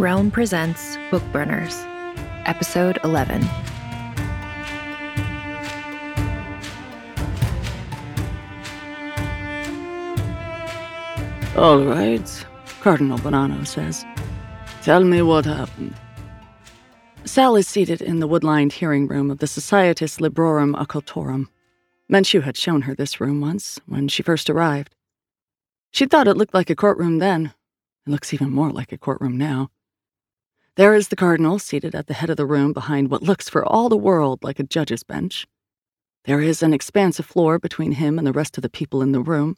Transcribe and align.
Realm 0.00 0.30
presents 0.30 0.96
Bookburners, 1.10 1.84
Episode 2.46 2.98
11. 3.04 3.42
All 11.54 11.84
right, 11.84 12.46
Cardinal 12.80 13.18
Bonanno 13.18 13.66
says. 13.66 14.06
Tell 14.80 15.04
me 15.04 15.20
what 15.20 15.44
happened. 15.44 15.94
Sal 17.26 17.54
is 17.56 17.68
seated 17.68 18.00
in 18.00 18.20
the 18.20 18.26
wood 18.26 18.42
lined 18.42 18.72
hearing 18.72 19.06
room 19.06 19.30
of 19.30 19.36
the 19.36 19.46
Societas 19.46 20.18
Librorum 20.18 20.74
Occultorum. 20.82 21.48
Menchu 22.10 22.42
had 22.42 22.56
shown 22.56 22.80
her 22.80 22.94
this 22.94 23.20
room 23.20 23.42
once, 23.42 23.78
when 23.84 24.08
she 24.08 24.22
first 24.22 24.48
arrived. 24.48 24.94
She 25.90 26.06
thought 26.06 26.26
it 26.26 26.38
looked 26.38 26.54
like 26.54 26.70
a 26.70 26.74
courtroom 26.74 27.18
then. 27.18 27.52
It 28.06 28.10
looks 28.10 28.32
even 28.32 28.50
more 28.50 28.70
like 28.70 28.92
a 28.92 28.98
courtroom 28.98 29.36
now. 29.36 29.68
There 30.76 30.94
is 30.94 31.08
the 31.08 31.16
Cardinal 31.16 31.58
seated 31.58 31.94
at 31.94 32.06
the 32.06 32.14
head 32.14 32.30
of 32.30 32.36
the 32.36 32.46
room 32.46 32.72
behind 32.72 33.10
what 33.10 33.22
looks 33.22 33.48
for 33.48 33.64
all 33.64 33.88
the 33.88 33.96
world 33.96 34.44
like 34.44 34.60
a 34.60 34.64
judge's 34.64 35.02
bench. 35.02 35.46
There 36.24 36.40
is 36.40 36.62
an 36.62 36.72
expansive 36.72 37.26
floor 37.26 37.58
between 37.58 37.92
him 37.92 38.18
and 38.18 38.26
the 38.26 38.32
rest 38.32 38.56
of 38.56 38.62
the 38.62 38.70
people 38.70 39.02
in 39.02 39.12
the 39.12 39.20
room, 39.20 39.56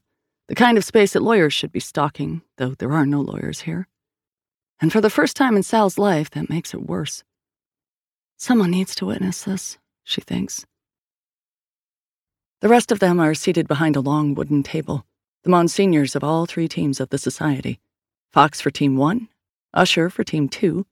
the 0.49 0.55
kind 0.55 0.79
of 0.79 0.85
space 0.85 1.13
that 1.13 1.23
lawyers 1.23 1.53
should 1.53 1.71
be 1.71 1.81
stalking, 1.81 2.43
though 2.57 2.75
there 2.75 2.93
are 2.93 3.05
no 3.05 3.21
lawyers 3.21 3.61
here. 3.63 3.89
And 4.81 4.91
for 4.91 5.01
the 5.01 5.11
first 5.11 5.37
time 5.37 5.55
in 5.55 5.63
Sal's 5.63 5.99
life, 5.99 6.31
that 6.31 6.49
makes 6.49 6.73
it 6.73 6.87
worse. 6.87 7.25
Someone 8.37 8.71
needs 8.71 8.95
to 8.97 9.07
witness 9.07 9.43
this, 9.43 9.79
she 10.05 10.21
thinks. 10.21 10.65
The 12.61 12.69
rest 12.69 12.91
of 12.91 13.01
them 13.01 13.21
are 13.21 13.35
seated 13.35 13.69
behind 13.69 13.97
a 13.97 14.01
long 14.01 14.35
wooden 14.35 14.63
table, 14.63 15.05
the 15.45 15.51
monsignors 15.51 16.17
of 16.17 16.25
all 16.25 16.47
three 16.47 16.69
teams 16.69 17.01
of 17.01 17.11
the 17.11 17.19
society 17.19 17.81
Fox 18.33 18.61
for 18.61 18.71
Team 18.71 18.97
1, 18.97 19.29
Usher 19.75 20.09
for 20.09 20.25
Team 20.25 20.49
2, 20.49 20.87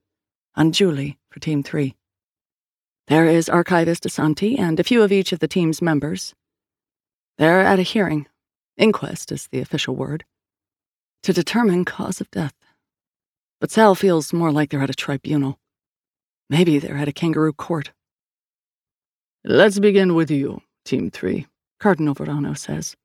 and 0.56 0.74
Julie 0.74 1.18
for 1.30 1.40
Team 1.40 1.62
3. 1.62 1.94
There 3.06 3.26
is 3.26 3.48
Archivist 3.48 4.04
Asanti 4.04 4.58
and 4.58 4.78
a 4.78 4.84
few 4.84 5.02
of 5.02 5.12
each 5.12 5.32
of 5.32 5.40
the 5.40 5.48
team's 5.48 5.82
members. 5.82 6.34
They're 7.38 7.60
at 7.60 7.78
a 7.78 7.82
hearing. 7.82 8.26
Inquest 8.76 9.32
is 9.32 9.48
the 9.48 9.60
official 9.60 9.96
word. 9.96 10.24
To 11.24 11.32
determine 11.32 11.84
cause 11.84 12.20
of 12.20 12.30
death. 12.30 12.54
But 13.60 13.70
Sal 13.70 13.94
feels 13.94 14.32
more 14.32 14.52
like 14.52 14.70
they're 14.70 14.82
at 14.82 14.90
a 14.90 14.94
tribunal. 14.94 15.58
Maybe 16.48 16.78
they're 16.78 16.96
at 16.96 17.08
a 17.08 17.12
kangaroo 17.12 17.52
court. 17.52 17.92
Let's 19.44 19.78
begin 19.78 20.14
with 20.14 20.30
you, 20.30 20.62
Team 20.84 21.10
3, 21.10 21.46
Cardinal 21.78 22.14
Verano 22.14 22.54
says. 22.54 22.96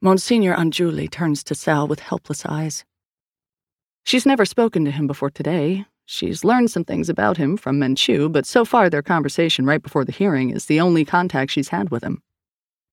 Monsignor 0.00 0.54
Anjuli 0.54 1.10
turns 1.10 1.42
to 1.44 1.54
Sal 1.54 1.88
with 1.88 2.00
helpless 2.00 2.44
eyes. 2.44 2.84
She's 4.04 4.26
never 4.26 4.44
spoken 4.44 4.84
to 4.84 4.90
him 4.90 5.06
before 5.06 5.30
today, 5.30 5.86
She's 6.06 6.44
learned 6.44 6.70
some 6.70 6.84
things 6.84 7.08
about 7.08 7.36
him 7.36 7.56
from 7.56 7.80
Menchu, 7.80 8.30
but 8.30 8.46
so 8.46 8.64
far 8.64 8.90
their 8.90 9.02
conversation 9.02 9.64
right 9.64 9.82
before 9.82 10.04
the 10.04 10.12
hearing 10.12 10.50
is 10.50 10.66
the 10.66 10.80
only 10.80 11.04
contact 11.04 11.50
she's 11.50 11.70
had 11.70 11.90
with 11.90 12.02
him. 12.02 12.22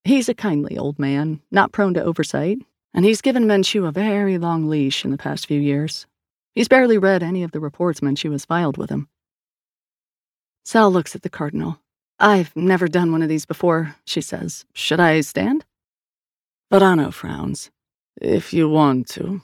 He's 0.03 0.29
a 0.29 0.33
kindly 0.33 0.77
old 0.77 0.97
man, 0.97 1.41
not 1.51 1.71
prone 1.71 1.93
to 1.95 2.03
oversight, 2.03 2.59
and 2.93 3.05
he's 3.05 3.21
given 3.21 3.45
Menchu 3.45 3.87
a 3.87 3.91
very 3.91 4.37
long 4.37 4.67
leash 4.69 5.03
in 5.05 5.11
the 5.11 5.17
past 5.17 5.45
few 5.45 5.59
years. 5.59 6.07
He's 6.55 6.67
barely 6.67 6.97
read 6.97 7.21
any 7.23 7.43
of 7.43 7.51
the 7.51 7.59
reports 7.59 7.99
Menchu 7.99 8.31
has 8.31 8.45
filed 8.45 8.77
with 8.77 8.89
him. 8.89 9.07
Sal 10.65 10.91
looks 10.91 11.15
at 11.15 11.21
the 11.21 11.29
Cardinal. 11.29 11.79
I've 12.19 12.55
never 12.55 12.87
done 12.87 13.11
one 13.11 13.21
of 13.21 13.29
these 13.29 13.45
before, 13.45 13.95
she 14.05 14.21
says. 14.21 14.65
Should 14.73 14.99
I 14.99 15.21
stand? 15.21 15.65
Verano 16.71 17.11
frowns. 17.11 17.71
If 18.21 18.53
you 18.53 18.69
want 18.69 19.07
to. 19.09 19.41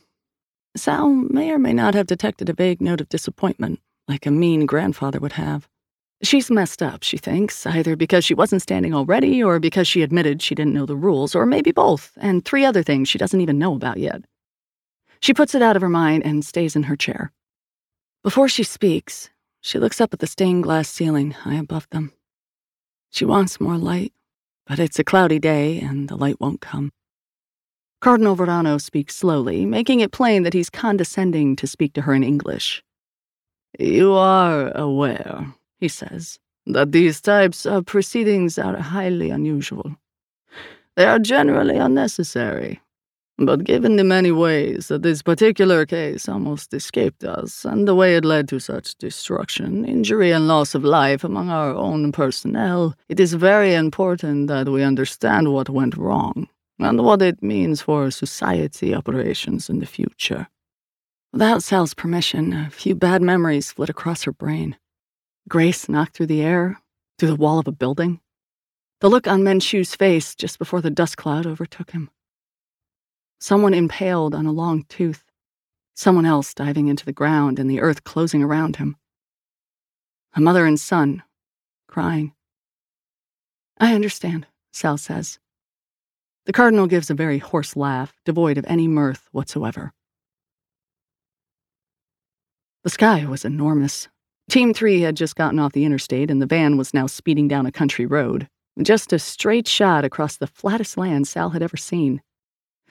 Sal 0.77 1.09
may 1.09 1.51
or 1.51 1.59
may 1.59 1.73
not 1.73 1.93
have 1.93 2.07
detected 2.07 2.49
a 2.49 2.53
vague 2.53 2.81
note 2.81 3.01
of 3.01 3.09
disappointment, 3.09 3.79
like 4.07 4.25
a 4.25 4.31
mean 4.31 4.65
grandfather 4.65 5.19
would 5.19 5.33
have. 5.33 5.67
She's 6.23 6.49
messed 6.49 6.81
up, 6.81 7.03
she 7.03 7.17
thinks, 7.17 7.65
either 7.65 7.95
because 7.95 8.25
she 8.25 8.33
wasn't 8.33 8.63
standing 8.63 8.93
already, 8.93 9.43
or 9.43 9.59
because 9.59 9.87
she 9.87 10.01
admitted 10.01 10.41
she 10.41 10.55
didn't 10.55 10.73
know 10.73 10.85
the 10.85 10.95
rules, 10.95 11.35
or 11.35 11.45
maybe 11.45 11.71
both, 11.71 12.11
and 12.17 12.43
three 12.43 12.65
other 12.65 12.81
things 12.81 13.07
she 13.07 13.19
doesn't 13.19 13.41
even 13.41 13.59
know 13.59 13.75
about 13.75 13.97
yet. 13.97 14.23
She 15.19 15.33
puts 15.33 15.53
it 15.53 15.61
out 15.61 15.75
of 15.75 15.81
her 15.81 15.89
mind 15.89 16.25
and 16.25 16.43
stays 16.43 16.75
in 16.75 16.83
her 16.83 16.95
chair. 16.95 17.31
Before 18.23 18.49
she 18.49 18.63
speaks, 18.63 19.29
she 19.61 19.79
looks 19.79 20.01
up 20.01 20.13
at 20.13 20.19
the 20.19 20.27
stained 20.27 20.63
glass 20.63 20.89
ceiling 20.89 21.31
high 21.31 21.55
above 21.55 21.87
them. 21.91 22.13
She 23.11 23.25
wants 23.25 23.61
more 23.61 23.77
light, 23.77 24.13
but 24.65 24.79
it's 24.79 24.99
a 24.99 25.03
cloudy 25.03 25.39
day 25.39 25.79
and 25.79 26.09
the 26.09 26.15
light 26.15 26.39
won't 26.39 26.61
come. 26.61 26.91
Cardinal 27.99 28.35
Verano 28.35 28.77
speaks 28.77 29.15
slowly, 29.15 29.65
making 29.65 30.01
it 30.01 30.11
plain 30.11 30.43
that 30.43 30.53
he's 30.53 30.69
condescending 30.69 31.55
to 31.55 31.65
speak 31.65 31.93
to 31.93 32.01
her 32.01 32.13
in 32.13 32.23
English. 32.23 32.83
You 33.79 34.13
are 34.13 34.71
aware, 34.77 35.53
he 35.79 35.87
says, 35.87 36.37
that 36.67 36.91
these 36.91 37.19
types 37.19 37.65
of 37.65 37.87
proceedings 37.87 38.59
are 38.59 38.77
highly 38.77 39.31
unusual. 39.31 39.95
They 40.95 41.05
are 41.05 41.17
generally 41.17 41.77
unnecessary. 41.77 42.81
But 43.39 43.63
given 43.63 43.97
the 43.97 44.03
many 44.03 44.31
ways 44.31 44.87
that 44.87 45.03
this 45.03 45.21
particular 45.21 45.85
case 45.85 46.29
almost 46.29 46.73
escaped 46.73 47.23
us, 47.23 47.65
and 47.65 47.87
the 47.87 47.95
way 47.95 48.15
it 48.15 48.25
led 48.25 48.47
to 48.49 48.59
such 48.59 48.95
destruction, 48.95 49.85
injury, 49.85 50.31
and 50.31 50.47
loss 50.47 50.73
of 50.73 50.83
life 50.83 51.23
among 51.23 51.49
our 51.49 51.73
own 51.73 52.11
personnel, 52.11 52.95
it 53.09 53.19
is 53.19 53.33
very 53.33 53.73
important 53.73 54.47
that 54.47 54.69
we 54.69 54.83
understand 54.83 55.53
what 55.53 55.69
went 55.69 55.97
wrong 55.97 56.47
and 56.79 57.03
what 57.03 57.21
it 57.21 57.41
means 57.41 57.81
for 57.81 58.11
society 58.11 58.93
operations 58.93 59.69
in 59.69 59.79
the 59.79 59.85
future. 59.85 60.47
Without 61.33 61.63
Sal's 61.63 61.93
permission, 61.93 62.53
a 62.53 62.69
few 62.69 62.95
bad 62.95 63.21
memories 63.21 63.71
flit 63.71 63.89
across 63.89 64.23
her 64.23 64.31
brain. 64.31 64.77
Grace 65.49 65.89
knocked 65.89 66.15
through 66.15 66.27
the 66.27 66.41
air, 66.41 66.81
through 67.17 67.29
the 67.29 67.35
wall 67.35 67.59
of 67.59 67.67
a 67.67 67.71
building. 67.71 68.19
The 69.01 69.09
look 69.09 69.27
on 69.27 69.43
Menchu's 69.43 69.95
face 69.95 70.35
just 70.35 70.57
before 70.57 70.81
the 70.81 70.89
dust 70.89 71.17
cloud 71.17 71.45
overtook 71.45 71.91
him. 71.91 72.09
Someone 73.39 73.73
impaled 73.73 74.33
on 74.33 74.45
a 74.45 74.51
long 74.51 74.83
tooth. 74.89 75.23
Someone 75.95 76.25
else 76.25 76.53
diving 76.53 76.87
into 76.87 77.05
the 77.05 77.13
ground 77.13 77.59
and 77.59 77.69
the 77.69 77.81
earth 77.81 78.03
closing 78.03 78.43
around 78.43 78.77
him. 78.77 78.95
A 80.35 80.41
mother 80.41 80.65
and 80.65 80.79
son, 80.79 81.23
crying. 81.87 82.33
I 83.79 83.93
understand, 83.93 84.47
Sal 84.71 84.97
says. 84.97 85.39
The 86.47 86.53
Cardinal 86.53 86.87
gives 86.87 87.09
a 87.09 87.13
very 87.13 87.39
hoarse 87.39 87.75
laugh, 87.75 88.13
devoid 88.23 88.57
of 88.57 88.63
any 88.69 88.87
mirth 88.87 89.27
whatsoever. 89.33 89.91
The 92.85 92.89
sky 92.89 93.25
was 93.25 93.43
enormous. 93.43 94.07
Team 94.49 94.73
3 94.73 95.01
had 95.01 95.17
just 95.17 95.35
gotten 95.35 95.59
off 95.59 95.73
the 95.73 95.83
interstate, 95.83 96.31
and 96.31 96.41
the 96.41 96.45
van 96.45 96.77
was 96.77 96.93
now 96.93 97.05
speeding 97.05 97.49
down 97.49 97.65
a 97.65 97.71
country 97.71 98.05
road. 98.05 98.47
Just 98.81 99.11
a 99.11 99.19
straight 99.19 99.67
shot 99.67 100.05
across 100.05 100.37
the 100.37 100.47
flattest 100.47 100.97
land 100.97 101.27
Sal 101.27 101.49
had 101.49 101.61
ever 101.61 101.75
seen. 101.75 102.21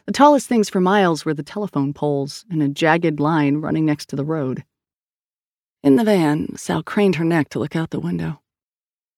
The 0.04 0.12
tallest 0.12 0.46
things 0.48 0.68
for 0.68 0.82
miles 0.82 1.24
were 1.24 1.32
the 1.32 1.42
telephone 1.42 1.94
poles 1.94 2.44
in 2.50 2.60
a 2.60 2.68
jagged 2.68 3.20
line 3.20 3.62
running 3.62 3.86
next 3.86 4.10
to 4.10 4.16
the 4.16 4.24
road. 4.24 4.64
In 5.82 5.96
the 5.96 6.04
van, 6.04 6.56
Sal 6.56 6.82
craned 6.82 7.14
her 7.14 7.24
neck 7.24 7.48
to 7.50 7.58
look 7.58 7.74
out 7.74 7.88
the 7.88 8.00
window. 8.00 8.42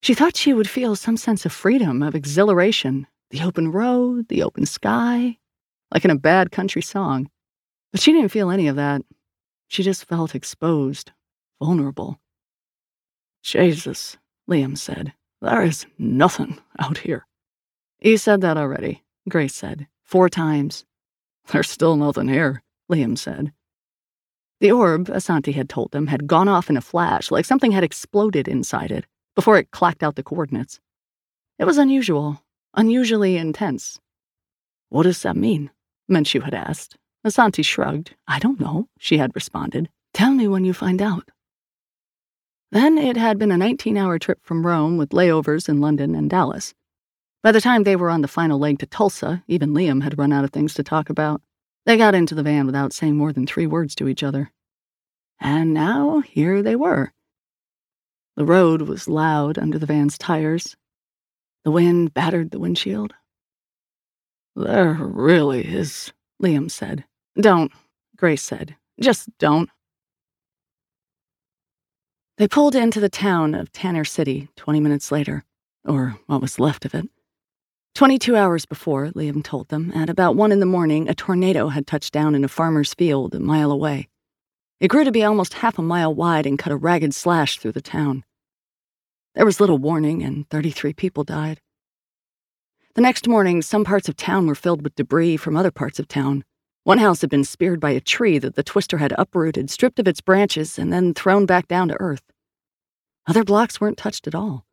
She 0.00 0.14
thought 0.14 0.36
she 0.36 0.54
would 0.54 0.70
feel 0.70 0.94
some 0.94 1.16
sense 1.16 1.44
of 1.44 1.52
freedom, 1.52 2.04
of 2.04 2.14
exhilaration, 2.14 3.08
the 3.30 3.42
open 3.42 3.70
road, 3.72 4.28
the 4.28 4.42
open 4.42 4.66
sky, 4.66 5.38
like 5.92 6.04
in 6.04 6.10
a 6.10 6.16
bad 6.16 6.50
country 6.50 6.82
song. 6.82 7.30
But 7.92 8.00
she 8.00 8.12
didn't 8.12 8.30
feel 8.30 8.50
any 8.50 8.68
of 8.68 8.76
that. 8.76 9.02
She 9.68 9.82
just 9.82 10.04
felt 10.04 10.34
exposed, 10.34 11.12
vulnerable. 11.60 12.20
Jesus, 13.42 14.16
Liam 14.48 14.76
said. 14.76 15.12
There 15.40 15.62
is 15.62 15.86
nothing 15.98 16.58
out 16.78 16.98
here. 16.98 17.26
You 18.00 18.16
said 18.16 18.40
that 18.40 18.56
already, 18.56 19.04
Grace 19.28 19.54
said. 19.54 19.86
Four 20.02 20.28
times. 20.28 20.84
There's 21.48 21.70
still 21.70 21.96
nothing 21.96 22.28
here, 22.28 22.62
Liam 22.90 23.16
said. 23.16 23.52
The 24.60 24.72
orb, 24.72 25.06
Asanti 25.06 25.54
had 25.54 25.68
told 25.68 25.92
them, 25.92 26.08
had 26.08 26.26
gone 26.26 26.48
off 26.48 26.68
in 26.68 26.76
a 26.76 26.80
flash, 26.80 27.30
like 27.30 27.44
something 27.44 27.70
had 27.70 27.84
exploded 27.84 28.48
inside 28.48 28.90
it, 28.90 29.06
before 29.36 29.56
it 29.56 29.70
clacked 29.70 30.02
out 30.02 30.16
the 30.16 30.22
coordinates. 30.22 30.80
It 31.58 31.64
was 31.64 31.78
unusual, 31.78 32.42
unusually 32.74 33.36
intense. 33.36 34.00
What 34.88 35.04
does 35.04 35.22
that 35.22 35.36
mean? 35.36 35.70
Menchu 36.10 36.42
had 36.42 36.54
asked. 36.54 36.96
Asanti 37.26 37.64
shrugged. 37.64 38.14
I 38.26 38.38
don't 38.38 38.60
know, 38.60 38.88
she 38.98 39.18
had 39.18 39.34
responded. 39.34 39.90
Tell 40.14 40.32
me 40.32 40.48
when 40.48 40.64
you 40.64 40.72
find 40.72 41.02
out. 41.02 41.30
Then 42.70 42.98
it 42.98 43.16
had 43.16 43.38
been 43.38 43.50
a 43.50 43.56
19 43.56 43.96
hour 43.96 44.18
trip 44.18 44.40
from 44.42 44.66
Rome 44.66 44.96
with 44.96 45.10
layovers 45.10 45.68
in 45.68 45.80
London 45.80 46.14
and 46.14 46.28
Dallas. 46.28 46.74
By 47.42 47.52
the 47.52 47.60
time 47.60 47.84
they 47.84 47.96
were 47.96 48.10
on 48.10 48.20
the 48.20 48.28
final 48.28 48.58
leg 48.58 48.78
to 48.80 48.86
Tulsa, 48.86 49.42
even 49.46 49.70
Liam 49.70 50.02
had 50.02 50.18
run 50.18 50.32
out 50.32 50.44
of 50.44 50.50
things 50.50 50.74
to 50.74 50.82
talk 50.82 51.08
about. 51.08 51.40
They 51.86 51.96
got 51.96 52.14
into 52.14 52.34
the 52.34 52.42
van 52.42 52.66
without 52.66 52.92
saying 52.92 53.16
more 53.16 53.32
than 53.32 53.46
three 53.46 53.66
words 53.66 53.94
to 53.96 54.08
each 54.08 54.22
other. 54.22 54.52
And 55.40 55.72
now 55.72 56.20
here 56.20 56.62
they 56.62 56.76
were. 56.76 57.12
The 58.36 58.44
road 58.44 58.82
was 58.82 59.08
loud 59.08 59.58
under 59.58 59.78
the 59.78 59.86
van's 59.86 60.18
tires. 60.18 60.76
The 61.64 61.70
wind 61.70 62.14
battered 62.14 62.50
the 62.50 62.58
windshield. 62.58 63.14
There 64.56 64.94
really 64.94 65.64
is, 65.64 66.12
Liam 66.42 66.70
said. 66.70 67.04
Don't, 67.40 67.72
Grace 68.16 68.42
said. 68.42 68.76
Just 69.00 69.28
don't. 69.38 69.70
They 72.38 72.48
pulled 72.48 72.74
into 72.74 73.00
the 73.00 73.08
town 73.08 73.54
of 73.54 73.72
Tanner 73.72 74.04
City 74.04 74.48
20 74.56 74.80
minutes 74.80 75.10
later, 75.10 75.44
or 75.84 76.18
what 76.26 76.40
was 76.40 76.60
left 76.60 76.84
of 76.84 76.94
it. 76.94 77.08
22 77.94 78.36
hours 78.36 78.64
before, 78.64 79.08
Liam 79.08 79.42
told 79.42 79.68
them, 79.68 79.90
at 79.92 80.08
about 80.08 80.36
1 80.36 80.52
in 80.52 80.60
the 80.60 80.66
morning, 80.66 81.08
a 81.08 81.14
tornado 81.14 81.68
had 81.68 81.86
touched 81.86 82.12
down 82.12 82.36
in 82.36 82.44
a 82.44 82.48
farmer's 82.48 82.94
field 82.94 83.34
a 83.34 83.40
mile 83.40 83.72
away. 83.72 84.08
It 84.78 84.86
grew 84.86 85.02
to 85.02 85.10
be 85.10 85.24
almost 85.24 85.54
half 85.54 85.78
a 85.78 85.82
mile 85.82 86.14
wide 86.14 86.46
and 86.46 86.58
cut 86.58 86.72
a 86.72 86.76
ragged 86.76 87.12
slash 87.12 87.58
through 87.58 87.72
the 87.72 87.80
town. 87.80 88.24
There 89.38 89.46
was 89.46 89.60
little 89.60 89.78
warning, 89.78 90.24
and 90.24 90.50
33 90.50 90.94
people 90.94 91.22
died. 91.22 91.60
The 92.96 93.00
next 93.00 93.28
morning, 93.28 93.62
some 93.62 93.84
parts 93.84 94.08
of 94.08 94.16
town 94.16 94.48
were 94.48 94.56
filled 94.56 94.82
with 94.82 94.96
debris 94.96 95.36
from 95.36 95.56
other 95.56 95.70
parts 95.70 96.00
of 96.00 96.08
town. 96.08 96.42
One 96.82 96.98
house 96.98 97.20
had 97.20 97.30
been 97.30 97.44
speared 97.44 97.78
by 97.78 97.90
a 97.90 98.00
tree 98.00 98.38
that 98.38 98.56
the 98.56 98.64
twister 98.64 98.98
had 98.98 99.14
uprooted, 99.16 99.70
stripped 99.70 100.00
of 100.00 100.08
its 100.08 100.20
branches, 100.20 100.76
and 100.76 100.92
then 100.92 101.14
thrown 101.14 101.46
back 101.46 101.68
down 101.68 101.86
to 101.86 102.00
earth. 102.00 102.24
Other 103.28 103.44
blocks 103.44 103.80
weren't 103.80 103.96
touched 103.96 104.26
at 104.26 104.34
all. 104.34 104.66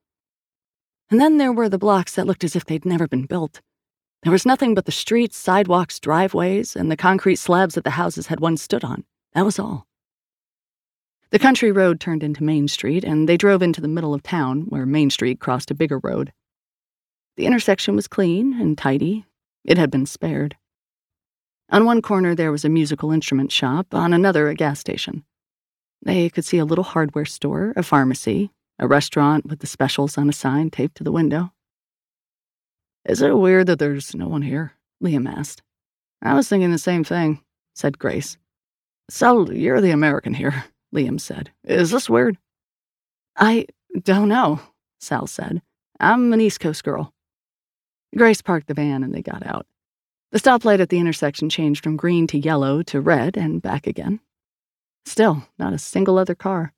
And 1.12 1.22
then 1.22 1.38
there 1.38 1.54
were 1.54 1.70
the 1.70 1.78
blocks 1.78 2.16
that 2.16 2.26
looked 2.26 2.44
as 2.44 2.56
if 2.56 2.66
they'd 2.66 2.86
never 2.86 3.08
been 3.08 3.28
built. 3.28 3.62
There 4.24 4.32
was 4.32 4.48
nothing 4.48 4.74
but 4.74 4.86
the 4.86 4.92
streets, 4.92 5.38
sidewalks, 5.38 6.00
driveways, 6.00 6.76
and 6.76 6.90
the 6.90 6.98
concrete 6.98 7.36
slabs 7.36 7.76
that 7.76 7.84
the 7.84 7.92
houses 7.92 8.28
had 8.28 8.40
once 8.40 8.64
stood 8.64 8.84
on. 8.84 9.04
That 9.36 9.46
was 9.46 9.60
all. 9.60 9.86
The 11.32 11.40
country 11.40 11.72
road 11.72 12.00
turned 12.00 12.24
into 12.24 12.44
Main 12.44 12.68
Street, 12.68 13.04
and 13.04 13.28
they 13.28 13.38
drove 13.38 13.62
into 13.62 13.82
the 13.82 13.88
middle 13.88 14.14
of 14.14 14.24
town, 14.24 14.66
where 14.70 14.86
Main 14.86 15.10
Street 15.10 15.40
crossed 15.40 15.72
a 15.72 15.76
bigger 15.76 16.00
road. 16.00 16.32
The 17.38 17.46
intersection 17.46 17.96
was 17.96 18.08
clean 18.08 18.60
and 18.60 18.78
tidy. 18.78 19.26
It 19.64 19.78
had 19.78 19.92
been 19.92 20.06
spared. 20.06 20.56
On 21.70 21.86
one 21.86 22.02
corner, 22.02 22.36
there 22.36 22.52
was 22.52 22.64
a 22.64 22.70
musical 22.70 23.12
instrument 23.12 23.52
shop, 23.52 23.94
on 23.94 24.14
another, 24.14 24.48
a 24.48 24.56
gas 24.56 24.80
station. 24.80 25.26
They 26.04 26.30
could 26.30 26.46
see 26.46 26.60
a 26.60 26.66
little 26.66 26.84
hardware 26.84 27.26
store, 27.26 27.74
a 27.76 27.82
pharmacy, 27.82 28.52
a 28.78 28.88
restaurant 28.88 29.48
with 29.48 29.60
the 29.60 29.68
specials 29.68 30.18
on 30.18 30.30
a 30.30 30.34
sign 30.34 30.70
taped 30.70 30.96
to 30.98 31.04
the 31.04 31.12
window. 31.12 31.52
Is 33.04 33.22
it 33.22 33.36
weird 33.36 33.68
that 33.68 33.80
there's 33.80 34.16
no 34.16 34.28
one 34.28 34.44
here? 34.44 34.74
Liam 35.04 35.28
asked. 35.28 35.64
I 36.22 36.34
was 36.36 36.48
thinking 36.48 36.72
the 36.72 36.78
same 36.78 37.04
thing, 37.04 37.42
said 37.74 38.00
Grace. 38.00 38.38
So 39.10 39.50
you're 39.52 39.82
the 39.82 39.92
American 39.92 40.34
here, 40.34 40.66
Liam 40.96 41.20
said. 41.20 41.52
Is 41.64 41.92
this 41.92 42.10
weird? 42.10 42.38
I 43.36 43.68
don't 44.04 44.30
know, 44.30 44.62
Sal 45.00 45.28
said. 45.28 45.62
I'm 46.00 46.34
an 46.34 46.42
East 46.42 46.60
Coast 46.60 46.84
girl. 46.84 47.14
Grace 48.18 48.42
parked 48.42 48.68
the 48.68 48.74
van 48.74 49.04
and 49.04 49.14
they 49.14 49.22
got 49.22 49.46
out. 49.46 49.66
The 50.32 50.40
stoplight 50.40 50.80
at 50.80 50.90
the 50.90 51.00
intersection 51.00 51.50
changed 51.50 51.84
from 51.84 51.98
green 51.98 52.28
to 52.28 52.40
yellow 52.40 52.82
to 52.84 53.02
red 53.02 53.38
and 53.38 53.62
back 53.62 53.88
again. 53.88 54.20
Still, 55.06 55.48
not 55.60 55.74
a 55.74 55.78
single 55.78 56.18
other 56.18 56.36
car. 56.36 56.74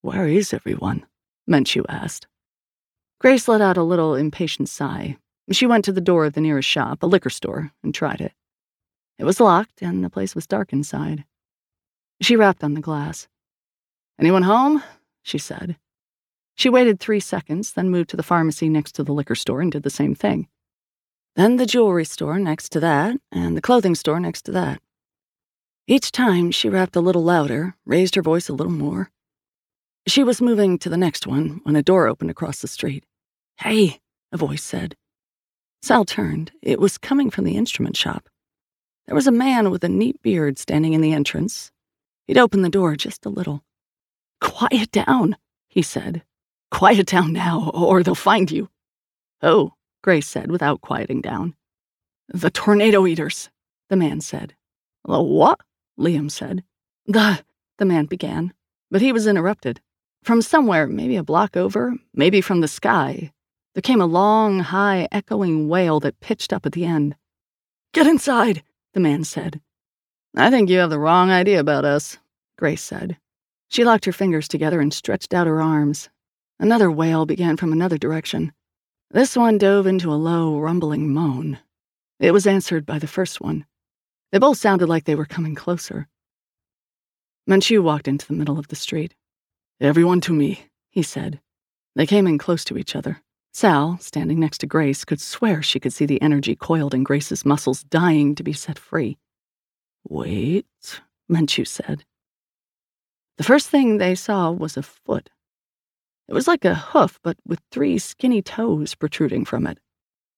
Where 0.00 0.26
is 0.26 0.52
everyone? 0.52 1.06
Menchu 1.48 1.84
asked. 1.88 2.26
Grace 3.20 3.48
let 3.48 3.60
out 3.60 3.76
a 3.76 3.82
little 3.82 4.14
impatient 4.14 4.68
sigh. 4.68 5.16
She 5.50 5.66
went 5.66 5.84
to 5.84 5.92
the 5.92 6.00
door 6.00 6.26
of 6.26 6.32
the 6.32 6.40
nearest 6.40 6.68
shop, 6.68 7.02
a 7.02 7.06
liquor 7.06 7.30
store, 7.30 7.72
and 7.82 7.94
tried 7.94 8.20
it. 8.20 8.32
It 9.18 9.24
was 9.24 9.40
locked, 9.40 9.80
and 9.80 10.04
the 10.04 10.10
place 10.10 10.34
was 10.34 10.46
dark 10.46 10.72
inside. 10.72 11.24
She 12.20 12.36
rapped 12.36 12.64
on 12.64 12.74
the 12.74 12.80
glass. 12.80 13.28
Anyone 14.18 14.42
home? 14.42 14.82
she 15.22 15.38
said. 15.38 15.76
She 16.54 16.70
waited 16.70 16.98
three 16.98 17.20
seconds, 17.20 17.72
then 17.72 17.90
moved 17.90 18.08
to 18.10 18.16
the 18.16 18.22
pharmacy 18.22 18.68
next 18.68 18.92
to 18.92 19.02
the 19.02 19.12
liquor 19.12 19.34
store 19.34 19.60
and 19.60 19.70
did 19.70 19.82
the 19.82 19.90
same 19.90 20.14
thing. 20.14 20.48
Then 21.34 21.56
the 21.56 21.66
jewelry 21.66 22.06
store 22.06 22.38
next 22.38 22.70
to 22.70 22.80
that, 22.80 23.16
and 23.30 23.56
the 23.56 23.60
clothing 23.60 23.94
store 23.94 24.18
next 24.18 24.42
to 24.42 24.52
that. 24.52 24.80
Each 25.86 26.10
time, 26.10 26.50
she 26.50 26.70
rapped 26.70 26.96
a 26.96 27.00
little 27.00 27.22
louder, 27.22 27.76
raised 27.84 28.14
her 28.14 28.22
voice 28.22 28.48
a 28.48 28.54
little 28.54 28.72
more. 28.72 29.10
She 30.06 30.24
was 30.24 30.40
moving 30.40 30.78
to 30.78 30.88
the 30.88 30.96
next 30.96 31.26
one 31.26 31.60
when 31.64 31.76
a 31.76 31.82
door 31.82 32.08
opened 32.08 32.30
across 32.30 32.60
the 32.60 32.68
street. 32.68 33.04
Hey, 33.58 34.00
a 34.32 34.38
voice 34.38 34.62
said. 34.62 34.96
Sal 35.82 36.04
turned. 36.04 36.52
It 36.62 36.80
was 36.80 36.96
coming 36.96 37.30
from 37.30 37.44
the 37.44 37.56
instrument 37.56 37.96
shop. 37.96 38.28
There 39.06 39.14
was 39.14 39.26
a 39.26 39.32
man 39.32 39.70
with 39.70 39.84
a 39.84 39.88
neat 39.88 40.20
beard 40.22 40.58
standing 40.58 40.94
in 40.94 41.02
the 41.02 41.12
entrance. 41.12 41.70
He'd 42.26 42.38
opened 42.38 42.64
the 42.64 42.70
door 42.70 42.96
just 42.96 43.24
a 43.24 43.30
little. 43.30 43.62
Quiet 44.40 44.90
down, 44.90 45.36
he 45.68 45.82
said. 45.82 46.22
Quiet 46.70 47.06
down 47.06 47.32
now, 47.32 47.70
or 47.74 48.02
they'll 48.02 48.14
find 48.14 48.50
you. 48.50 48.68
Oh, 49.42 49.72
Grace 50.02 50.26
said 50.26 50.50
without 50.50 50.80
quieting 50.80 51.20
down. 51.20 51.54
The 52.28 52.50
tornado 52.50 53.06
eaters, 53.06 53.50
the 53.88 53.96
man 53.96 54.20
said. 54.20 54.54
The 55.04 55.22
what? 55.22 55.60
Liam 55.98 56.30
said. 56.30 56.64
The, 57.06 57.42
the 57.78 57.84
man 57.84 58.06
began, 58.06 58.52
but 58.90 59.00
he 59.00 59.12
was 59.12 59.26
interrupted. 59.26 59.80
From 60.24 60.42
somewhere, 60.42 60.86
maybe 60.88 61.16
a 61.16 61.22
block 61.22 61.56
over, 61.56 61.94
maybe 62.12 62.40
from 62.40 62.60
the 62.60 62.68
sky, 62.68 63.32
there 63.74 63.82
came 63.82 64.00
a 64.00 64.06
long, 64.06 64.60
high, 64.60 65.06
echoing 65.12 65.68
wail 65.68 66.00
that 66.00 66.18
pitched 66.20 66.52
up 66.52 66.64
at 66.64 66.72
the 66.72 66.86
end. 66.86 67.14
Get 67.92 68.06
inside, 68.06 68.62
the 68.94 69.00
man 69.00 69.22
said. 69.22 69.60
I 70.38 70.50
think 70.50 70.68
you 70.68 70.78
have 70.78 70.90
the 70.90 70.98
wrong 70.98 71.30
idea 71.30 71.58
about 71.58 71.86
us, 71.86 72.18
Grace 72.58 72.82
said. 72.82 73.16
She 73.68 73.84
locked 73.84 74.04
her 74.04 74.12
fingers 74.12 74.48
together 74.48 74.82
and 74.82 74.92
stretched 74.92 75.32
out 75.32 75.46
her 75.46 75.62
arms. 75.62 76.10
Another 76.60 76.90
wail 76.90 77.24
began 77.24 77.56
from 77.56 77.72
another 77.72 77.96
direction. 77.96 78.52
This 79.10 79.34
one 79.34 79.56
dove 79.56 79.86
into 79.86 80.12
a 80.12 80.14
low, 80.14 80.58
rumbling 80.58 81.12
moan. 81.12 81.58
It 82.20 82.32
was 82.32 82.46
answered 82.46 82.84
by 82.84 82.98
the 82.98 83.06
first 83.06 83.40
one. 83.40 83.64
They 84.30 84.38
both 84.38 84.58
sounded 84.58 84.88
like 84.90 85.04
they 85.04 85.14
were 85.14 85.24
coming 85.24 85.54
closer. 85.54 86.06
Menchu 87.48 87.82
walked 87.82 88.06
into 88.06 88.26
the 88.26 88.34
middle 88.34 88.58
of 88.58 88.68
the 88.68 88.76
street. 88.76 89.14
Everyone 89.80 90.20
to 90.22 90.32
me, 90.34 90.66
he 90.90 91.02
said. 91.02 91.40
They 91.94 92.06
came 92.06 92.26
in 92.26 92.36
close 92.36 92.62
to 92.66 92.76
each 92.76 92.94
other. 92.94 93.22
Sal, 93.54 93.96
standing 94.02 94.38
next 94.38 94.58
to 94.58 94.66
Grace, 94.66 95.06
could 95.06 95.20
swear 95.20 95.62
she 95.62 95.80
could 95.80 95.94
see 95.94 96.04
the 96.04 96.20
energy 96.20 96.54
coiled 96.54 96.92
in 96.92 97.04
Grace's 97.04 97.46
muscles 97.46 97.84
dying 97.84 98.34
to 98.34 98.42
be 98.42 98.52
set 98.52 98.78
free. 98.78 99.16
Wait, 100.08 101.00
Menchu 101.30 101.66
said. 101.66 102.04
The 103.38 103.44
first 103.44 103.68
thing 103.68 103.98
they 103.98 104.14
saw 104.14 104.50
was 104.50 104.76
a 104.76 104.82
foot. 104.82 105.30
It 106.28 106.32
was 106.32 106.46
like 106.46 106.64
a 106.64 106.74
hoof, 106.74 107.18
but 107.22 107.36
with 107.44 107.60
three 107.70 107.98
skinny 107.98 108.40
toes 108.40 108.94
protruding 108.94 109.44
from 109.44 109.66
it. 109.66 109.78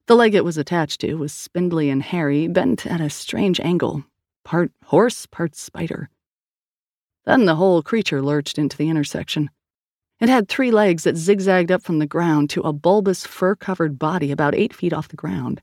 The 0.07 0.17
leg 0.17 0.35
it 0.35 0.45
was 0.45 0.57
attached 0.57 1.03
to 1.03 1.15
was 1.15 1.33
spindly 1.33 1.91
and 1.91 2.03
hairy, 2.03 2.49
bent 2.49 2.87
at 2.87 3.01
a 3.01 3.11
strange 3.11 3.61
angle, 3.61 4.05
part 4.43 4.73
horse, 4.87 5.27
part 5.27 5.55
spider. 5.55 6.09
Then 7.27 7.45
the 7.45 7.57
whole 7.57 7.83
creature 7.83 8.23
lurched 8.23 8.59
into 8.59 8.77
the 8.77 8.89
intersection. 8.89 9.51
It 10.19 10.31
had 10.31 10.49
three 10.49 10.71
legs 10.71 11.05
that 11.05 11.19
zigzagged 11.19 11.71
up 11.71 11.83
from 11.83 11.99
the 11.99 12.07
ground 12.07 12.49
to 12.51 12.63
a 12.63 12.73
bulbous 12.73 13.27
fur 13.27 13.55
covered 13.55 13.99
body 13.99 14.33
about 14.33 14.55
eight 14.55 14.73
feet 14.73 14.95
off 14.95 15.09
the 15.09 15.17
ground. 15.17 15.61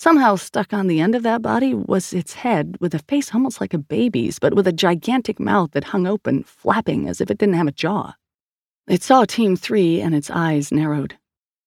Somehow 0.00 0.36
stuck 0.36 0.72
on 0.72 0.86
the 0.86 0.98
end 0.98 1.14
of 1.14 1.24
that 1.24 1.42
body 1.42 1.74
was 1.74 2.14
its 2.14 2.32
head, 2.32 2.78
with 2.80 2.94
a 2.94 3.00
face 3.00 3.34
almost 3.34 3.60
like 3.60 3.74
a 3.74 3.78
baby's, 3.78 4.38
but 4.38 4.54
with 4.54 4.66
a 4.66 4.72
gigantic 4.72 5.38
mouth 5.38 5.72
that 5.72 5.84
hung 5.84 6.06
open, 6.06 6.42
flapping 6.42 7.06
as 7.06 7.20
if 7.20 7.30
it 7.30 7.36
didn't 7.36 7.56
have 7.56 7.66
a 7.66 7.70
jaw. 7.70 8.14
It 8.88 9.02
saw 9.02 9.26
Team 9.26 9.56
Three 9.56 10.00
and 10.00 10.14
its 10.14 10.30
eyes 10.30 10.72
narrowed. 10.72 11.18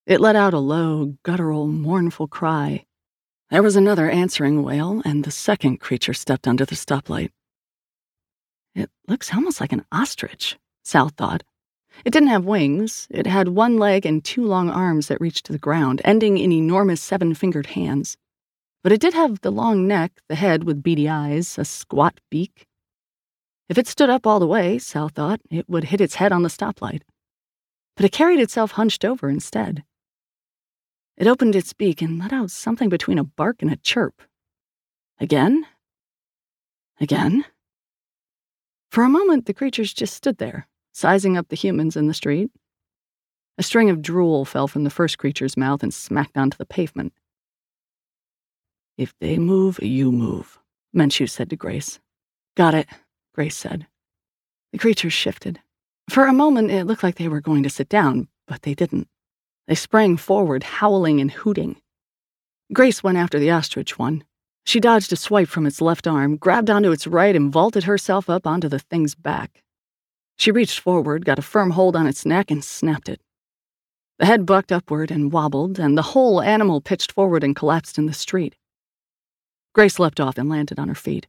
It 0.07 0.19
let 0.19 0.35
out 0.35 0.55
a 0.55 0.57
low, 0.57 1.13
guttural, 1.21 1.67
mournful 1.67 2.27
cry. 2.27 2.85
There 3.51 3.61
was 3.61 3.75
another 3.75 4.09
answering 4.09 4.63
wail, 4.63 5.03
and 5.05 5.23
the 5.23 5.29
second 5.29 5.79
creature 5.79 6.15
stepped 6.15 6.47
under 6.47 6.65
the 6.65 6.73
stoplight. 6.73 7.29
It 8.73 8.89
looks 9.07 9.31
almost 9.31 9.61
like 9.61 9.73
an 9.73 9.85
ostrich, 9.91 10.57
Sal 10.83 11.09
thought. 11.09 11.43
It 12.03 12.09
didn't 12.09 12.29
have 12.29 12.45
wings. 12.45 13.07
It 13.11 13.27
had 13.27 13.49
one 13.49 13.77
leg 13.77 14.07
and 14.07 14.25
two 14.25 14.43
long 14.43 14.71
arms 14.71 15.07
that 15.09 15.21
reached 15.21 15.45
to 15.45 15.51
the 15.51 15.59
ground, 15.59 16.01
ending 16.03 16.39
in 16.39 16.51
enormous 16.51 16.99
seven 16.99 17.35
fingered 17.35 17.67
hands. 17.67 18.17
But 18.83 18.91
it 18.91 18.99
did 18.99 19.13
have 19.13 19.41
the 19.41 19.51
long 19.51 19.87
neck, 19.87 20.19
the 20.27 20.35
head 20.35 20.65
with 20.65 20.83
beady 20.83 21.07
eyes, 21.07 21.57
a 21.57 21.63
squat 21.63 22.19
beak. 22.29 22.67
If 23.69 23.77
it 23.77 23.87
stood 23.87 24.09
up 24.09 24.27
all 24.27 24.39
the 24.39 24.47
way, 24.47 24.77
Sal 24.77 25.07
thought, 25.07 25.39
it 25.49 25.69
would 25.69 25.85
hit 25.85 26.01
its 26.01 26.15
head 26.15 26.33
on 26.33 26.43
the 26.43 26.49
stoplight. 26.49 27.01
But 27.95 28.05
it 28.05 28.11
carried 28.11 28.41
itself 28.41 28.71
hunched 28.71 29.05
over 29.05 29.29
instead. 29.29 29.83
It 31.15 31.27
opened 31.27 31.55
its 31.55 31.73
beak 31.73 32.01
and 32.01 32.19
let 32.19 32.33
out 32.33 32.51
something 32.51 32.89
between 32.89 33.19
a 33.19 33.23
bark 33.23 33.61
and 33.61 33.71
a 33.71 33.77
chirp. 33.77 34.21
Again? 35.19 35.65
Again? 36.99 37.45
For 38.91 39.03
a 39.03 39.09
moment, 39.09 39.45
the 39.45 39.53
creatures 39.53 39.93
just 39.93 40.13
stood 40.13 40.39
there, 40.39 40.67
sizing 40.91 41.37
up 41.37 41.47
the 41.47 41.55
humans 41.55 41.95
in 41.95 42.07
the 42.07 42.13
street. 42.13 42.51
A 43.57 43.63
string 43.63 43.89
of 43.89 44.01
drool 44.01 44.43
fell 44.43 44.67
from 44.67 44.83
the 44.83 44.89
first 44.89 45.17
creature's 45.17 45.55
mouth 45.55 45.83
and 45.83 45.93
smacked 45.93 46.37
onto 46.37 46.57
the 46.57 46.65
pavement. 46.65 47.13
If 48.97 49.13
they 49.19 49.37
move, 49.37 49.79
you 49.81 50.11
move, 50.11 50.59
Menchu 50.95 51.29
said 51.29 51.49
to 51.49 51.55
Grace. 51.55 51.99
Got 52.55 52.75
it, 52.75 52.87
Grace 53.33 53.57
said. 53.57 53.87
The 54.71 54.77
creatures 54.77 55.13
shifted. 55.13 55.59
For 56.09 56.25
a 56.25 56.33
moment, 56.33 56.69
it 56.69 56.85
looked 56.85 57.03
like 57.03 57.15
they 57.15 57.27
were 57.27 57.41
going 57.41 57.63
to 57.63 57.69
sit 57.69 57.89
down, 57.89 58.27
but 58.47 58.61
they 58.61 58.75
didn't. 58.75 59.07
They 59.67 59.75
sprang 59.75 60.17
forward, 60.17 60.63
howling 60.63 61.19
and 61.21 61.31
hooting. 61.31 61.77
Grace 62.71 63.01
went 63.01 63.17
after 63.17 63.39
the 63.39 63.51
ostrich 63.51 63.97
one. 63.97 64.23
She 64.65 64.79
dodged 64.79 65.11
a 65.11 65.15
swipe 65.15 65.47
from 65.47 65.65
its 65.65 65.81
left 65.81 66.07
arm, 66.07 66.37
grabbed 66.37 66.69
onto 66.69 66.91
its 66.91 67.07
right, 67.07 67.35
and 67.35 67.51
vaulted 67.51 67.85
herself 67.85 68.29
up 68.29 68.45
onto 68.45 68.69
the 68.69 68.79
thing's 68.79 69.15
back. 69.15 69.63
She 70.37 70.51
reached 70.51 70.79
forward, 70.79 71.25
got 71.25 71.39
a 71.39 71.43
firm 71.43 71.71
hold 71.71 71.95
on 71.95 72.07
its 72.07 72.25
neck, 72.25 72.51
and 72.51 72.63
snapped 72.63 73.09
it. 73.09 73.21
The 74.19 74.25
head 74.25 74.45
bucked 74.45 74.71
upward 74.71 75.11
and 75.11 75.31
wobbled, 75.31 75.79
and 75.79 75.97
the 75.97 76.13
whole 76.13 76.41
animal 76.41 76.81
pitched 76.81 77.11
forward 77.11 77.43
and 77.43 77.55
collapsed 77.55 77.97
in 77.97 78.05
the 78.05 78.13
street. 78.13 78.55
Grace 79.73 79.97
leapt 79.97 80.19
off 80.19 80.37
and 80.37 80.49
landed 80.49 80.79
on 80.79 80.87
her 80.87 80.95
feet. 80.95 81.27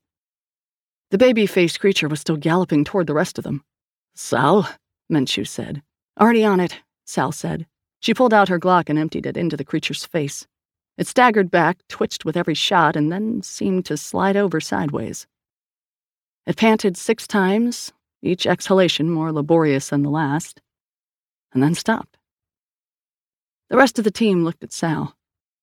The 1.11 1.19
baby 1.19 1.47
faced 1.47 1.81
creature 1.81 2.09
was 2.09 2.21
still 2.21 2.37
galloping 2.37 2.85
toward 2.85 3.07
the 3.07 3.15
rest 3.15 3.39
of 3.39 3.45
them. 3.45 3.65
Sal, 4.15 4.69
Menchu 5.11 5.47
said. 5.47 5.83
Already 6.21 6.45
on 6.45 6.61
it, 6.61 6.81
Sal 7.05 7.33
said. 7.33 7.67
She 8.01 8.15
pulled 8.15 8.35
out 8.35 8.49
her 8.49 8.61
Glock 8.61 8.89
and 8.89 8.99
emptied 8.99 9.27
it 9.27 9.37
into 9.37 9.57
the 9.57 9.65
creature's 9.65 10.05
face. 10.05 10.47
It 10.99 11.07
staggered 11.07 11.51
back, 11.51 11.79
twitched 11.89 12.25
with 12.25 12.37
every 12.37 12.55
shot, 12.55 12.97
and 12.97 13.11
then 13.11 13.43
seemed 13.43 13.87
to 13.87 13.97
slide 13.97 14.37
over 14.37 14.61
sideways. 14.61 15.27
It 16.47 16.57
panted 16.57 16.97
six 16.97 17.27
times, 17.27 17.93
each 18.23 18.47
exhalation 18.47 19.11
more 19.11 19.33
laborious 19.33 19.89
than 19.89 20.03
the 20.03 20.11
last, 20.11 20.61
and 21.53 21.63
then 21.63 21.75
stopped. 21.75 22.19
The 23.71 23.77
rest 23.77 23.99
of 23.99 24.05
the 24.05 24.11
team 24.11 24.45
looked 24.45 24.63
at 24.63 24.73
Sal. 24.73 25.17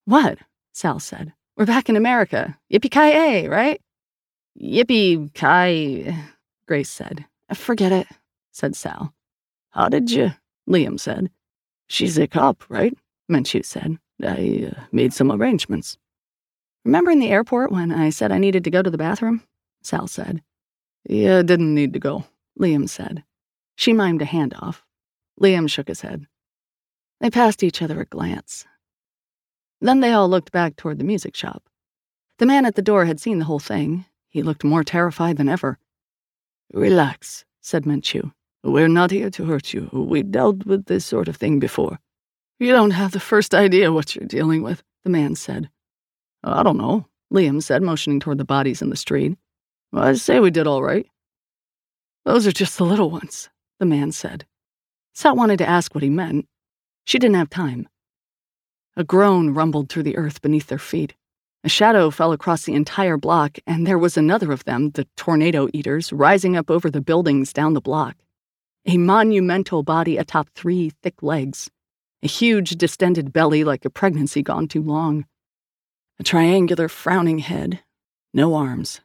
What? 0.05 0.39
Sal 0.73 0.99
said. 0.99 1.33
We're 1.61 1.67
back 1.67 1.89
in 1.89 1.95
America. 1.95 2.57
Yippee-ki-yay, 2.73 3.47
right? 3.47 3.79
Yippee-ki, 4.59 6.15
Grace 6.67 6.89
said. 6.89 7.25
Forget 7.53 7.91
it, 7.91 8.07
said 8.51 8.75
Sal. 8.75 9.13
How 9.69 9.87
did 9.87 10.09
you? 10.09 10.31
Liam 10.67 10.99
said. 10.99 11.29
She's 11.85 12.17
a 12.17 12.25
cop, 12.25 12.63
right? 12.67 12.97
Menchu 13.31 13.63
said. 13.63 13.99
I 14.23 14.71
uh, 14.75 14.81
made 14.91 15.13
some 15.13 15.31
arrangements. 15.31 15.99
Remember 16.83 17.11
in 17.11 17.19
the 17.19 17.29
airport 17.29 17.71
when 17.71 17.91
I 17.91 18.09
said 18.09 18.31
I 18.31 18.39
needed 18.39 18.63
to 18.63 18.71
go 18.71 18.81
to 18.81 18.89
the 18.89 18.97
bathroom? 18.97 19.43
Sal 19.83 20.07
said. 20.07 20.41
Yeah, 21.07 21.43
didn't 21.43 21.75
need 21.75 21.93
to 21.93 21.99
go, 21.99 22.25
Liam 22.59 22.89
said. 22.89 23.23
She 23.75 23.93
mimed 23.93 24.23
a 24.23 24.25
handoff. 24.25 24.81
Liam 25.39 25.69
shook 25.69 25.89
his 25.89 26.01
head. 26.01 26.25
They 27.19 27.29
passed 27.29 27.61
each 27.61 27.83
other 27.83 28.01
a 28.01 28.05
glance. 28.05 28.65
Then 29.81 29.99
they 29.99 30.13
all 30.13 30.29
looked 30.29 30.51
back 30.51 30.75
toward 30.75 30.99
the 30.99 31.03
music 31.03 31.35
shop. 31.35 31.63
The 32.37 32.45
man 32.45 32.65
at 32.65 32.75
the 32.75 32.81
door 32.81 33.05
had 33.05 33.19
seen 33.19 33.39
the 33.39 33.45
whole 33.45 33.59
thing. 33.59 34.05
He 34.29 34.43
looked 34.43 34.63
more 34.63 34.83
terrified 34.83 35.37
than 35.37 35.49
ever. 35.49 35.77
Relax, 36.73 37.43
said 37.61 37.83
Menchu. 37.83 38.31
We're 38.63 38.87
not 38.87 39.11
here 39.11 39.31
to 39.31 39.45
hurt 39.45 39.73
you. 39.73 39.89
We've 39.91 40.29
dealt 40.29 40.65
with 40.65 40.85
this 40.85 41.05
sort 41.05 41.27
of 41.27 41.35
thing 41.35 41.59
before. 41.59 41.99
You 42.59 42.71
don't 42.71 42.91
have 42.91 43.11
the 43.11 43.19
first 43.19 43.55
idea 43.55 43.91
what 43.91 44.15
you're 44.15 44.27
dealing 44.27 44.61
with, 44.61 44.83
the 45.03 45.09
man 45.09 45.35
said. 45.35 45.69
I 46.43 46.61
don't 46.61 46.77
know, 46.77 47.07
Liam 47.33 47.61
said, 47.61 47.81
motioning 47.81 48.19
toward 48.19 48.37
the 48.37 48.45
bodies 48.45 48.81
in 48.81 48.91
the 48.91 48.95
street. 48.95 49.35
I'd 49.93 50.19
say 50.19 50.39
we 50.39 50.51
did 50.51 50.67
all 50.67 50.83
right. 50.83 51.07
Those 52.23 52.45
are 52.45 52.51
just 52.51 52.77
the 52.77 52.85
little 52.85 53.09
ones, 53.09 53.49
the 53.79 53.85
man 53.85 54.11
said. 54.11 54.45
Sal 55.13 55.35
wanted 55.35 55.57
to 55.57 55.67
ask 55.67 55.95
what 55.95 56.03
he 56.03 56.09
meant. 56.09 56.47
She 57.05 57.17
didn't 57.17 57.35
have 57.35 57.49
time. 57.49 57.87
A 58.97 59.03
groan 59.03 59.51
rumbled 59.51 59.89
through 59.89 60.03
the 60.03 60.17
earth 60.17 60.41
beneath 60.41 60.67
their 60.67 60.77
feet. 60.77 61.15
A 61.63 61.69
shadow 61.69 62.09
fell 62.09 62.31
across 62.31 62.65
the 62.65 62.73
entire 62.73 63.17
block, 63.17 63.57
and 63.65 63.85
there 63.85 63.99
was 63.99 64.17
another 64.17 64.51
of 64.51 64.65
them, 64.65 64.89
the 64.91 65.07
tornado 65.15 65.69
eaters, 65.73 66.11
rising 66.11 66.57
up 66.57 66.71
over 66.71 66.89
the 66.89 67.01
buildings 67.01 67.53
down 67.53 67.73
the 67.73 67.81
block. 67.81 68.15
A 68.85 68.97
monumental 68.97 69.83
body 69.83 70.17
atop 70.17 70.49
three 70.55 70.91
thick 71.03 71.21
legs. 71.21 71.69
A 72.23 72.27
huge 72.27 72.71
distended 72.71 73.31
belly 73.31 73.63
like 73.63 73.85
a 73.85 73.89
pregnancy 73.89 74.41
gone 74.41 74.67
too 74.67 74.81
long. 74.81 75.25
A 76.19 76.23
triangular 76.23 76.89
frowning 76.89 77.39
head. 77.39 77.79
No 78.33 78.55
arms. 78.55 79.01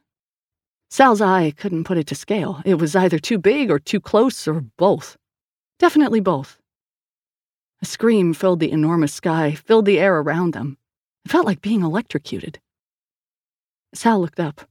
Sal's 0.89 1.21
eye 1.21 1.53
couldn't 1.55 1.83
put 1.83 1.97
it 1.97 2.07
to 2.07 2.15
scale. 2.15 2.61
It 2.65 2.75
was 2.75 2.95
either 2.95 3.19
too 3.19 3.37
big 3.37 3.69
or 3.69 3.77
too 3.77 3.99
close 3.99 4.47
or 4.47 4.61
both. 4.77 5.17
Definitely 5.79 6.21
both. 6.21 6.57
A 7.81 7.85
scream 7.85 8.33
filled 8.33 8.59
the 8.59 8.71
enormous 8.71 9.13
sky, 9.13 9.53
filled 9.53 9.85
the 9.85 9.99
air 9.99 10.17
around 10.17 10.53
them. 10.53 10.77
It 11.25 11.31
felt 11.31 11.45
like 11.45 11.61
being 11.61 11.81
electrocuted. 11.81 12.59
Sal 13.93 14.19
looked 14.19 14.39
up. 14.39 14.61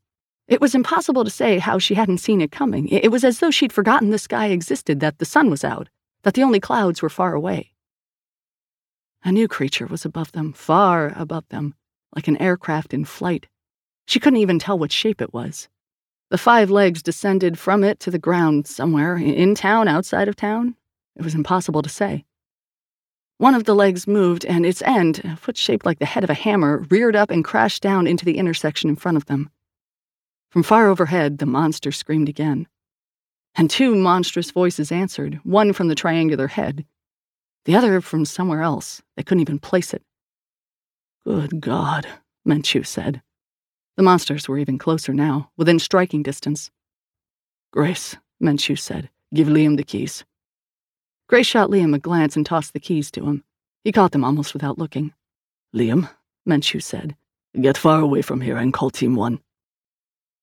It 0.48 0.60
was 0.60 0.74
impossible 0.74 1.24
to 1.24 1.30
say 1.30 1.58
how 1.58 1.78
she 1.78 1.94
hadn't 1.94 2.18
seen 2.18 2.40
it 2.40 2.52
coming. 2.52 2.88
It 2.88 3.10
was 3.10 3.24
as 3.24 3.40
though 3.40 3.50
she'd 3.50 3.72
forgotten 3.72 4.10
the 4.10 4.18
sky 4.18 4.46
existed, 4.46 5.00
that 5.00 5.18
the 5.18 5.24
sun 5.24 5.50
was 5.50 5.64
out, 5.64 5.88
that 6.22 6.34
the 6.34 6.42
only 6.42 6.60
clouds 6.60 7.02
were 7.02 7.08
far 7.08 7.34
away. 7.34 7.72
A 9.24 9.32
new 9.32 9.48
creature 9.48 9.86
was 9.86 10.04
above 10.04 10.32
them, 10.32 10.52
far 10.52 11.12
above 11.16 11.48
them, 11.48 11.74
like 12.14 12.28
an 12.28 12.36
aircraft 12.36 12.94
in 12.94 13.04
flight. 13.04 13.46
She 14.06 14.20
couldn't 14.20 14.38
even 14.38 14.60
tell 14.60 14.78
what 14.78 14.92
shape 14.92 15.20
it 15.20 15.34
was. 15.34 15.68
The 16.30 16.38
five 16.38 16.70
legs 16.70 17.02
descended 17.02 17.58
from 17.58 17.82
it 17.82 17.98
to 18.00 18.10
the 18.10 18.18
ground 18.18 18.66
somewhere, 18.66 19.16
in 19.16 19.54
town, 19.54 19.88
outside 19.88 20.28
of 20.28 20.36
town. 20.36 20.76
It 21.16 21.22
was 21.22 21.34
impossible 21.34 21.82
to 21.82 21.88
say. 21.88 22.24
One 23.38 23.54
of 23.54 23.64
the 23.64 23.74
legs 23.74 24.06
moved, 24.06 24.46
and 24.46 24.64
its 24.64 24.80
end, 24.82 25.20
a 25.24 25.36
foot 25.36 25.58
shaped 25.58 25.84
like 25.84 25.98
the 25.98 26.06
head 26.06 26.24
of 26.24 26.30
a 26.30 26.34
hammer, 26.34 26.86
reared 26.88 27.14
up 27.14 27.30
and 27.30 27.44
crashed 27.44 27.82
down 27.82 28.06
into 28.06 28.24
the 28.24 28.38
intersection 28.38 28.88
in 28.88 28.96
front 28.96 29.16
of 29.16 29.26
them. 29.26 29.50
From 30.50 30.62
far 30.62 30.88
overhead, 30.88 31.38
the 31.38 31.46
monster 31.46 31.92
screamed 31.92 32.30
again. 32.30 32.66
And 33.54 33.70
two 33.70 33.94
monstrous 33.94 34.50
voices 34.50 34.90
answered, 34.90 35.40
one 35.42 35.74
from 35.74 35.88
the 35.88 35.94
triangular 35.94 36.46
head, 36.46 36.86
the 37.66 37.76
other 37.76 38.00
from 38.00 38.24
somewhere 38.24 38.62
else. 38.62 39.02
They 39.16 39.22
couldn't 39.22 39.42
even 39.42 39.58
place 39.58 39.92
it. 39.92 40.02
Good 41.24 41.60
God, 41.60 42.06
Menchu 42.46 42.86
said. 42.86 43.22
The 43.96 44.02
monsters 44.02 44.48
were 44.48 44.58
even 44.58 44.78
closer 44.78 45.12
now, 45.12 45.50
within 45.56 45.78
striking 45.78 46.22
distance. 46.22 46.70
Grace, 47.72 48.16
Menchu 48.42 48.78
said, 48.78 49.10
give 49.34 49.48
Liam 49.48 49.76
the 49.76 49.82
keys. 49.82 50.24
Grace 51.28 51.46
shot 51.46 51.70
Liam 51.70 51.92
a 51.92 51.98
glance 51.98 52.36
and 52.36 52.46
tossed 52.46 52.72
the 52.72 52.80
keys 52.80 53.10
to 53.10 53.26
him. 53.26 53.42
He 53.82 53.90
caught 53.90 54.12
them 54.12 54.22
almost 54.22 54.52
without 54.52 54.78
looking. 54.78 55.12
Liam, 55.74 56.08
Menchu 56.48 56.80
said, 56.80 57.16
get 57.60 57.76
far 57.76 58.00
away 58.00 58.22
from 58.22 58.40
here 58.40 58.56
and 58.56 58.72
call 58.72 58.90
Team 58.90 59.16
1. 59.16 59.40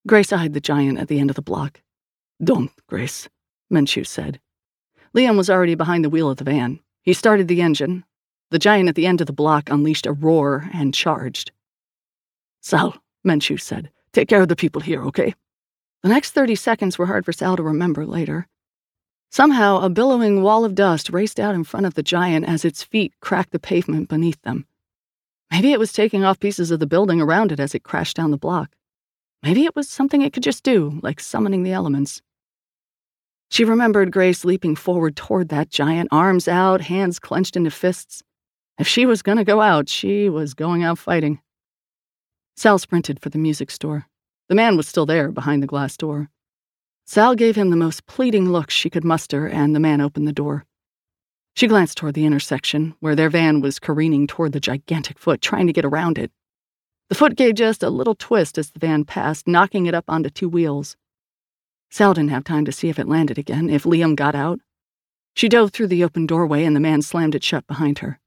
Grace 0.06 0.34
eyed 0.34 0.54
the 0.54 0.60
giant 0.60 1.00
at 1.00 1.08
the 1.08 1.20
end 1.20 1.30
of 1.30 1.38
the 1.38 1.42
block. 1.42 1.82
Don't, 2.44 2.72
Grace, 2.88 3.30
Menchu 3.72 4.06
said. 4.06 4.42
Liam 5.16 5.38
was 5.38 5.50
already 5.50 5.76
behind 5.76 6.04
the 6.04 6.10
wheel 6.10 6.30
of 6.30 6.38
the 6.38 6.44
van. 6.44 6.80
He 7.02 7.14
started 7.14 7.48
the 7.48 7.62
engine. 7.62 8.04
The 8.52 8.60
giant 8.60 8.90
at 8.90 8.96
the 8.96 9.08
end 9.08 9.22
of 9.22 9.28
the 9.28 9.34
block 9.34 9.70
unleashed 9.70 10.06
a 10.06 10.12
roar 10.12 10.70
and 10.74 10.94
charged. 10.94 11.52
Sal, 12.62 12.96
Menchu 13.26 13.60
said, 13.60 13.90
take 14.12 14.28
care 14.28 14.42
of 14.42 14.50
the 14.50 14.56
people 14.56 14.82
here, 14.82 15.02
okay? 15.06 15.34
The 16.02 16.10
next 16.10 16.32
30 16.32 16.56
seconds 16.56 16.98
were 16.98 17.06
hard 17.06 17.24
for 17.24 17.32
Sal 17.32 17.56
to 17.56 17.64
remember 17.64 18.06
later. 18.06 18.48
Somehow, 19.34 19.80
a 19.80 19.90
billowing 19.90 20.44
wall 20.44 20.64
of 20.64 20.76
dust 20.76 21.10
raced 21.10 21.40
out 21.40 21.56
in 21.56 21.64
front 21.64 21.88
of 21.88 21.96
the 21.96 22.04
giant 22.04 22.46
as 22.46 22.64
its 22.64 22.84
feet 22.84 23.16
cracked 23.20 23.52
the 23.52 23.58
pavement 23.58 24.08
beneath 24.08 24.40
them. 24.44 24.68
Maybe 25.50 25.72
it 25.72 25.80
was 25.80 25.92
taking 25.92 26.24
off 26.24 26.40
pieces 26.40 26.70
of 26.70 26.80
the 26.80 26.86
building 26.86 27.20
around 27.20 27.52
it 27.52 27.60
as 27.60 27.74
it 27.74 27.82
crashed 27.82 28.16
down 28.16 28.30
the 28.30 28.38
block. 28.38 28.76
Maybe 29.42 29.66
it 29.66 29.76
was 29.76 29.90
something 29.90 30.22
it 30.22 30.34
could 30.34 30.44
just 30.44 30.64
do, 30.64 31.00
like 31.02 31.20
summoning 31.20 31.64
the 31.64 31.72
elements. 31.72 32.22
She 33.50 33.64
remembered 33.66 34.12
Grace 34.12 34.46
leaping 34.46 34.76
forward 34.76 35.16
toward 35.16 35.50
that 35.50 35.72
giant, 35.72 36.10
arms 36.12 36.48
out, 36.48 36.82
hands 36.82 37.18
clenched 37.18 37.56
into 37.56 37.72
fists. 37.72 38.22
If 38.78 38.88
she 38.88 39.08
was 39.08 39.24
going 39.24 39.40
to 39.40 39.44
go 39.44 39.62
out, 39.62 39.90
she 39.90 40.30
was 40.30 40.54
going 40.54 40.84
out 40.84 41.00
fighting. 41.00 41.42
Sal 42.56 42.78
sprinted 42.78 43.20
for 43.20 43.30
the 43.30 43.40
music 43.40 43.72
store. 43.72 44.06
The 44.48 44.54
man 44.54 44.78
was 44.78 44.88
still 44.88 45.08
there 45.08 45.32
behind 45.32 45.64
the 45.64 45.68
glass 45.68 45.98
door. 45.98 46.30
Sal 47.06 47.36
gave 47.36 47.56
him 47.56 47.70
the 47.70 47.76
most 47.76 48.06
pleading 48.06 48.50
look 48.50 48.70
she 48.70 48.90
could 48.90 49.04
muster, 49.04 49.48
and 49.48 49.76
the 49.76 49.80
man 49.80 50.02
opened 50.02 50.28
the 50.28 50.34
door. 50.34 50.66
She 51.56 51.68
glanced 51.68 51.98
toward 51.98 52.16
the 52.16 52.26
intersection, 52.26 52.96
where 53.00 53.16
their 53.16 53.30
van 53.30 53.62
was 53.62 53.80
careening 53.80 54.26
toward 54.26 54.54
the 54.54 54.60
gigantic 54.60 55.20
foot, 55.20 55.42
trying 55.42 55.68
to 55.68 55.74
get 55.74 55.86
around 55.86 56.18
it. 56.18 56.32
The 57.10 57.16
foot 57.16 57.36
gave 57.36 57.56
just 57.56 57.84
a 57.84 57.90
little 57.90 58.16
twist 58.16 58.58
as 58.58 58.72
the 58.72 58.80
van 58.80 59.06
passed, 59.06 59.48
knocking 59.48 59.86
it 59.86 59.94
up 59.94 60.06
onto 60.08 60.30
two 60.30 60.50
wheels. 60.50 60.96
Sal 61.92 62.16
didn't 62.16 62.32
have 62.32 62.44
time 62.44 62.66
to 62.66 62.72
see 62.72 62.90
if 62.90 62.98
it 62.98 63.08
landed 63.08 63.38
again, 63.38 63.70
if 63.70 63.84
Liam 63.84 64.16
got 64.16 64.34
out. 64.34 64.60
She 65.36 65.50
dove 65.50 65.72
through 65.72 65.88
the 65.88 66.04
open 66.04 66.26
doorway, 66.26 66.64
and 66.64 66.76
the 66.76 66.80
man 66.80 67.02
slammed 67.02 67.36
it 67.36 67.44
shut 67.44 67.68
behind 67.68 68.00
her. 68.00 68.20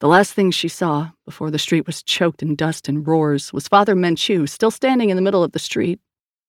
The 0.00 0.08
last 0.08 0.32
thing 0.32 0.50
she 0.50 0.68
saw, 0.68 1.10
before 1.26 1.50
the 1.50 1.58
street 1.58 1.86
was 1.86 2.02
choked 2.02 2.42
in 2.42 2.56
dust 2.56 2.88
and 2.88 3.06
roars, 3.06 3.52
was 3.52 3.68
Father 3.68 3.94
Menchu 3.94 4.48
still 4.48 4.70
standing 4.70 5.10
in 5.10 5.16
the 5.16 5.22
middle 5.22 5.44
of 5.44 5.52
the 5.52 5.58
street, 5.58 6.00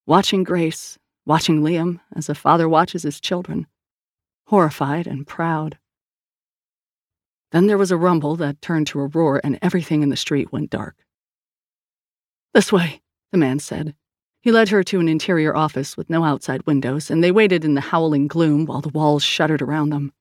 watching 0.06 0.44
Grace, 0.44 0.98
watching 1.26 1.62
Liam 1.62 2.00
as 2.16 2.30
a 2.30 2.36
father 2.36 2.68
watches 2.68 3.04
his 3.04 3.20
children, 3.20 3.68
horrified 4.48 5.08
and 5.08 5.26
proud. 5.26 5.78
Then 7.52 7.68
there 7.68 7.78
was 7.78 7.92
a 7.92 7.98
rumble 7.98 8.36
that 8.38 8.62
turned 8.62 8.88
to 8.88 9.00
a 9.00 9.08
roar, 9.08 9.40
and 9.44 9.60
everything 9.62 10.02
in 10.02 10.10
the 10.10 10.18
street 10.18 10.52
went 10.52 10.72
dark. 10.72 10.96
This 12.54 12.72
way, 12.72 13.02
the 13.32 13.38
man 13.38 13.60
said. 13.60 13.96
He 14.42 14.52
led 14.52 14.70
her 14.70 14.84
to 14.84 15.00
an 15.00 15.08
interior 15.08 15.56
office 15.56 15.96
with 15.96 16.10
no 16.10 16.24
outside 16.24 16.66
windows, 16.66 17.10
and 17.10 17.24
they 17.24 17.32
waited 17.32 17.64
in 17.64 17.76
the 17.76 17.82
howling 17.82 18.28
gloom 18.28 18.66
while 18.66 18.82
the 18.82 18.90
walls 18.90 19.24
shuddered 19.24 19.62
around 19.62 19.90
them. 19.90 20.12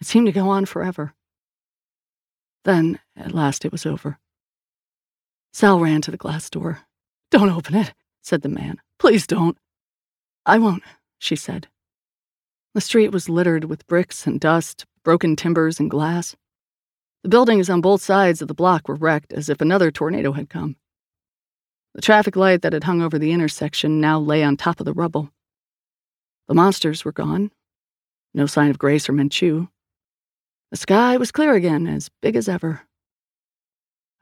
It 0.00 0.06
seemed 0.06 0.26
to 0.26 0.32
go 0.32 0.48
on 0.48 0.64
forever. 0.64 1.14
Then, 2.64 3.00
at 3.16 3.34
last, 3.34 3.64
it 3.64 3.72
was 3.72 3.84
over. 3.84 4.18
Sal 5.52 5.78
ran 5.78 6.00
to 6.02 6.10
the 6.10 6.16
glass 6.16 6.48
door. 6.48 6.80
Don't 7.30 7.50
open 7.50 7.74
it, 7.74 7.92
said 8.22 8.42
the 8.42 8.48
man. 8.48 8.80
Please 8.98 9.26
don't. 9.26 9.56
I 10.46 10.58
won't, 10.58 10.82
she 11.18 11.36
said. 11.36 11.68
The 12.74 12.80
street 12.80 13.12
was 13.12 13.28
littered 13.28 13.64
with 13.64 13.86
bricks 13.86 14.26
and 14.26 14.40
dust, 14.40 14.84
broken 15.04 15.36
timbers 15.36 15.78
and 15.78 15.90
glass. 15.90 16.34
The 17.22 17.28
buildings 17.28 17.70
on 17.70 17.80
both 17.80 18.02
sides 18.02 18.42
of 18.42 18.48
the 18.48 18.54
block 18.54 18.88
were 18.88 18.94
wrecked 18.94 19.32
as 19.32 19.48
if 19.48 19.60
another 19.60 19.90
tornado 19.90 20.32
had 20.32 20.50
come. 20.50 20.76
The 21.94 22.02
traffic 22.02 22.34
light 22.34 22.62
that 22.62 22.72
had 22.72 22.84
hung 22.84 23.00
over 23.00 23.18
the 23.18 23.32
intersection 23.32 24.00
now 24.00 24.18
lay 24.18 24.42
on 24.42 24.56
top 24.56 24.80
of 24.80 24.86
the 24.86 24.92
rubble. 24.92 25.30
The 26.48 26.54
monsters 26.54 27.04
were 27.04 27.12
gone. 27.12 27.52
No 28.34 28.46
sign 28.46 28.68
of 28.68 28.78
Grace 28.78 29.08
or 29.08 29.12
Menchu. 29.12 29.68
The 30.70 30.76
sky 30.76 31.16
was 31.16 31.30
clear 31.30 31.54
again, 31.54 31.86
as 31.86 32.10
big 32.20 32.34
as 32.34 32.48
ever. 32.48 32.82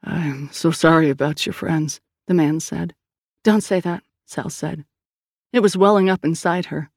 I'm 0.03 0.51
so 0.51 0.69
sorry 0.69 1.09
about 1.09 1.45
your 1.45 1.53
friends, 1.53 1.99
the 2.27 2.33
man 2.35 2.59
said. 2.59 2.93
Don't 3.43 3.61
say 3.61 3.79
that, 3.79 4.03
Sal 4.33 4.49
said. 4.49 4.83
It 5.51 5.59
was 5.59 5.77
welling 5.77 6.09
up 6.09 6.25
inside 6.25 6.65
her. 6.65 6.89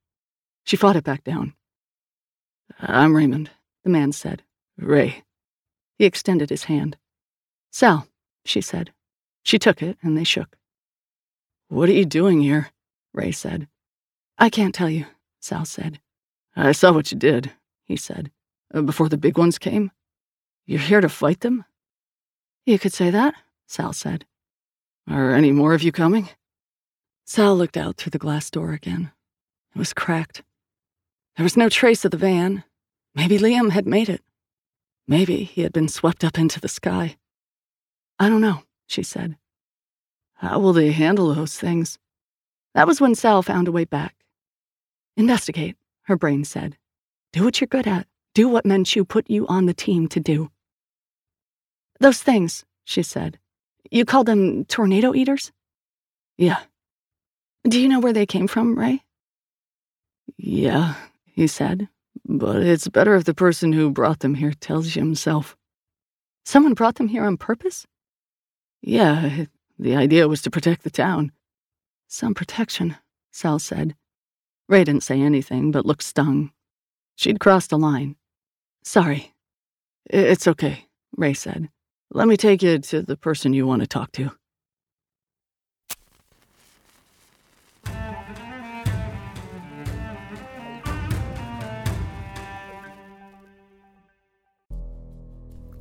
She 0.64 0.74
fought 0.74 0.96
it 0.96 1.04
back 1.04 1.22
down. 1.22 1.52
I'm 2.80 3.14
Raymond, 3.14 3.50
the 3.84 3.90
man 3.90 4.12
said. 4.12 4.42
Ray. 4.78 5.22
He 5.98 6.06
extended 6.06 6.48
his 6.48 6.64
hand. 6.64 6.96
Sal, 7.70 8.08
she 8.46 8.62
said. 8.62 8.90
She 9.42 9.58
took 9.58 9.82
it, 9.82 9.98
and 10.02 10.16
they 10.16 10.24
shook. 10.24 10.56
What 11.68 11.90
are 11.90 11.92
you 11.92 12.06
doing 12.06 12.40
here? 12.40 12.70
Ray 13.12 13.32
said. 13.32 13.68
I 14.38 14.48
can't 14.48 14.74
tell 14.74 14.88
you, 14.88 15.04
Sal 15.38 15.66
said. 15.66 16.00
I 16.56 16.72
saw 16.72 16.90
what 16.92 17.12
you 17.12 17.18
did, 17.18 17.52
he 17.84 17.96
said. 17.96 18.30
Uh, 18.72 18.80
before 18.80 19.10
the 19.10 19.18
big 19.18 19.36
ones 19.36 19.58
came? 19.58 19.90
You're 20.64 20.80
here 20.80 21.02
to 21.02 21.10
fight 21.10 21.40
them? 21.40 21.66
You 22.64 22.78
could 22.78 22.94
say 22.94 23.10
that, 23.10 23.34
Sal 23.66 23.92
said. 23.92 24.24
Are 25.06 25.34
any 25.34 25.52
more 25.52 25.74
of 25.74 25.82
you 25.82 25.92
coming? 25.92 26.30
Sal 27.28 27.56
looked 27.56 27.76
out 27.76 27.96
through 27.96 28.10
the 28.10 28.18
glass 28.18 28.48
door 28.50 28.72
again. 28.72 29.10
It 29.74 29.78
was 29.78 29.92
cracked. 29.92 30.44
There 31.36 31.42
was 31.42 31.56
no 31.56 31.68
trace 31.68 32.04
of 32.04 32.12
the 32.12 32.16
van. 32.16 32.62
Maybe 33.16 33.36
Liam 33.36 33.72
had 33.72 33.84
made 33.84 34.08
it. 34.08 34.22
Maybe 35.08 35.42
he 35.42 35.62
had 35.62 35.72
been 35.72 35.88
swept 35.88 36.22
up 36.22 36.38
into 36.38 36.60
the 36.60 36.68
sky. 36.68 37.16
I 38.18 38.28
don't 38.28 38.40
know, 38.40 38.62
she 38.86 39.02
said. 39.02 39.36
How 40.34 40.60
will 40.60 40.72
they 40.72 40.92
handle 40.92 41.34
those 41.34 41.58
things? 41.58 41.98
That 42.74 42.86
was 42.86 43.00
when 43.00 43.16
Sal 43.16 43.42
found 43.42 43.66
a 43.66 43.72
way 43.72 43.84
back. 43.84 44.14
Investigate, 45.16 45.76
her 46.02 46.16
brain 46.16 46.44
said. 46.44 46.76
Do 47.32 47.42
what 47.42 47.60
you're 47.60 47.66
good 47.66 47.88
at. 47.88 48.06
Do 48.34 48.48
what 48.48 48.64
Menchu 48.64 49.06
put 49.06 49.28
you 49.28 49.46
on 49.48 49.66
the 49.66 49.74
team 49.74 50.06
to 50.08 50.20
do. 50.20 50.50
Those 51.98 52.22
things, 52.22 52.64
she 52.84 53.02
said. 53.02 53.38
You 53.90 54.04
call 54.04 54.22
them 54.22 54.64
tornado 54.66 55.12
eaters? 55.14 55.50
Yeah. 56.38 56.60
Do 57.68 57.80
you 57.80 57.88
know 57.88 57.98
where 57.98 58.12
they 58.12 58.26
came 58.26 58.46
from, 58.46 58.78
Ray? 58.78 59.02
Yeah, 60.36 60.94
he 61.24 61.46
said. 61.46 61.88
But 62.24 62.62
it's 62.62 62.88
better 62.88 63.16
if 63.16 63.24
the 63.24 63.34
person 63.34 63.72
who 63.72 63.90
brought 63.90 64.20
them 64.20 64.34
here 64.34 64.52
tells 64.52 64.94
you 64.94 65.02
himself. 65.02 65.56
Someone 66.44 66.74
brought 66.74 66.94
them 66.96 67.08
here 67.08 67.24
on 67.24 67.36
purpose? 67.36 67.86
Yeah, 68.82 69.46
the 69.78 69.96
idea 69.96 70.28
was 70.28 70.42
to 70.42 70.50
protect 70.50 70.84
the 70.84 70.90
town. 70.90 71.32
Some 72.06 72.34
protection, 72.34 72.96
Sal 73.32 73.58
said. 73.58 73.96
Ray 74.68 74.84
didn't 74.84 75.02
say 75.02 75.20
anything, 75.20 75.72
but 75.72 75.86
looked 75.86 76.04
stung. 76.04 76.52
She'd 77.16 77.40
crossed 77.40 77.72
a 77.72 77.76
line. 77.76 78.14
Sorry. 78.84 79.34
It's 80.08 80.46
okay, 80.46 80.86
Ray 81.16 81.34
said. 81.34 81.68
Let 82.12 82.28
me 82.28 82.36
take 82.36 82.62
you 82.62 82.78
to 82.78 83.02
the 83.02 83.16
person 83.16 83.52
you 83.52 83.66
want 83.66 83.80
to 83.82 83.88
talk 83.88 84.12
to. 84.12 84.30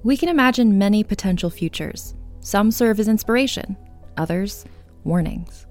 We 0.05 0.17
can 0.17 0.29
imagine 0.29 0.77
many 0.77 1.03
potential 1.03 1.49
futures. 1.49 2.13
Some 2.39 2.69
serve 2.69 2.99
as 2.99 3.07
inspiration, 3.07 3.75
others, 4.17 4.63
warnings. 5.03 5.65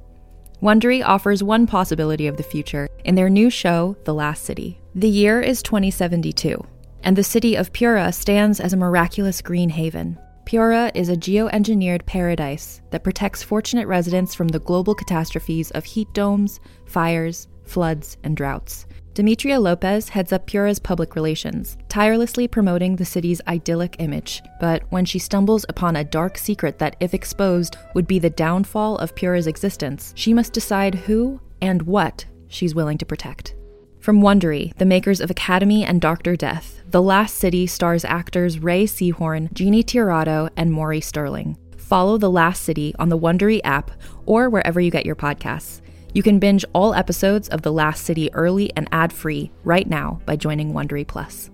Wondery 0.61 1.07
offers 1.07 1.45
one 1.45 1.69
possibility 1.69 2.27
of 2.27 2.37
the 2.37 2.43
future 2.43 2.89
in 3.05 3.15
their 3.15 3.31
new 3.31 3.49
show, 3.49 3.97
The 4.03 4.13
Last 4.13 4.43
City. 4.43 4.81
The 4.97 5.09
year 5.09 5.41
is 5.41 5.63
2072, 5.63 6.67
and 7.05 7.15
the 7.15 7.23
city 7.23 7.55
of 7.55 7.73
Pura 7.73 8.11
stands 8.11 8.59
as 8.59 8.73
a 8.73 8.77
miraculous 8.77 9.41
green 9.41 9.69
haven. 9.69 10.19
Pura 10.47 10.91
is 10.97 11.11
a 11.11 11.17
geoengineered 11.17 12.05
paradise 12.05 12.83
that 12.91 13.05
protects 13.05 13.45
fortunate 13.45 13.87
residents 13.87 14.35
from 14.35 14.49
the 14.49 14.59
global 14.59 14.97
catastrophes 14.97 15.71
of 15.71 15.85
heat 15.85 16.13
domes, 16.13 16.59
fires, 16.87 17.47
floods, 17.63 18.17
and 18.25 18.37
droughts. 18.37 18.85
Demetria 19.15 19.61
Lopez 19.61 20.09
heads 20.09 20.33
up 20.33 20.45
Pura's 20.47 20.81
public 20.81 21.15
relations, 21.15 21.77
tirelessly 21.89 22.49
promoting 22.49 22.97
the 22.97 23.05
city's 23.05 23.41
idyllic 23.47 23.95
image. 24.01 24.43
But 24.59 24.83
when 24.91 25.05
she 25.05 25.21
stumbles 25.21 25.65
upon 25.69 25.95
a 25.95 26.03
dark 26.03 26.37
secret 26.37 26.81
that, 26.81 26.97
if 26.99 27.15
exposed, 27.15 27.77
would 27.95 28.09
be 28.09 28.19
the 28.19 28.29
downfall 28.29 28.97
of 28.99 29.15
Pura's 29.15 29.47
existence, 29.47 30.13
she 30.17 30.35
must 30.35 30.53
decide 30.53 30.97
who 30.97 31.41
and 31.63 31.83
what 31.83 32.25
she's 32.49 32.75
willing 32.75 32.99
to 32.99 33.07
protect. 33.07 33.55
From 34.01 34.21
Wondery, 34.21 34.77
the 34.79 34.85
makers 34.85 35.21
of 35.21 35.31
Academy 35.31 35.85
and 35.85 36.01
Dr. 36.01 36.35
Death, 36.35 36.83
The 36.91 37.01
Last 37.01 37.37
City 37.37 37.69
stars 37.69 38.05
actors 38.05 38.59
Rhea 38.59 38.89
Seehorn, 38.89 39.53
Jeannie 39.53 39.85
Tirado, 39.85 40.51
and 40.57 40.73
Maury 40.73 41.01
Sterling. 41.01 41.57
Follow 41.77 42.19
The 42.19 42.31
Last 42.31 42.65
City 42.65 42.93
on 42.99 43.11
the 43.11 43.19
Wondery 43.19 43.61
app 43.63 43.93
or 44.27 44.51
wherever 44.51 44.81
you 44.81 44.91
get 44.91 45.07
your 45.07 45.15
podcasts. 45.15 45.83
You 46.15 46.23
can 46.23 46.39
binge 46.39 46.65
all 46.73 46.95
episodes 46.95 47.49
of 47.49 47.63
The 47.63 47.73
Last 47.73 48.05
City 48.05 48.33
early 48.35 48.73
and 48.77 48.89
ad-free 48.93 49.51
right 49.65 49.89
now 49.89 50.21
by 50.25 50.37
joining 50.37 50.73
Wondery 50.73 51.05
Plus. 51.05 51.51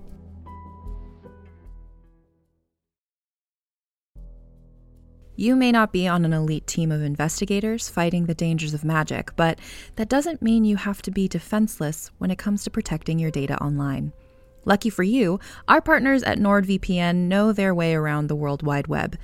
You 5.34 5.56
may 5.56 5.72
not 5.72 5.94
be 5.94 6.06
on 6.06 6.26
an 6.26 6.34
elite 6.34 6.66
team 6.66 6.92
of 6.92 7.00
investigators 7.00 7.88
fighting 7.88 8.26
the 8.26 8.34
dangers 8.34 8.74
of 8.74 8.84
magic, 8.84 9.34
but 9.34 9.58
that 9.96 10.10
doesn't 10.10 10.42
mean 10.42 10.66
you 10.66 10.76
have 10.76 11.00
to 11.02 11.10
be 11.10 11.26
defenseless 11.26 12.10
when 12.18 12.30
it 12.30 12.36
comes 12.36 12.62
to 12.64 12.70
protecting 12.70 13.18
your 13.18 13.30
data 13.30 13.58
online. 13.62 14.12
Lucky 14.66 14.90
for 14.90 15.02
you, 15.02 15.40
our 15.68 15.80
partners 15.80 16.22
at 16.22 16.38
NordVPN 16.38 17.28
know 17.28 17.54
their 17.54 17.74
way 17.74 17.94
around 17.94 18.26
the 18.26 18.36
World 18.36 18.62
Wide 18.62 18.88
Web. 18.88 19.16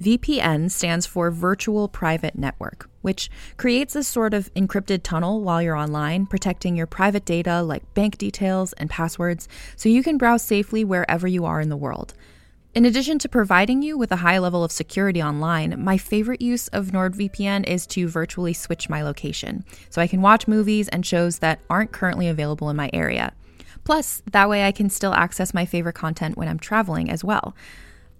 VPN 0.00 0.70
stands 0.70 1.06
for 1.06 1.30
Virtual 1.30 1.88
Private 1.88 2.36
Network, 2.36 2.88
which 3.02 3.30
creates 3.56 3.96
a 3.96 4.04
sort 4.04 4.34
of 4.34 4.52
encrypted 4.54 5.02
tunnel 5.02 5.40
while 5.40 5.62
you're 5.62 5.76
online, 5.76 6.26
protecting 6.26 6.76
your 6.76 6.86
private 6.86 7.24
data 7.24 7.62
like 7.62 7.94
bank 7.94 8.18
details 8.18 8.72
and 8.74 8.90
passwords 8.90 9.48
so 9.76 9.88
you 9.88 10.02
can 10.02 10.18
browse 10.18 10.42
safely 10.42 10.84
wherever 10.84 11.26
you 11.26 11.44
are 11.44 11.60
in 11.60 11.70
the 11.70 11.76
world. 11.76 12.14
In 12.74 12.84
addition 12.84 13.18
to 13.20 13.28
providing 13.30 13.80
you 13.80 13.96
with 13.96 14.12
a 14.12 14.16
high 14.16 14.38
level 14.38 14.62
of 14.62 14.70
security 14.70 15.22
online, 15.22 15.82
my 15.82 15.96
favorite 15.96 16.42
use 16.42 16.68
of 16.68 16.88
NordVPN 16.88 17.66
is 17.66 17.86
to 17.86 18.06
virtually 18.06 18.52
switch 18.52 18.90
my 18.90 19.02
location 19.02 19.64
so 19.88 20.02
I 20.02 20.06
can 20.06 20.20
watch 20.20 20.46
movies 20.46 20.88
and 20.88 21.06
shows 21.06 21.38
that 21.38 21.60
aren't 21.70 21.92
currently 21.92 22.28
available 22.28 22.68
in 22.68 22.76
my 22.76 22.90
area. 22.92 23.32
Plus, 23.84 24.22
that 24.30 24.50
way 24.50 24.66
I 24.66 24.72
can 24.72 24.90
still 24.90 25.14
access 25.14 25.54
my 25.54 25.64
favorite 25.64 25.94
content 25.94 26.36
when 26.36 26.48
I'm 26.48 26.58
traveling 26.58 27.08
as 27.08 27.24
well. 27.24 27.56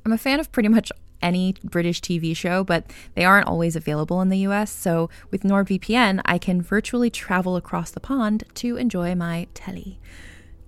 I'm 0.06 0.12
a 0.12 0.16
fan 0.16 0.40
of 0.40 0.50
pretty 0.52 0.70
much 0.70 0.90
any 1.22 1.55
British 1.64 2.00
TV 2.00 2.37
show, 2.37 2.64
but 2.64 2.92
they 3.14 3.24
aren't 3.24 3.46
always 3.46 3.76
available 3.76 4.20
in 4.20 4.29
the 4.29 4.38
US. 4.38 4.70
So 4.70 5.11
with 5.31 5.42
NordVPN, 5.42 6.22
I 6.24 6.38
can 6.38 6.62
virtually 6.62 7.11
travel 7.11 7.57
across 7.57 7.90
the 7.90 8.00
pond 8.00 8.44
to 8.55 8.76
enjoy 8.76 9.14
my 9.14 9.48
telly. 9.55 9.98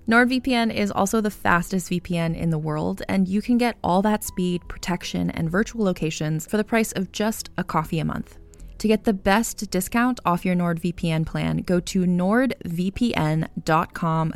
NordVPN 0.08 0.74
is 0.74 0.90
also 0.90 1.20
the 1.20 1.30
fastest 1.30 1.90
VPN 1.90 2.34
in 2.34 2.48
the 2.48 2.56
world, 2.56 3.02
and 3.10 3.28
you 3.28 3.42
can 3.42 3.58
get 3.58 3.76
all 3.84 4.00
that 4.00 4.24
speed, 4.24 4.66
protection, 4.66 5.30
and 5.30 5.50
virtual 5.50 5.84
locations 5.84 6.46
for 6.46 6.56
the 6.56 6.64
price 6.64 6.92
of 6.92 7.12
just 7.12 7.50
a 7.58 7.64
coffee 7.64 7.98
a 7.98 8.06
month. 8.06 8.38
To 8.78 8.88
get 8.88 9.04
the 9.04 9.12
best 9.12 9.70
discount 9.70 10.18
off 10.24 10.46
your 10.46 10.54
NordVPN 10.54 11.26
plan, 11.26 11.58
go 11.58 11.78
to 11.80 12.06
nordvpn.com 12.06 12.62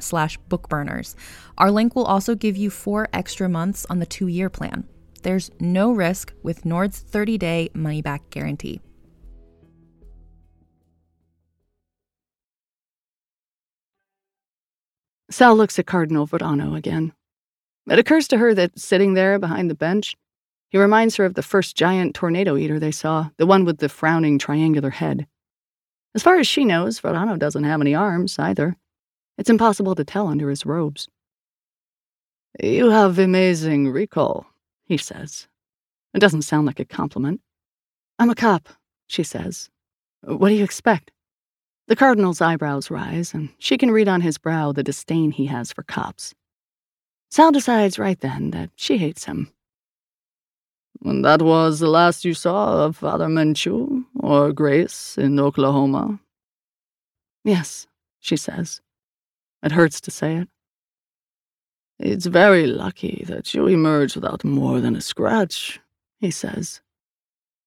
slash 0.00 0.38
bookburners. 0.50 1.14
Our 1.56 1.70
link 1.70 1.96
will 1.96 2.04
also 2.04 2.34
give 2.34 2.56
you 2.56 2.68
four 2.68 3.08
extra 3.12 3.48
months 3.48 3.86
on 3.88 4.00
the 4.00 4.06
two-year 4.06 4.50
plan. 4.50 4.86
There's 5.22 5.50
no 5.60 5.92
risk 5.92 6.32
with 6.42 6.64
Nord's 6.64 6.98
30 6.98 7.38
day 7.38 7.70
money 7.74 8.02
back 8.02 8.28
guarantee. 8.30 8.80
Sal 15.30 15.56
looks 15.56 15.78
at 15.78 15.86
Cardinal 15.86 16.26
Verano 16.26 16.74
again. 16.74 17.12
It 17.88 17.98
occurs 17.98 18.28
to 18.28 18.38
her 18.38 18.54
that 18.54 18.78
sitting 18.78 19.14
there 19.14 19.38
behind 19.38 19.70
the 19.70 19.74
bench, 19.74 20.14
he 20.68 20.78
reminds 20.78 21.16
her 21.16 21.24
of 21.24 21.34
the 21.34 21.42
first 21.42 21.76
giant 21.76 22.14
tornado 22.14 22.56
eater 22.56 22.78
they 22.78 22.90
saw, 22.90 23.30
the 23.38 23.46
one 23.46 23.64
with 23.64 23.78
the 23.78 23.88
frowning 23.88 24.38
triangular 24.38 24.90
head. 24.90 25.26
As 26.14 26.22
far 26.22 26.36
as 26.36 26.46
she 26.46 26.64
knows, 26.64 26.98
Verano 26.98 27.36
doesn't 27.36 27.64
have 27.64 27.80
any 27.80 27.94
arms 27.94 28.38
either. 28.38 28.76
It's 29.38 29.50
impossible 29.50 29.94
to 29.94 30.04
tell 30.04 30.28
under 30.28 30.50
his 30.50 30.66
robes. 30.66 31.08
You 32.62 32.90
have 32.90 33.18
amazing 33.18 33.90
recall, 33.90 34.46
he 34.92 34.98
says. 34.98 35.48
It 36.14 36.20
doesn't 36.20 36.42
sound 36.42 36.66
like 36.66 36.78
a 36.78 36.84
compliment. 36.84 37.40
I'm 38.18 38.30
a 38.30 38.34
cop, 38.34 38.68
she 39.08 39.22
says. 39.22 39.70
What 40.22 40.50
do 40.50 40.54
you 40.54 40.64
expect? 40.64 41.10
The 41.88 41.96
Cardinal's 41.96 42.40
eyebrows 42.40 42.90
rise, 42.90 43.34
and 43.34 43.48
she 43.58 43.76
can 43.76 43.90
read 43.90 44.06
on 44.06 44.20
his 44.20 44.38
brow 44.38 44.70
the 44.70 44.82
disdain 44.82 45.30
he 45.32 45.46
has 45.46 45.72
for 45.72 45.82
cops. 45.82 46.34
Sal 47.30 47.50
decides 47.50 47.98
right 47.98 48.20
then 48.20 48.50
that 48.50 48.70
she 48.76 48.98
hates 48.98 49.24
him. 49.24 49.50
And 51.04 51.24
that 51.24 51.42
was 51.42 51.80
the 51.80 51.88
last 51.88 52.24
you 52.24 52.34
saw 52.34 52.84
of 52.84 52.98
Father 52.98 53.26
Menchu 53.26 54.04
or 54.20 54.52
Grace 54.52 55.16
in 55.18 55.40
Oklahoma? 55.40 56.20
Yes, 57.44 57.86
she 58.20 58.36
says. 58.36 58.80
It 59.62 59.72
hurts 59.72 60.00
to 60.02 60.10
say 60.10 60.36
it. 60.36 60.48
It's 62.02 62.26
very 62.26 62.66
lucky 62.66 63.24
that 63.28 63.54
you 63.54 63.68
emerged 63.68 64.16
without 64.16 64.42
more 64.42 64.80
than 64.80 64.96
a 64.96 65.00
scratch, 65.00 65.78
he 66.18 66.32
says. 66.32 66.80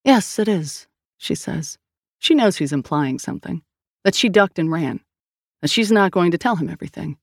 Yes, 0.03 0.37
it 0.37 0.49
is, 0.49 0.87
she 1.17 1.35
says. 1.35 1.77
She 2.19 2.35
knows 2.35 2.57
he's 2.57 2.73
implying 2.73 3.17
something, 3.17 3.63
that 4.03 4.13
she 4.13 4.27
ducked 4.27 4.59
and 4.59 4.69
ran, 4.69 4.99
that 5.61 5.71
she's 5.71 5.89
not 5.89 6.11
going 6.11 6.31
to 6.31 6.37
tell 6.37 6.57
him 6.57 6.69
everything. 6.69 7.17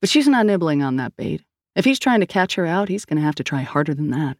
But 0.00 0.08
she's 0.08 0.26
not 0.26 0.46
nibbling 0.46 0.82
on 0.82 0.96
that 0.96 1.14
bait. 1.14 1.42
If 1.76 1.84
he's 1.84 1.98
trying 1.98 2.20
to 2.20 2.26
catch 2.26 2.54
her 2.54 2.64
out, 2.64 2.88
he's 2.88 3.04
going 3.04 3.18
to 3.18 3.22
have 3.22 3.34
to 3.34 3.44
try 3.44 3.60
harder 3.60 3.92
than 3.92 4.08
that. 4.10 4.38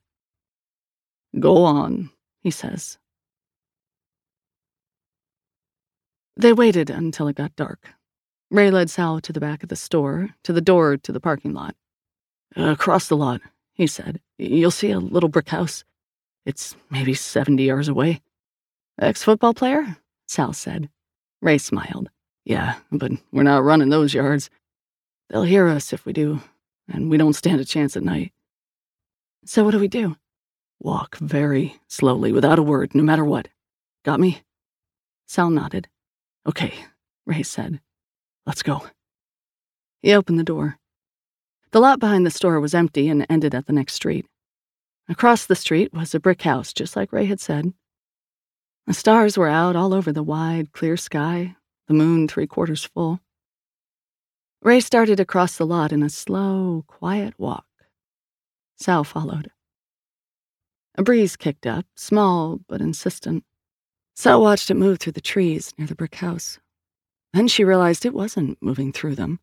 Go 1.38 1.64
on, 1.64 2.11
he 2.40 2.51
says. 2.51 2.99
They 6.37 6.55
waited 6.55 6.88
until 6.88 7.29
it 7.29 7.37
got 7.37 7.55
dark. 7.57 7.90
Ray 8.54 8.70
led 8.70 8.88
Sal 8.88 9.20
to 9.20 9.32
the 9.32 9.40
back 9.40 9.64
of 9.64 9.68
the 9.68 9.74
store, 9.74 10.30
to 10.44 10.52
the 10.52 10.60
door 10.60 10.96
to 10.96 11.10
the 11.10 11.18
parking 11.18 11.54
lot. 11.54 11.74
Across 12.54 13.08
the 13.08 13.16
lot, 13.16 13.40
he 13.72 13.88
said. 13.88 14.20
You'll 14.38 14.70
see 14.70 14.92
a 14.92 15.00
little 15.00 15.28
brick 15.28 15.48
house. 15.48 15.82
It's 16.46 16.76
maybe 16.88 17.14
70 17.14 17.64
yards 17.64 17.88
away. 17.88 18.20
Ex 18.96 19.24
football 19.24 19.54
player? 19.54 19.96
Sal 20.28 20.52
said. 20.52 20.88
Ray 21.42 21.58
smiled. 21.58 22.10
Yeah, 22.44 22.76
but 22.92 23.10
we're 23.32 23.42
not 23.42 23.64
running 23.64 23.88
those 23.88 24.14
yards. 24.14 24.50
They'll 25.30 25.42
hear 25.42 25.66
us 25.66 25.92
if 25.92 26.06
we 26.06 26.12
do, 26.12 26.40
and 26.86 27.10
we 27.10 27.16
don't 27.16 27.32
stand 27.32 27.60
a 27.60 27.64
chance 27.64 27.96
at 27.96 28.04
night. 28.04 28.30
So 29.44 29.64
what 29.64 29.72
do 29.72 29.80
we 29.80 29.88
do? 29.88 30.14
Walk 30.78 31.16
very 31.16 31.80
slowly, 31.88 32.30
without 32.30 32.60
a 32.60 32.62
word, 32.62 32.94
no 32.94 33.02
matter 33.02 33.24
what. 33.24 33.48
Got 34.04 34.20
me? 34.20 34.42
Sal 35.26 35.50
nodded. 35.50 35.88
Okay, 36.46 36.72
Ray 37.26 37.42
said. 37.42 37.80
Let's 38.46 38.62
go. 38.62 38.83
He 40.02 40.12
opened 40.12 40.38
the 40.38 40.44
door. 40.44 40.78
The 41.70 41.80
lot 41.80 41.98
behind 41.98 42.24
the 42.24 42.30
store 42.30 42.61
was 42.61 42.74
empty 42.74 43.09
and 43.09 43.26
ended 43.28 43.54
at 43.54 43.66
the 43.66 43.72
next 43.72 43.94
street. 43.94 44.26
Across 45.09 45.46
the 45.46 45.57
street 45.57 45.92
was 45.92 46.14
a 46.14 46.20
brick 46.20 46.42
house, 46.42 46.72
just 46.72 46.96
like 46.96 47.12
Ray 47.12 47.24
had 47.24 47.40
said. 47.40 47.72
The 48.87 48.94
stars 48.94 49.38
were 49.38 49.48
out 49.48 49.76
all 49.76 49.94
over 49.94 50.12
the 50.12 50.22
wide, 50.22 50.72
clear 50.72 50.96
sky, 50.96 51.57
the 51.88 51.94
moon 51.94 52.28
three 52.28 52.46
quarters 52.46 52.85
full. 52.85 53.20
Ray 54.62 54.80
started 54.80 55.20
across 55.20 55.57
the 55.57 55.66
lot 55.66 55.92
in 55.92 56.02
a 56.02 56.09
slow, 56.09 56.85
quiet 56.87 57.35
walk. 57.38 57.66
Sal 58.76 59.04
followed. 59.04 59.50
A 60.96 61.02
breeze 61.02 61.37
kicked 61.37 61.66
up, 61.66 61.87
small 61.96 62.61
but 62.68 62.80
insistent. 62.80 63.44
Sal 64.14 64.40
watched 64.40 64.70
it 64.70 64.74
move 64.74 64.98
through 65.00 65.12
the 65.12 65.20
trees 65.20 65.74
near 65.76 65.87
the 65.87 65.94
brick 65.94 66.14
house. 66.14 66.59
Then 67.35 67.49
she 67.49 67.64
realized 67.64 68.07
it 68.07 68.14
wasn't 68.14 68.62
moving 68.62 68.92
through 68.92 69.16
them. 69.16 69.40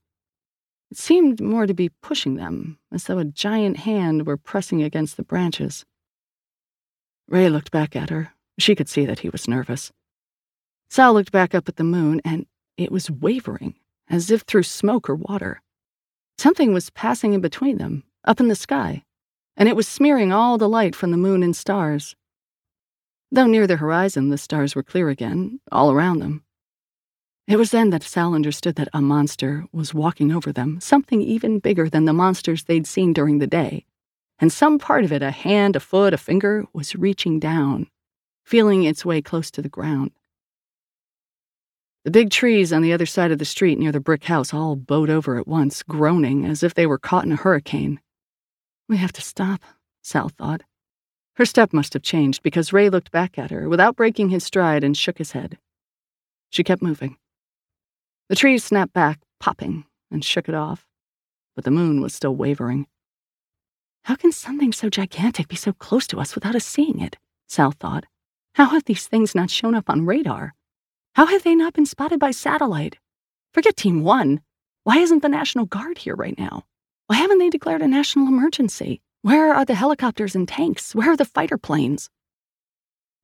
It 0.92 0.98
seemed 0.98 1.42
more 1.42 1.68
to 1.68 1.74
be 1.74 1.90
pushing 1.90 2.36
them, 2.36 2.80
as 2.90 3.04
though 3.04 3.18
a 3.18 3.26
giant 3.26 3.78
hand 3.78 4.26
were 4.26 4.38
pressing 4.38 4.82
against 4.82 5.18
the 5.18 5.24
branches. 5.24 5.86
Ray 7.28 7.50
looked 7.50 7.70
back 7.70 7.94
at 7.98 8.10
her. 8.10 8.32
She 8.58 8.76
could 8.76 8.88
see 8.88 9.06
that 9.06 9.20
he 9.20 9.30
was 9.30 9.46
nervous. 9.46 9.92
Sal 10.90 11.14
looked 11.14 11.34
back 11.34 11.54
up 11.54 11.68
at 11.68 11.76
the 11.76 11.84
moon, 11.84 12.22
and 12.24 12.46
it 12.78 12.94
was 12.94 13.12
wavering, 13.12 13.76
as 14.10 14.32
if 14.32 14.44
through 14.44 14.64
smoke 14.64 15.10
or 15.10 15.16
water. 15.16 15.62
Something 16.38 16.74
was 16.74 16.92
passing 16.92 17.34
in 17.34 17.42
between 17.42 17.78
them, 17.78 18.04
up 18.24 18.40
in 18.40 18.48
the 18.48 18.56
sky, 18.56 19.04
and 19.58 19.68
it 19.68 19.76
was 19.76 19.86
smearing 19.86 20.32
all 20.32 20.58
the 20.58 20.70
light 20.70 20.96
from 20.96 21.12
the 21.12 21.18
moon 21.18 21.44
and 21.44 21.54
stars. 21.54 22.16
Though 23.34 23.48
near 23.48 23.68
the 23.68 23.78
horizon, 23.78 24.30
the 24.30 24.38
stars 24.38 24.76
were 24.76 24.84
clear 24.84 25.10
again, 25.10 25.60
all 25.74 25.92
around 25.92 26.20
them. 26.20 26.46
It 27.48 27.58
was 27.58 27.72
then 27.72 27.90
that 27.90 28.04
Sal 28.04 28.34
understood 28.34 28.76
that 28.76 28.88
a 28.94 29.02
monster 29.02 29.66
was 29.72 29.94
walking 29.94 30.32
over 30.32 30.52
them, 30.52 30.80
something 30.80 31.22
even 31.22 31.60
bigger 31.60 31.90
than 31.90 32.06
the 32.06 32.14
monsters 32.14 32.64
they'd 32.64 32.88
seen 32.88 33.14
during 33.14 33.40
the 33.40 33.48
day. 33.48 33.86
And 34.40 34.52
some 34.52 34.80
part 34.80 35.04
of 35.04 35.12
it, 35.12 35.22
a 35.22 35.32
hand, 35.32 35.76
a 35.76 35.80
foot, 35.80 36.14
a 36.14 36.18
finger, 36.18 36.66
was 36.74 36.96
reaching 36.96 37.40
down, 37.40 37.88
feeling 38.44 38.84
its 38.84 39.06
way 39.06 39.22
close 39.22 39.52
to 39.52 39.62
the 39.62 39.70
ground. 39.70 40.12
The 42.04 42.12
big 42.12 42.32
trees 42.32 42.74
on 42.74 42.82
the 42.82 42.94
other 42.94 43.06
side 43.06 43.32
of 43.32 43.38
the 43.38 43.46
street 43.46 43.78
near 43.78 43.92
the 43.92 44.00
brick 44.00 44.24
house 44.24 44.54
all 44.54 44.76
bowed 44.76 45.12
over 45.12 45.38
at 45.38 45.48
once, 45.48 45.84
groaning 45.84 46.46
as 46.46 46.64
if 46.64 46.74
they 46.74 46.88
were 46.88 46.98
caught 46.98 47.26
in 47.26 47.32
a 47.32 47.36
hurricane. 47.36 48.00
We 48.90 48.98
have 48.98 49.14
to 49.14 49.22
stop, 49.22 49.62
Sal 50.02 50.30
thought. 50.30 50.64
Her 51.36 51.46
step 51.46 51.74
must 51.74 51.94
have 51.94 52.02
changed 52.02 52.42
because 52.42 52.74
Ray 52.74 52.90
looked 52.90 53.12
back 53.12 53.38
at 53.38 53.52
her 53.52 53.70
without 53.70 53.96
breaking 53.96 54.30
his 54.30 54.44
stride 54.44 54.84
and 54.84 54.98
shook 54.98 55.20
his 55.20 55.34
head. 55.34 55.60
She 56.50 56.64
kept 56.64 56.82
moving. 56.82 57.18
The 58.32 58.38
trees 58.38 58.64
snapped 58.64 58.94
back, 58.94 59.20
popping, 59.42 59.84
and 60.10 60.24
shook 60.24 60.48
it 60.48 60.56
off, 60.56 60.88
but 61.54 61.66
the 61.66 61.70
moon 61.70 62.00
was 62.00 62.16
still 62.16 62.34
wavering. 62.34 62.88
How 64.06 64.16
can 64.16 64.32
something 64.32 64.72
so 64.72 64.90
gigantic 64.90 65.50
be 65.50 65.58
so 65.58 65.74
close 65.74 66.08
to 66.08 66.18
us 66.22 66.34
without 66.34 66.56
us 66.56 66.64
seeing 66.64 67.02
it? 67.02 67.18
Sal 67.50 67.72
thought. 67.72 68.06
How 68.56 68.68
have 68.68 68.86
these 68.86 69.06
things 69.06 69.36
not 69.36 69.50
shown 69.50 69.76
up 69.76 69.90
on 69.90 70.06
radar? 70.06 70.54
How 71.16 71.26
have 71.26 71.44
they 71.44 71.56
not 71.56 71.74
been 71.74 71.86
spotted 71.86 72.22
by 72.22 72.32
satellite? 72.32 72.96
Forget 73.54 73.76
Team 73.76 74.02
One. 74.02 74.40
Why 74.86 75.00
isn't 75.00 75.24
the 75.24 75.28
National 75.28 75.66
Guard 75.66 75.98
here 75.98 76.16
right 76.16 76.40
now? 76.40 76.64
Why 77.08 77.18
haven't 77.18 77.40
they 77.40 77.50
declared 77.50 77.82
a 77.82 77.88
national 77.90 78.30
emergency? 78.30 79.02
Where 79.24 79.54
are 79.54 79.66
the 79.66 79.76
helicopters 79.76 80.38
and 80.38 80.48
tanks? 80.48 80.96
Where 80.96 81.12
are 81.12 81.18
the 81.18 81.26
fighter 81.26 81.58
planes? 81.58 82.10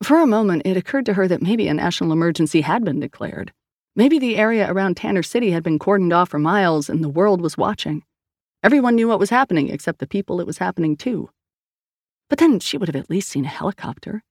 For 0.03 0.19
a 0.19 0.27
moment, 0.27 0.63
it 0.65 0.75
occurred 0.75 1.05
to 1.05 1.13
her 1.13 1.29
that 1.29 1.41
maybe 1.41 1.69
a 1.69 1.73
national 1.73 2.11
emergency 2.11 2.59
had 2.59 2.83
been 2.83 2.99
declared, 2.99 3.53
Maybe 3.97 4.19
the 4.19 4.37
area 4.37 4.71
around 4.71 4.95
Tanner 4.95 5.23
City 5.23 5.49
had 5.49 5.63
been 5.63 5.79
cordoned 5.79 6.15
off 6.15 6.29
for 6.29 6.37
miles 6.37 6.87
and 6.87 7.03
the 7.03 7.09
world 7.09 7.41
was 7.41 7.57
watching. 7.57 8.03
Everyone 8.61 8.93
knew 8.93 9.07
what 9.07 9.17
was 9.17 9.31
happening 9.31 9.69
except 9.69 9.97
the 9.97 10.05
people 10.05 10.39
it 10.39 10.45
was 10.45 10.59
happening 10.59 10.95
to. 10.97 11.31
But 12.29 12.37
then 12.37 12.59
she 12.59 12.77
would 12.77 12.89
have 12.89 12.95
at 12.95 13.09
least 13.09 13.27
seen 13.27 13.45
a 13.45 13.47
helicopter. 13.49 14.23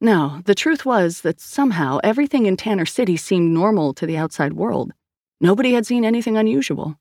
No, 0.00 0.40
the 0.46 0.54
truth 0.54 0.86
was 0.86 1.20
that 1.20 1.38
somehow 1.38 1.98
everything 2.02 2.46
in 2.46 2.56
Tanner 2.56 2.86
City 2.86 3.18
seemed 3.18 3.52
normal 3.52 3.92
to 3.92 4.06
the 4.06 4.16
outside 4.16 4.54
world. 4.54 4.92
Nobody 5.38 5.74
had 5.74 5.84
seen 5.84 6.06
anything 6.06 6.38
unusual. 6.38 6.96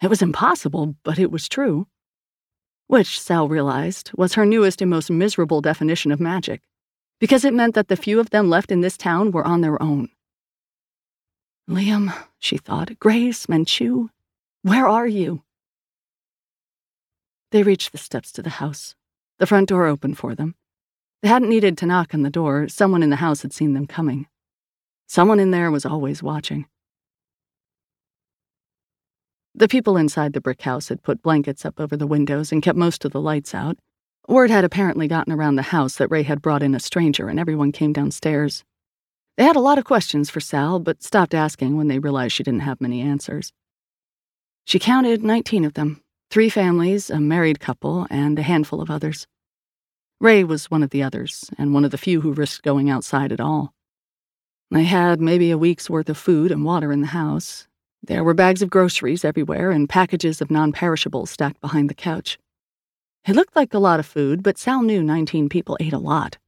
It 0.00 0.06
was 0.06 0.22
impossible, 0.22 0.94
but 1.02 1.18
it 1.18 1.32
was 1.32 1.48
true. 1.48 1.88
Which, 2.86 3.20
Sal 3.20 3.48
realized, 3.48 4.12
was 4.14 4.34
her 4.34 4.46
newest 4.46 4.80
and 4.80 4.90
most 4.90 5.10
miserable 5.10 5.62
definition 5.62 6.12
of 6.12 6.20
magic, 6.20 6.60
because 7.18 7.44
it 7.44 7.54
meant 7.54 7.74
that 7.74 7.88
the 7.88 7.96
few 7.96 8.20
of 8.20 8.30
them 8.30 8.48
left 8.48 8.70
in 8.70 8.82
this 8.82 8.96
town 8.96 9.32
were 9.32 9.44
on 9.44 9.62
their 9.62 9.82
own. 9.82 10.10
Liam, 11.70 12.12
she 12.40 12.56
thought, 12.56 12.98
Grace, 12.98 13.46
Menchu, 13.46 14.08
where 14.62 14.88
are 14.88 15.06
you? 15.06 15.44
They 17.52 17.62
reached 17.62 17.92
the 17.92 17.98
steps 17.98 18.32
to 18.32 18.42
the 18.42 18.50
house. 18.50 18.96
The 19.38 19.46
front 19.46 19.68
door 19.68 19.86
opened 19.86 20.18
for 20.18 20.34
them. 20.34 20.56
They 21.22 21.28
hadn't 21.28 21.48
needed 21.48 21.78
to 21.78 21.86
knock 21.86 22.12
on 22.12 22.22
the 22.22 22.30
door, 22.30 22.66
someone 22.66 23.04
in 23.04 23.10
the 23.10 23.16
house 23.16 23.42
had 23.42 23.52
seen 23.52 23.74
them 23.74 23.86
coming. 23.86 24.26
Someone 25.06 25.38
in 25.38 25.52
there 25.52 25.70
was 25.70 25.86
always 25.86 26.24
watching. 26.24 26.66
The 29.54 29.68
people 29.68 29.96
inside 29.96 30.32
the 30.32 30.40
brick 30.40 30.62
house 30.62 30.88
had 30.88 31.04
put 31.04 31.22
blankets 31.22 31.64
up 31.64 31.78
over 31.78 31.96
the 31.96 32.06
windows 32.06 32.50
and 32.50 32.62
kept 32.62 32.78
most 32.78 33.04
of 33.04 33.12
the 33.12 33.20
lights 33.20 33.54
out. 33.54 33.78
Word 34.26 34.50
had 34.50 34.64
apparently 34.64 35.06
gotten 35.06 35.32
around 35.32 35.54
the 35.54 35.62
house 35.62 35.96
that 35.96 36.10
Ray 36.10 36.24
had 36.24 36.42
brought 36.42 36.64
in 36.64 36.74
a 36.74 36.80
stranger, 36.80 37.28
and 37.28 37.38
everyone 37.38 37.70
came 37.70 37.92
downstairs. 37.92 38.64
They 39.36 39.44
had 39.44 39.56
a 39.56 39.60
lot 39.60 39.78
of 39.78 39.84
questions 39.84 40.28
for 40.30 40.40
Sal, 40.40 40.78
but 40.78 41.02
stopped 41.02 41.34
asking 41.34 41.76
when 41.76 41.88
they 41.88 41.98
realized 41.98 42.34
she 42.34 42.42
didn't 42.42 42.60
have 42.60 42.80
many 42.80 43.00
answers. 43.00 43.52
She 44.66 44.78
counted 44.78 45.22
19 45.22 45.64
of 45.64 45.74
them 45.74 46.02
three 46.30 46.48
families, 46.48 47.10
a 47.10 47.18
married 47.18 47.58
couple, 47.58 48.06
and 48.08 48.38
a 48.38 48.42
handful 48.42 48.80
of 48.80 48.90
others. 48.90 49.26
Ray 50.20 50.44
was 50.44 50.70
one 50.70 50.82
of 50.82 50.90
the 50.90 51.02
others, 51.02 51.50
and 51.58 51.74
one 51.74 51.84
of 51.84 51.90
the 51.90 51.98
few 51.98 52.20
who 52.20 52.32
risked 52.32 52.62
going 52.62 52.88
outside 52.88 53.32
at 53.32 53.40
all. 53.40 53.72
They 54.70 54.84
had 54.84 55.20
maybe 55.20 55.50
a 55.50 55.58
week's 55.58 55.90
worth 55.90 56.08
of 56.08 56.16
food 56.16 56.52
and 56.52 56.64
water 56.64 56.92
in 56.92 57.00
the 57.00 57.08
house. 57.08 57.66
There 58.02 58.22
were 58.22 58.34
bags 58.34 58.62
of 58.62 58.70
groceries 58.70 59.24
everywhere 59.24 59.72
and 59.72 59.88
packages 59.88 60.40
of 60.40 60.50
non 60.50 60.72
perishables 60.72 61.30
stacked 61.30 61.60
behind 61.60 61.90
the 61.90 61.94
couch. 61.94 62.38
It 63.26 63.34
looked 63.34 63.56
like 63.56 63.74
a 63.74 63.78
lot 63.78 63.98
of 63.98 64.06
food, 64.06 64.42
but 64.42 64.56
Sal 64.56 64.82
knew 64.82 65.02
19 65.02 65.48
people 65.48 65.76
ate 65.80 65.92
a 65.92 65.98
lot. 65.98 66.38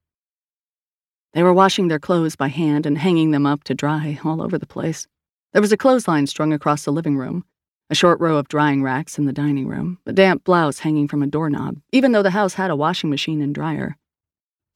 They 1.35 1.43
were 1.43 1.55
washing 1.55 1.89
their 1.89 1.99
clothes 1.99 2.37
by 2.37 2.49
hand 2.49 2.85
and 2.85 2.99
hanging 2.99 3.31
them 3.31 3.47
up 3.47 3.65
to 3.65 3.75
dry 3.75 4.19
all 4.25 4.43
over 4.43 4.59
the 4.59 4.67
place. 4.67 5.07
There 5.53 5.63
was 5.63 5.73
a 5.73 5.77
clothesline 5.77 6.27
strung 6.27 6.53
across 6.53 6.85
the 6.85 6.93
living 6.93 7.17
room, 7.17 7.45
a 7.89 7.95
short 7.95 8.21
row 8.21 8.37
of 8.37 8.49
drying 8.49 8.83
racks 8.83 9.19
in 9.19 9.25
the 9.25 9.33
dining 9.33 9.67
room, 9.67 9.99
a 10.07 10.13
damp 10.13 10.45
blouse 10.45 10.81
hanging 10.81 11.09
from 11.09 11.23
a 11.23 11.27
doorknob, 11.27 11.79
even 11.91 12.13
though 12.13 12.23
the 12.23 12.31
house 12.31 12.55
had 12.55 12.71
a 12.71 12.77
washing 12.77 13.11
machine 13.11 13.41
and 13.41 13.55
dryer. 13.55 13.97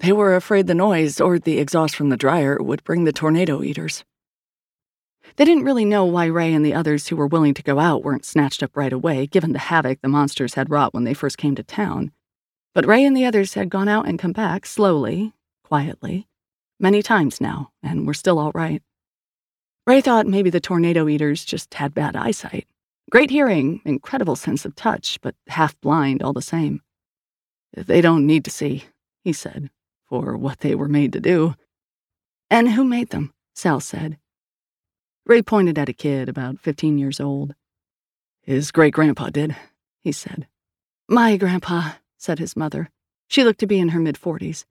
They 0.01 0.13
were 0.13 0.37
afraid 0.37 0.67
the 0.67 0.75
noise 0.75 1.21
or 1.21 1.39
the 1.39 1.59
exhaust 1.59 1.97
from 1.97 2.11
the 2.11 2.17
dryer 2.17 2.59
would 2.61 2.85
bring 2.85 3.05
the 3.05 3.13
tornado 3.13 3.63
eaters. 3.63 4.05
They 5.37 5.45
didn't 5.45 5.65
really 5.65 5.85
know 5.85 6.05
why 6.05 6.27
Ray 6.27 6.55
and 6.55 6.65
the 6.65 6.75
others 6.75 7.09
who 7.09 7.17
were 7.17 7.27
willing 7.27 7.55
to 7.55 7.63
go 7.63 7.79
out 7.79 8.05
weren't 8.05 8.25
snatched 8.25 8.63
up 8.63 8.77
right 8.77 8.93
away, 8.93 9.27
given 9.27 9.53
the 9.53 9.59
havoc 9.59 10.01
the 10.01 10.09
monsters 10.09 10.55
had 10.55 10.71
wrought 10.71 10.95
when 10.95 11.05
they 11.05 11.15
first 11.15 11.37
came 11.37 11.55
to 11.57 11.63
town. 11.63 12.13
But 12.75 12.87
Ray 12.87 13.05
and 13.05 13.17
the 13.17 13.25
others 13.25 13.55
had 13.55 13.71
gone 13.71 13.89
out 13.89 14.07
and 14.07 14.19
come 14.19 14.33
back 14.33 14.67
slowly, 14.67 15.33
quietly, 15.65 16.29
many 16.79 17.03
times 17.03 17.41
now, 17.41 17.71
and 17.83 18.07
we're 18.07 18.15
still 18.15 18.39
all 18.39 18.53
right. 18.55 18.83
Ray 19.87 20.01
thought 20.01 20.27
maybe 20.27 20.51
the 20.51 20.61
tornado 20.61 21.09
eaters 21.09 21.45
just 21.45 21.75
had 21.75 21.95
bad 21.95 22.17
eyesight. 22.17 22.67
Great 23.11 23.31
hearing, 23.31 23.81
incredible 23.85 24.35
sense 24.35 24.65
of 24.65 24.75
touch, 24.75 25.21
but 25.21 25.37
half 25.47 25.81
blind 25.81 26.23
all 26.23 26.33
the 26.33 26.43
same. 26.43 26.83
They 27.77 28.01
don't 28.01 28.27
need 28.27 28.45
to 28.47 28.51
see, 28.51 28.85
he 29.23 29.33
said, 29.33 29.71
for 30.09 30.37
what 30.37 30.61
they 30.61 30.75
were 30.75 30.89
made 30.89 31.13
to 31.13 31.21
do. 31.21 31.55
And 32.51 32.71
who 32.71 32.85
made 32.85 33.11
them? 33.11 33.33
Sal 33.55 33.81
said. 33.81 34.19
Ray 35.25 35.43
pointed 35.43 35.79
at 35.79 35.89
a 35.89 35.93
kid 35.93 36.29
about 36.29 36.61
15 36.61 36.99
years 36.99 37.21
old. 37.21 37.55
His 38.43 38.71
great 38.71 38.95
grandpa 38.95 39.31
did, 39.31 39.57
he 40.03 40.13
said. 40.13 40.47
My 41.09 41.37
grandpa, 41.37 41.93
said 42.19 42.39
his 42.39 42.57
mother. 42.57 42.91
She 43.29 43.45
looked 43.45 43.61
to 43.61 43.67
be 43.67 43.79
in 43.79 43.91
her 43.91 44.01
mid 44.01 44.17
40s. 44.17 44.65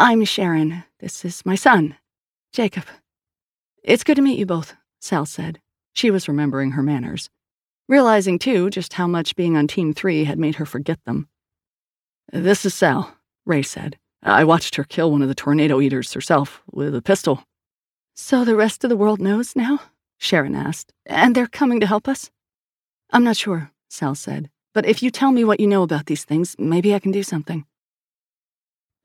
I'm 0.00 0.24
Sharon. 0.24 0.84
This 1.00 1.24
is 1.24 1.44
my 1.44 1.56
son, 1.56 1.96
Jacob. 2.52 2.84
It's 3.82 4.04
good 4.04 4.14
to 4.14 4.22
meet 4.22 4.38
you 4.38 4.46
both, 4.46 4.76
Sal 5.00 5.26
said. 5.26 5.60
She 5.92 6.12
was 6.12 6.28
remembering 6.28 6.70
her 6.70 6.84
manners 6.84 7.28
realizing, 7.88 8.38
too, 8.38 8.70
just 8.70 8.92
how 8.92 9.08
much 9.08 9.34
being 9.34 9.56
on 9.56 9.66
Team 9.66 9.92
3 9.92 10.22
had 10.24 10.38
made 10.38 10.56
her 10.56 10.66
forget 10.66 11.02
them. 11.04 11.28
This 12.32 12.64
is 12.64 12.74
Sal, 12.74 13.12
Ray 13.44 13.62
said. 13.62 13.98
I 14.22 14.44
watched 14.44 14.76
her 14.76 14.84
kill 14.84 15.10
one 15.10 15.22
of 15.22 15.28
the 15.28 15.34
tornado 15.34 15.80
eaters 15.80 16.12
herself 16.12 16.62
with 16.70 16.94
a 16.94 17.02
pistol. 17.02 17.42
So 18.14 18.44
the 18.44 18.56
rest 18.56 18.84
of 18.84 18.90
the 18.90 18.96
world 18.96 19.20
knows 19.20 19.56
now? 19.56 19.80
Sharon 20.18 20.54
asked. 20.54 20.92
And 21.06 21.34
they're 21.34 21.46
coming 21.48 21.80
to 21.80 21.86
help 21.86 22.06
us? 22.06 22.30
I'm 23.10 23.24
not 23.24 23.36
sure, 23.36 23.72
Sal 23.88 24.14
said. 24.14 24.50
But 24.74 24.86
if 24.86 25.02
you 25.02 25.10
tell 25.10 25.32
me 25.32 25.44
what 25.44 25.58
you 25.58 25.66
know 25.66 25.82
about 25.82 26.06
these 26.06 26.24
things, 26.24 26.54
maybe 26.56 26.94
I 26.94 26.98
can 26.98 27.10
do 27.10 27.22
something. 27.22 27.64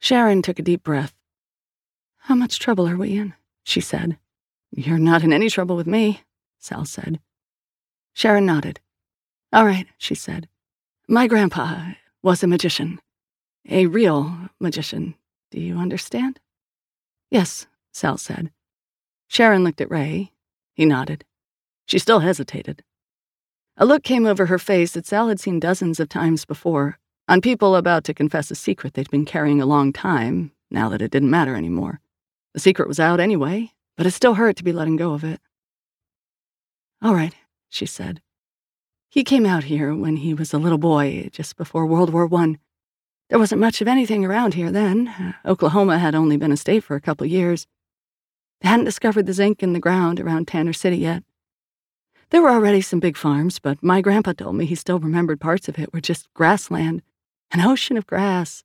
Sharon 0.03 0.41
took 0.41 0.59
a 0.59 0.63
deep 0.63 0.83
breath. 0.83 1.15
How 2.17 2.35
much 2.35 2.59
trouble 2.59 2.89
are 2.89 2.97
we 2.97 3.15
in? 3.15 3.35
she 3.63 3.79
said. 3.79 4.17
You're 4.69 4.99
not 4.99 5.23
in 5.23 5.31
any 5.31 5.49
trouble 5.49 5.77
with 5.77 5.87
me, 5.87 6.23
Sal 6.59 6.83
said. 6.83 7.21
Sharon 8.13 8.45
nodded. 8.45 8.81
All 9.53 9.63
right, 9.63 9.87
she 9.97 10.13
said. 10.13 10.49
My 11.07 11.25
grandpa 11.25 11.93
was 12.21 12.43
a 12.43 12.47
magician. 12.47 12.99
A 13.69 13.85
real 13.85 14.49
magician. 14.59 15.15
Do 15.51 15.61
you 15.61 15.77
understand? 15.77 16.41
Yes, 17.31 17.67
Sal 17.93 18.17
said. 18.17 18.51
Sharon 19.29 19.63
looked 19.63 19.79
at 19.79 19.89
Ray. 19.89 20.33
He 20.73 20.83
nodded. 20.83 21.23
She 21.85 21.97
still 21.97 22.19
hesitated. 22.19 22.83
A 23.77 23.85
look 23.85 24.03
came 24.03 24.25
over 24.25 24.47
her 24.47 24.59
face 24.59 24.91
that 24.91 25.05
Sal 25.05 25.29
had 25.29 25.39
seen 25.39 25.61
dozens 25.61 26.01
of 26.01 26.09
times 26.09 26.43
before, 26.43 26.99
on 27.27 27.41
people 27.41 27.75
about 27.75 28.03
to 28.05 28.13
confess 28.13 28.51
a 28.51 28.55
secret 28.55 28.93
they'd 28.93 29.09
been 29.09 29.25
carrying 29.25 29.61
a 29.61 29.65
long 29.65 29.93
time, 29.93 30.51
now 30.69 30.89
that 30.89 31.01
it 31.01 31.11
didn't 31.11 31.29
matter 31.29 31.55
anymore. 31.55 32.01
The 32.53 32.59
secret 32.59 32.87
was 32.87 32.99
out 32.99 33.19
anyway, 33.19 33.71
but 33.95 34.05
it 34.05 34.11
still 34.11 34.33
hurt 34.33 34.57
to 34.57 34.63
be 34.63 34.73
letting 34.73 34.97
go 34.97 35.13
of 35.13 35.23
it. 35.23 35.39
All 37.01 37.15
right, 37.15 37.33
she 37.69 37.85
said. 37.85 38.21
He 39.09 39.23
came 39.23 39.45
out 39.45 39.65
here 39.65 39.93
when 39.93 40.17
he 40.17 40.33
was 40.33 40.53
a 40.53 40.57
little 40.57 40.77
boy, 40.77 41.29
just 41.31 41.55
before 41.55 41.85
World 41.85 42.11
War 42.11 42.27
I. 42.33 42.55
There 43.29 43.39
wasn't 43.39 43.61
much 43.61 43.81
of 43.81 43.87
anything 43.87 44.25
around 44.25 44.53
here 44.53 44.71
then. 44.71 45.35
Oklahoma 45.45 45.99
had 45.99 46.15
only 46.15 46.37
been 46.37 46.51
a 46.51 46.57
state 46.57 46.83
for 46.83 46.95
a 46.95 47.01
couple 47.01 47.25
years. 47.25 47.67
They 48.61 48.69
hadn't 48.69 48.85
discovered 48.85 49.25
the 49.25 49.33
zinc 49.33 49.63
in 49.63 49.73
the 49.73 49.79
ground 49.79 50.19
around 50.19 50.47
Tanner 50.47 50.73
City 50.73 50.97
yet. 50.97 51.23
There 52.29 52.41
were 52.41 52.49
already 52.49 52.81
some 52.81 52.99
big 52.99 53.15
farms, 53.15 53.59
but 53.59 53.83
my 53.83 54.01
grandpa 54.01 54.33
told 54.33 54.55
me 54.55 54.65
he 54.65 54.75
still 54.75 54.99
remembered 54.99 55.39
parts 55.39 55.67
of 55.67 55.77
it 55.77 55.93
were 55.93 56.01
just 56.01 56.33
grassland, 56.33 57.01
an 57.53 57.61
ocean 57.61 57.97
of 57.97 58.07
grass, 58.07 58.63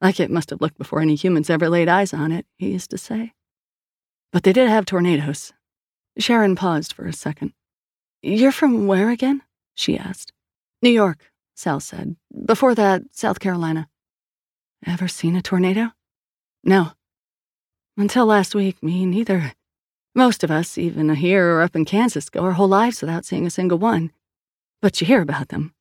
like 0.00 0.20
it 0.20 0.30
must 0.30 0.50
have 0.50 0.60
looked 0.60 0.78
before 0.78 1.00
any 1.00 1.14
humans 1.14 1.50
ever 1.50 1.68
laid 1.68 1.88
eyes 1.88 2.12
on 2.12 2.30
it, 2.30 2.46
he 2.58 2.70
used 2.70 2.90
to 2.90 2.98
say. 2.98 3.32
But 4.32 4.42
they 4.42 4.52
did 4.52 4.68
have 4.68 4.84
tornadoes. 4.84 5.52
Sharon 6.18 6.54
paused 6.54 6.92
for 6.92 7.06
a 7.06 7.12
second. 7.12 7.52
You're 8.22 8.52
from 8.52 8.86
where 8.86 9.10
again? 9.10 9.42
she 9.74 9.98
asked. 9.98 10.32
New 10.82 10.90
York, 10.90 11.30
Sal 11.54 11.80
said. 11.80 12.16
Before 12.44 12.74
that, 12.74 13.02
South 13.12 13.40
Carolina. 13.40 13.88
Ever 14.86 15.08
seen 15.08 15.36
a 15.36 15.42
tornado? 15.42 15.92
No. 16.62 16.92
Until 17.96 18.26
last 18.26 18.54
week, 18.54 18.82
me 18.82 19.06
neither. 19.06 19.52
Most 20.14 20.44
of 20.44 20.50
us, 20.50 20.76
even 20.76 21.14
here 21.14 21.54
or 21.54 21.62
up 21.62 21.76
in 21.76 21.84
Kansas, 21.84 22.28
go 22.28 22.40
our 22.40 22.52
whole 22.52 22.68
lives 22.68 23.00
without 23.00 23.24
seeing 23.24 23.46
a 23.46 23.50
single 23.50 23.78
one. 23.78 24.12
But 24.82 25.00
you 25.00 25.06
hear 25.06 25.22
about 25.22 25.48
them. 25.48 25.74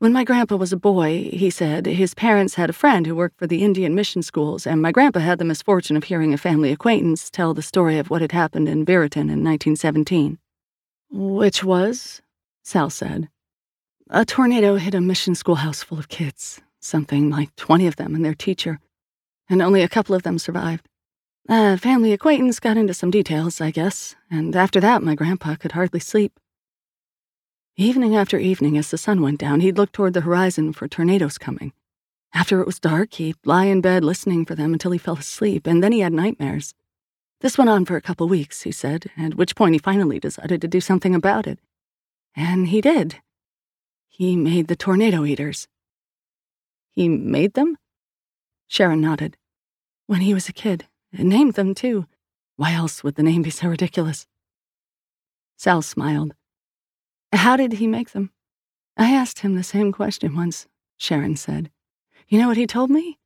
When 0.00 0.12
my 0.12 0.22
grandpa 0.22 0.54
was 0.54 0.72
a 0.72 0.76
boy, 0.76 1.28
he 1.32 1.50
said, 1.50 1.84
his 1.86 2.14
parents 2.14 2.54
had 2.54 2.70
a 2.70 2.72
friend 2.72 3.04
who 3.04 3.16
worked 3.16 3.36
for 3.36 3.48
the 3.48 3.64
Indian 3.64 3.96
mission 3.96 4.22
schools, 4.22 4.64
and 4.64 4.80
my 4.80 4.92
grandpa 4.92 5.18
had 5.18 5.40
the 5.40 5.44
misfortune 5.44 5.96
of 5.96 6.04
hearing 6.04 6.32
a 6.32 6.38
family 6.38 6.70
acquaintance 6.70 7.28
tell 7.28 7.52
the 7.52 7.62
story 7.62 7.98
of 7.98 8.08
what 8.08 8.20
had 8.20 8.30
happened 8.30 8.68
in 8.68 8.84
Buriton 8.84 9.22
in 9.22 9.42
1917. 9.42 10.38
Which 11.10 11.64
was? 11.64 12.22
Sal 12.62 12.90
said. 12.90 13.28
A 14.08 14.24
tornado 14.24 14.76
hit 14.76 14.94
a 14.94 15.00
mission 15.00 15.34
schoolhouse 15.34 15.82
full 15.82 15.98
of 15.98 16.08
kids, 16.08 16.60
something 16.78 17.28
like 17.28 17.56
20 17.56 17.88
of 17.88 17.96
them 17.96 18.14
and 18.14 18.24
their 18.24 18.34
teacher, 18.34 18.78
and 19.50 19.60
only 19.60 19.82
a 19.82 19.88
couple 19.88 20.14
of 20.14 20.22
them 20.22 20.38
survived. 20.38 20.88
A 21.48 21.76
family 21.76 22.12
acquaintance 22.12 22.60
got 22.60 22.76
into 22.76 22.94
some 22.94 23.10
details, 23.10 23.60
I 23.60 23.72
guess, 23.72 24.14
and 24.30 24.54
after 24.54 24.78
that, 24.78 25.02
my 25.02 25.16
grandpa 25.16 25.56
could 25.56 25.72
hardly 25.72 25.98
sleep. 25.98 26.38
Evening 27.80 28.16
after 28.16 28.38
evening, 28.38 28.76
as 28.76 28.90
the 28.90 28.98
sun 28.98 29.22
went 29.22 29.38
down, 29.38 29.60
he'd 29.60 29.76
look 29.78 29.92
toward 29.92 30.12
the 30.12 30.22
horizon 30.22 30.72
for 30.72 30.88
tornadoes 30.88 31.38
coming. 31.38 31.72
After 32.34 32.60
it 32.60 32.66
was 32.66 32.80
dark, 32.80 33.14
he'd 33.14 33.36
lie 33.44 33.66
in 33.66 33.80
bed 33.80 34.02
listening 34.02 34.44
for 34.44 34.56
them 34.56 34.72
until 34.72 34.90
he 34.90 34.98
fell 34.98 35.16
asleep, 35.16 35.64
and 35.64 35.80
then 35.80 35.92
he 35.92 36.00
had 36.00 36.12
nightmares. 36.12 36.74
This 37.40 37.56
went 37.56 37.70
on 37.70 37.84
for 37.84 37.94
a 37.94 38.00
couple 38.00 38.26
weeks, 38.26 38.62
he 38.62 38.72
said, 38.72 39.12
at 39.16 39.36
which 39.36 39.54
point 39.54 39.74
he 39.74 39.78
finally 39.78 40.18
decided 40.18 40.60
to 40.60 40.66
do 40.66 40.80
something 40.80 41.14
about 41.14 41.46
it. 41.46 41.60
And 42.34 42.66
he 42.66 42.80
did. 42.80 43.20
He 44.08 44.34
made 44.34 44.66
the 44.66 44.74
tornado 44.74 45.24
eaters. 45.24 45.68
He 46.90 47.08
made 47.08 47.54
them? 47.54 47.78
Sharon 48.66 49.00
nodded. 49.00 49.36
When 50.08 50.22
he 50.22 50.34
was 50.34 50.48
a 50.48 50.52
kid, 50.52 50.88
and 51.12 51.28
named 51.28 51.54
them 51.54 51.76
too. 51.76 52.06
Why 52.56 52.72
else 52.72 53.04
would 53.04 53.14
the 53.14 53.22
name 53.22 53.42
be 53.42 53.50
so 53.50 53.68
ridiculous? 53.68 54.26
Sal 55.56 55.82
smiled. 55.82 56.34
How 57.32 57.56
did 57.56 57.74
he 57.74 57.86
make 57.86 58.12
them? 58.12 58.30
I 58.96 59.12
asked 59.12 59.40
him 59.40 59.54
the 59.54 59.62
same 59.62 59.92
question 59.92 60.34
once, 60.34 60.66
Sharon 60.96 61.36
said. 61.36 61.70
You 62.28 62.38
know 62.38 62.48
what 62.48 62.56
he 62.56 62.66
told 62.66 62.90
me? 62.90 63.18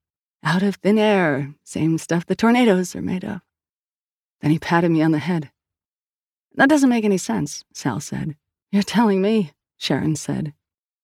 Out 0.45 0.63
of 0.63 0.77
thin 0.77 0.99
air, 0.99 1.55
same 1.65 1.99
stuff 1.99 2.27
the 2.27 2.37
tornadoes 2.37 2.95
are 2.97 3.03
made 3.03 3.25
of. 3.25 3.41
Then 4.41 4.51
he 4.51 4.59
patted 4.59 4.91
me 4.91 5.03
on 5.03 5.13
the 5.13 5.19
head. 5.19 5.51
That 6.55 6.69
doesn't 6.69 6.91
make 6.91 7.05
any 7.05 7.19
sense, 7.19 7.65
Sal 7.73 8.01
said. 8.01 8.37
You're 8.71 8.83
telling 8.83 9.23
me, 9.23 9.53
Sharon 9.79 10.17
said. 10.17 10.53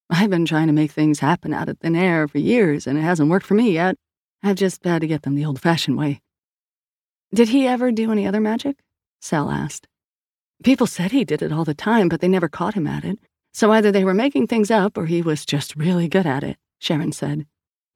I've 0.09 0.29
been 0.29 0.45
trying 0.45 0.67
to 0.67 0.73
make 0.73 0.91
things 0.91 1.19
happen 1.19 1.53
out 1.53 1.69
of 1.69 1.79
thin 1.79 1.95
air 1.95 2.27
for 2.27 2.37
years, 2.37 2.85
and 2.85 2.97
it 2.97 3.01
hasn't 3.01 3.29
worked 3.29 3.45
for 3.45 3.53
me 3.53 3.71
yet. 3.71 3.95
I've 4.43 4.55
just 4.55 4.83
had 4.83 5.01
to 5.01 5.07
get 5.07 5.23
them 5.23 5.35
the 5.35 5.45
old 5.45 5.61
fashioned 5.61 5.97
way. 5.97 6.21
Did 7.33 7.49
he 7.49 7.67
ever 7.67 7.91
do 7.91 8.11
any 8.11 8.25
other 8.25 8.41
magic? 8.41 8.77
Sal 9.19 9.51
asked. 9.51 9.87
People 10.63 10.87
said 10.87 11.11
he 11.11 11.23
did 11.23 11.41
it 11.41 11.53
all 11.53 11.63
the 11.63 11.73
time, 11.73 12.09
but 12.09 12.19
they 12.19 12.27
never 12.27 12.49
caught 12.49 12.73
him 12.73 12.85
at 12.85 13.05
it. 13.05 13.17
So 13.53 13.71
either 13.71 13.91
they 13.91 14.03
were 14.03 14.13
making 14.13 14.47
things 14.47 14.69
up 14.69 14.97
or 14.97 15.05
he 15.05 15.21
was 15.21 15.45
just 15.45 15.75
really 15.75 16.07
good 16.07 16.25
at 16.25 16.43
it, 16.43 16.57
Sharon 16.79 17.13
said. 17.13 17.45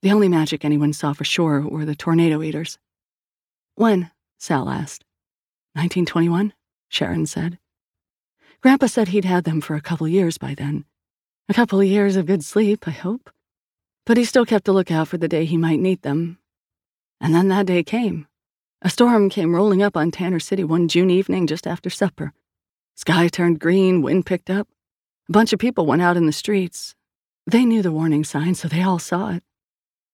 The 0.01 0.11
only 0.11 0.29
magic 0.29 0.63
anyone 0.63 0.93
saw 0.93 1.13
for 1.13 1.23
sure 1.23 1.61
were 1.61 1.85
the 1.85 1.95
tornado 1.95 2.41
eaters. 2.41 2.77
When? 3.75 4.11
Sal 4.39 4.69
asked. 4.69 5.03
1921, 5.73 6.53
Sharon 6.89 7.25
said. 7.25 7.57
Grandpa 8.61 8.87
said 8.87 9.09
he'd 9.09 9.25
had 9.25 9.43
them 9.43 9.59
for 9.59 9.75
a 9.75 9.81
couple 9.81 10.07
years 10.07 10.37
by 10.37 10.55
then. 10.55 10.85
A 11.49 11.53
couple 11.53 11.81
of 11.81 11.87
years 11.87 12.15
of 12.15 12.25
good 12.25 12.45
sleep, 12.45 12.87
I 12.87 12.91
hope. 12.91 13.29
But 14.05 14.17
he 14.17 14.23
still 14.23 14.45
kept 14.45 14.67
a 14.69 14.71
lookout 14.71 15.09
for 15.09 15.17
the 15.17 15.27
day 15.27 15.43
he 15.43 15.57
might 15.57 15.79
need 15.79 16.01
them. 16.01 16.37
And 17.19 17.33
then 17.33 17.49
that 17.49 17.65
day 17.65 17.83
came. 17.83 18.27
A 18.81 18.89
storm 18.89 19.29
came 19.29 19.55
rolling 19.55 19.81
up 19.81 19.97
on 19.97 20.11
Tanner 20.11 20.39
City 20.39 20.63
one 20.63 20.87
June 20.87 21.09
evening 21.09 21.47
just 21.47 21.67
after 21.67 21.89
supper. 21.89 22.33
Sky 22.95 23.27
turned 23.27 23.59
green, 23.59 24.01
wind 24.01 24.25
picked 24.25 24.49
up. 24.49 24.67
A 25.29 25.31
bunch 25.31 25.53
of 25.53 25.59
people 25.59 25.85
went 25.85 26.01
out 26.01 26.17
in 26.17 26.25
the 26.25 26.31
streets. 26.31 26.95
They 27.47 27.65
knew 27.65 27.81
the 27.81 27.91
warning 27.91 28.23
sign, 28.23 28.55
so 28.55 28.67
they 28.67 28.83
all 28.83 28.99
saw 28.99 29.31
it. 29.31 29.43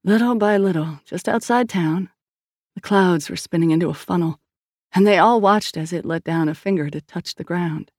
Little 0.04 0.36
by 0.36 0.58
little, 0.58 1.02
just 1.06 1.28
outside 1.28 1.68
town, 1.68 2.10
the 2.76 2.82
clouds 2.82 3.30
were 3.30 3.36
spinning 3.36 3.72
into 3.72 3.90
a 3.90 3.94
funnel, 3.94 4.40
and 4.94 5.06
they 5.06 5.18
all 5.18 5.42
watched 5.42 5.76
as 5.76 5.92
it 5.92 6.06
let 6.06 6.24
down 6.24 6.48
a 6.48 6.56
finger 6.56 6.90
to 6.90 7.02
touch 7.02 7.36
the 7.36 7.44
ground. 7.44 7.92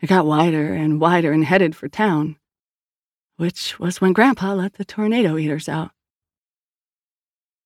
It 0.00 0.08
got 0.08 0.26
wider 0.26 0.74
and 0.74 1.00
wider 1.00 1.32
and 1.32 1.44
headed 1.44 1.74
for 1.74 1.88
town, 1.88 2.36
which 3.36 3.78
was 3.78 4.00
when 4.00 4.12
Grandpa 4.12 4.52
let 4.52 4.74
the 4.74 4.84
tornado 4.84 5.38
eaters 5.38 5.68
out. 5.68 5.92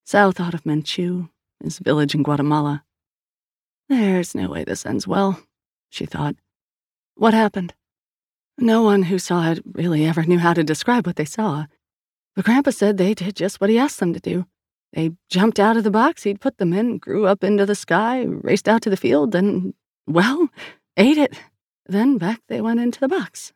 Sal 0.07 0.33
thought 0.33 0.55
of 0.55 0.65
Menchu, 0.65 1.31
his 1.63 1.79
village 1.79 2.15
in 2.15 2.23
Guatemala. 2.23 2.85
There's 3.89 4.35
no 4.35 4.49
way 4.49 4.65
this 4.65 4.87
ends 4.87 5.07
well, 5.07 5.41
she 5.93 6.07
thought. 6.07 6.37
What 7.15 7.35
happened? 7.35 7.75
No 8.59 8.83
one 8.83 9.05
who 9.05 9.19
saw 9.19 9.51
it 9.51 9.63
really 9.65 10.07
ever 10.07 10.25
knew 10.25 10.39
how 10.39 10.55
to 10.55 10.65
describe 10.65 11.07
what 11.07 11.17
they 11.17 11.25
saw. 11.25 11.67
But 12.35 12.47
Grandpa 12.47 12.71
said 12.71 12.97
they 12.97 13.15
did 13.15 13.37
just 13.37 13.61
what 13.61 13.71
he 13.71 13.79
asked 13.79 14.01
them 14.01 14.15
to 14.15 14.21
do. 14.21 14.47
They 14.95 15.13
jumped 15.29 15.61
out 15.61 15.77
of 15.77 15.85
the 15.85 15.91
box 15.91 16.23
he'd 16.23 16.41
put 16.41 16.59
them 16.59 16.73
in, 16.73 16.99
grew 16.99 17.27
up 17.27 17.45
into 17.45 17.67
the 17.67 17.75
sky, 17.75 18.25
raced 18.25 18.69
out 18.69 18.83
to 18.83 18.91
the 18.91 18.97
field, 18.97 19.35
and, 19.35 19.75
well, 20.07 20.49
ate 20.97 21.19
it. 21.19 21.39
Then 21.87 22.19
back 22.19 22.41
they 22.49 22.61
went 22.61 22.81
into 22.81 23.01
the 23.01 23.09
box. 23.09 23.53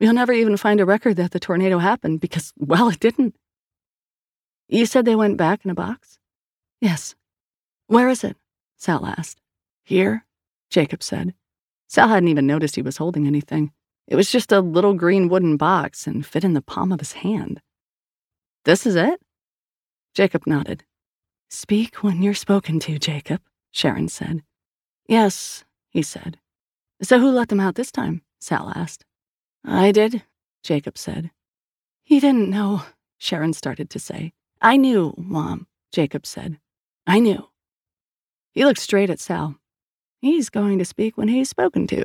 You'll 0.00 0.14
never 0.14 0.32
even 0.32 0.56
find 0.56 0.80
a 0.80 0.84
record 0.84 1.16
that 1.16 1.30
the 1.30 1.40
tornado 1.40 1.78
happened 1.78 2.20
because, 2.20 2.52
well, 2.58 2.88
it 2.88 3.00
didn't. 3.00 3.36
You 4.68 4.86
said 4.86 5.04
they 5.04 5.14
went 5.14 5.36
back 5.36 5.64
in 5.64 5.70
a 5.70 5.74
box? 5.74 6.18
Yes. 6.80 7.14
Where 7.86 8.08
is 8.08 8.24
it? 8.24 8.36
Sal 8.76 9.06
asked. 9.06 9.40
Here, 9.84 10.24
Jacob 10.70 11.02
said. 11.02 11.34
Sal 11.88 12.08
hadn't 12.08 12.28
even 12.28 12.46
noticed 12.46 12.76
he 12.76 12.82
was 12.82 12.96
holding 12.96 13.26
anything. 13.26 13.72
It 14.06 14.16
was 14.16 14.30
just 14.30 14.52
a 14.52 14.60
little 14.60 14.94
green 14.94 15.28
wooden 15.28 15.56
box 15.56 16.06
and 16.06 16.24
fit 16.24 16.44
in 16.44 16.54
the 16.54 16.62
palm 16.62 16.92
of 16.92 17.00
his 17.00 17.12
hand. 17.12 17.60
This 18.64 18.86
is 18.86 18.96
it? 18.96 19.20
Jacob 20.14 20.46
nodded. 20.46 20.84
Speak 21.48 22.02
when 22.02 22.22
you're 22.22 22.34
spoken 22.34 22.80
to, 22.80 22.98
Jacob, 22.98 23.40
Sharon 23.70 24.08
said. 24.08 24.42
Yes, 25.08 25.64
he 25.88 26.02
said. 26.02 26.38
So 27.02 27.18
who 27.18 27.30
let 27.30 27.48
them 27.48 27.60
out 27.60 27.74
this 27.74 27.92
time? 27.92 28.22
Sal 28.40 28.72
asked. 28.74 29.04
I 29.64 29.92
did, 29.92 30.22
Jacob 30.62 30.98
said. 30.98 31.30
He 32.02 32.20
didn't 32.20 32.50
know, 32.50 32.82
Sharon 33.18 33.52
started 33.52 33.90
to 33.90 33.98
say. 33.98 34.32
I 34.60 34.76
knew, 34.76 35.14
Mom, 35.16 35.66
Jacob 35.92 36.26
said. 36.26 36.58
I 37.06 37.18
knew. 37.18 37.48
He 38.52 38.64
looked 38.64 38.80
straight 38.80 39.10
at 39.10 39.20
Sal. 39.20 39.56
He's 40.26 40.50
going 40.50 40.80
to 40.80 40.84
speak 40.84 41.16
when 41.16 41.28
he's 41.28 41.48
spoken 41.48 41.86
to, 41.86 42.02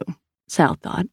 Sal 0.47 0.75
thought. 0.75 1.07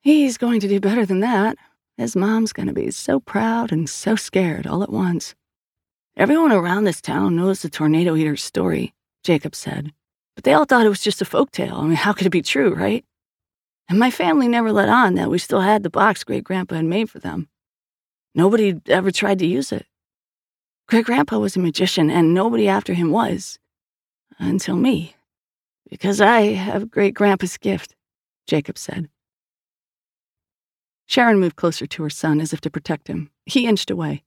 He's 0.00 0.38
going 0.38 0.60
to 0.60 0.66
do 0.66 0.80
better 0.80 1.04
than 1.04 1.20
that. 1.20 1.58
His 1.98 2.16
mom's 2.16 2.54
going 2.54 2.68
to 2.68 2.72
be 2.72 2.90
so 2.90 3.20
proud 3.20 3.70
and 3.70 3.86
so 3.86 4.16
scared 4.16 4.66
all 4.66 4.82
at 4.82 4.88
once. 4.90 5.34
Everyone 6.16 6.50
around 6.50 6.84
this 6.84 7.02
town 7.02 7.36
knows 7.36 7.60
the 7.60 7.68
tornado 7.68 8.16
eater's 8.16 8.42
story, 8.42 8.94
Jacob 9.22 9.54
said. 9.54 9.92
But 10.36 10.44
they 10.44 10.54
all 10.54 10.64
thought 10.64 10.86
it 10.86 10.88
was 10.88 11.02
just 11.02 11.20
a 11.20 11.26
folk 11.26 11.52
tale. 11.52 11.76
I 11.76 11.82
mean, 11.82 11.96
how 11.96 12.14
could 12.14 12.26
it 12.26 12.30
be 12.30 12.40
true, 12.40 12.74
right? 12.74 13.04
And 13.86 13.98
my 13.98 14.10
family 14.10 14.48
never 14.48 14.72
let 14.72 14.88
on 14.88 15.16
that 15.16 15.28
we 15.28 15.36
still 15.36 15.60
had 15.60 15.82
the 15.82 15.90
box 15.90 16.24
great 16.24 16.44
grandpa 16.44 16.76
had 16.76 16.86
made 16.86 17.10
for 17.10 17.18
them. 17.18 17.50
Nobody 18.34 18.80
ever 18.86 19.10
tried 19.10 19.40
to 19.40 19.46
use 19.46 19.70
it. 19.70 19.84
Great 20.88 21.04
grandpa 21.04 21.40
was 21.40 21.56
a 21.56 21.60
magician, 21.60 22.10
and 22.10 22.32
nobody 22.32 22.68
after 22.68 22.94
him 22.94 23.10
was. 23.10 23.58
Until 24.38 24.76
me. 24.76 25.14
Because 25.88 26.20
I 26.20 26.52
have 26.52 26.90
great 26.90 27.14
grandpa's 27.14 27.56
gift, 27.56 27.94
Jacob 28.46 28.76
said. 28.78 29.08
Sharon 31.06 31.40
moved 31.40 31.56
closer 31.56 31.86
to 31.86 32.02
her 32.02 32.10
son 32.10 32.40
as 32.40 32.52
if 32.52 32.60
to 32.60 32.70
protect 32.70 33.08
him. 33.08 33.30
He 33.46 33.66
inched 33.66 33.90
away. 33.90 34.24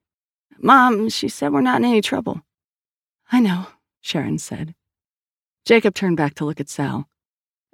Mom, 0.57 1.09
she 1.09 1.29
said 1.29 1.53
we're 1.53 1.61
not 1.61 1.77
in 1.77 1.85
any 1.85 2.01
trouble. 2.01 2.41
I 3.31 3.39
know, 3.39 3.67
Sharon 4.01 4.39
said. 4.39 4.73
Jacob 5.65 5.93
turned 5.93 6.17
back 6.17 6.33
to 6.35 6.45
look 6.45 6.59
at 6.59 6.69
Sal. 6.69 7.07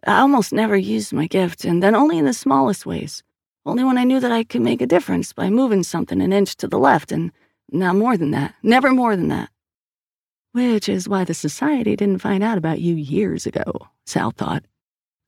I 0.06 0.20
almost 0.20 0.54
never 0.54 0.76
used 0.76 1.14
my 1.14 1.26
gift, 1.28 1.66
and 1.66 1.82
then 1.82 1.96
only 1.96 2.18
in 2.18 2.26
the 2.26 2.34
smallest 2.34 2.86
ways. 2.86 3.24
Only 3.66 3.84
when 3.84 3.98
I 3.98 4.04
knew 4.04 4.20
that 4.20 4.32
I 4.32 4.44
could 4.44 4.62
make 4.62 4.82
a 4.82 4.88
difference 4.88 5.34
by 5.34 5.50
moving 5.50 5.84
something 5.84 6.22
an 6.22 6.34
inch 6.34 6.56
to 6.58 6.68
the 6.68 6.78
left, 6.78 7.12
and 7.12 7.32
not 7.72 7.96
more 7.96 8.18
than 8.18 8.32
that. 8.32 8.56
Never 8.62 8.92
more 8.92 9.16
than 9.16 9.30
that. 9.30 9.50
Which 10.54 10.90
is 10.90 11.08
why 11.08 11.24
the 11.24 11.34
society 11.34 11.96
didn't 11.96 12.20
find 12.20 12.44
out 12.44 12.58
about 12.58 12.80
you 12.80 12.96
years 12.96 13.46
ago, 13.46 13.90
Sal 14.06 14.32
thought. 14.32 14.64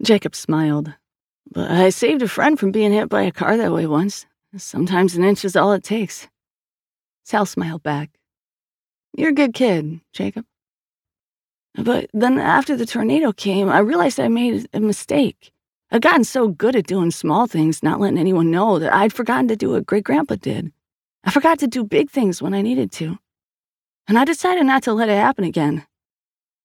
Jacob 0.01 0.35
smiled. 0.35 0.93
But 1.51 1.71
I 1.71 1.89
saved 1.89 2.21
a 2.21 2.27
friend 2.27 2.59
from 2.59 2.71
being 2.71 2.91
hit 2.91 3.09
by 3.09 3.23
a 3.23 3.31
car 3.31 3.57
that 3.57 3.73
way 3.73 3.87
once. 3.87 4.25
Sometimes 4.57 5.15
an 5.15 5.23
inch 5.23 5.45
is 5.45 5.55
all 5.55 5.73
it 5.73 5.83
takes. 5.83 6.27
Sal 7.23 7.45
smiled 7.45 7.83
back. 7.83 8.09
You're 9.15 9.29
a 9.29 9.33
good 9.33 9.53
kid, 9.53 10.01
Jacob. 10.13 10.45
But 11.75 12.09
then 12.13 12.39
after 12.39 12.75
the 12.75 12.85
tornado 12.85 13.31
came, 13.31 13.69
I 13.69 13.79
realized 13.79 14.19
I 14.19 14.27
made 14.27 14.67
a 14.73 14.79
mistake. 14.79 15.51
I'd 15.91 16.01
gotten 16.01 16.23
so 16.23 16.47
good 16.47 16.75
at 16.75 16.87
doing 16.87 17.11
small 17.11 17.47
things, 17.47 17.81
not 17.81 17.99
letting 17.99 18.19
anyone 18.19 18.51
know, 18.51 18.79
that 18.79 18.93
I'd 18.93 19.13
forgotten 19.13 19.47
to 19.47 19.55
do 19.55 19.71
what 19.71 19.85
great 19.85 20.03
grandpa 20.03 20.35
did. 20.35 20.71
I 21.23 21.31
forgot 21.31 21.59
to 21.59 21.67
do 21.67 21.83
big 21.83 22.09
things 22.09 22.41
when 22.41 22.53
I 22.53 22.61
needed 22.61 22.91
to. 22.93 23.17
And 24.07 24.17
I 24.17 24.25
decided 24.25 24.65
not 24.65 24.83
to 24.83 24.93
let 24.93 25.09
it 25.09 25.17
happen 25.17 25.43
again. 25.43 25.85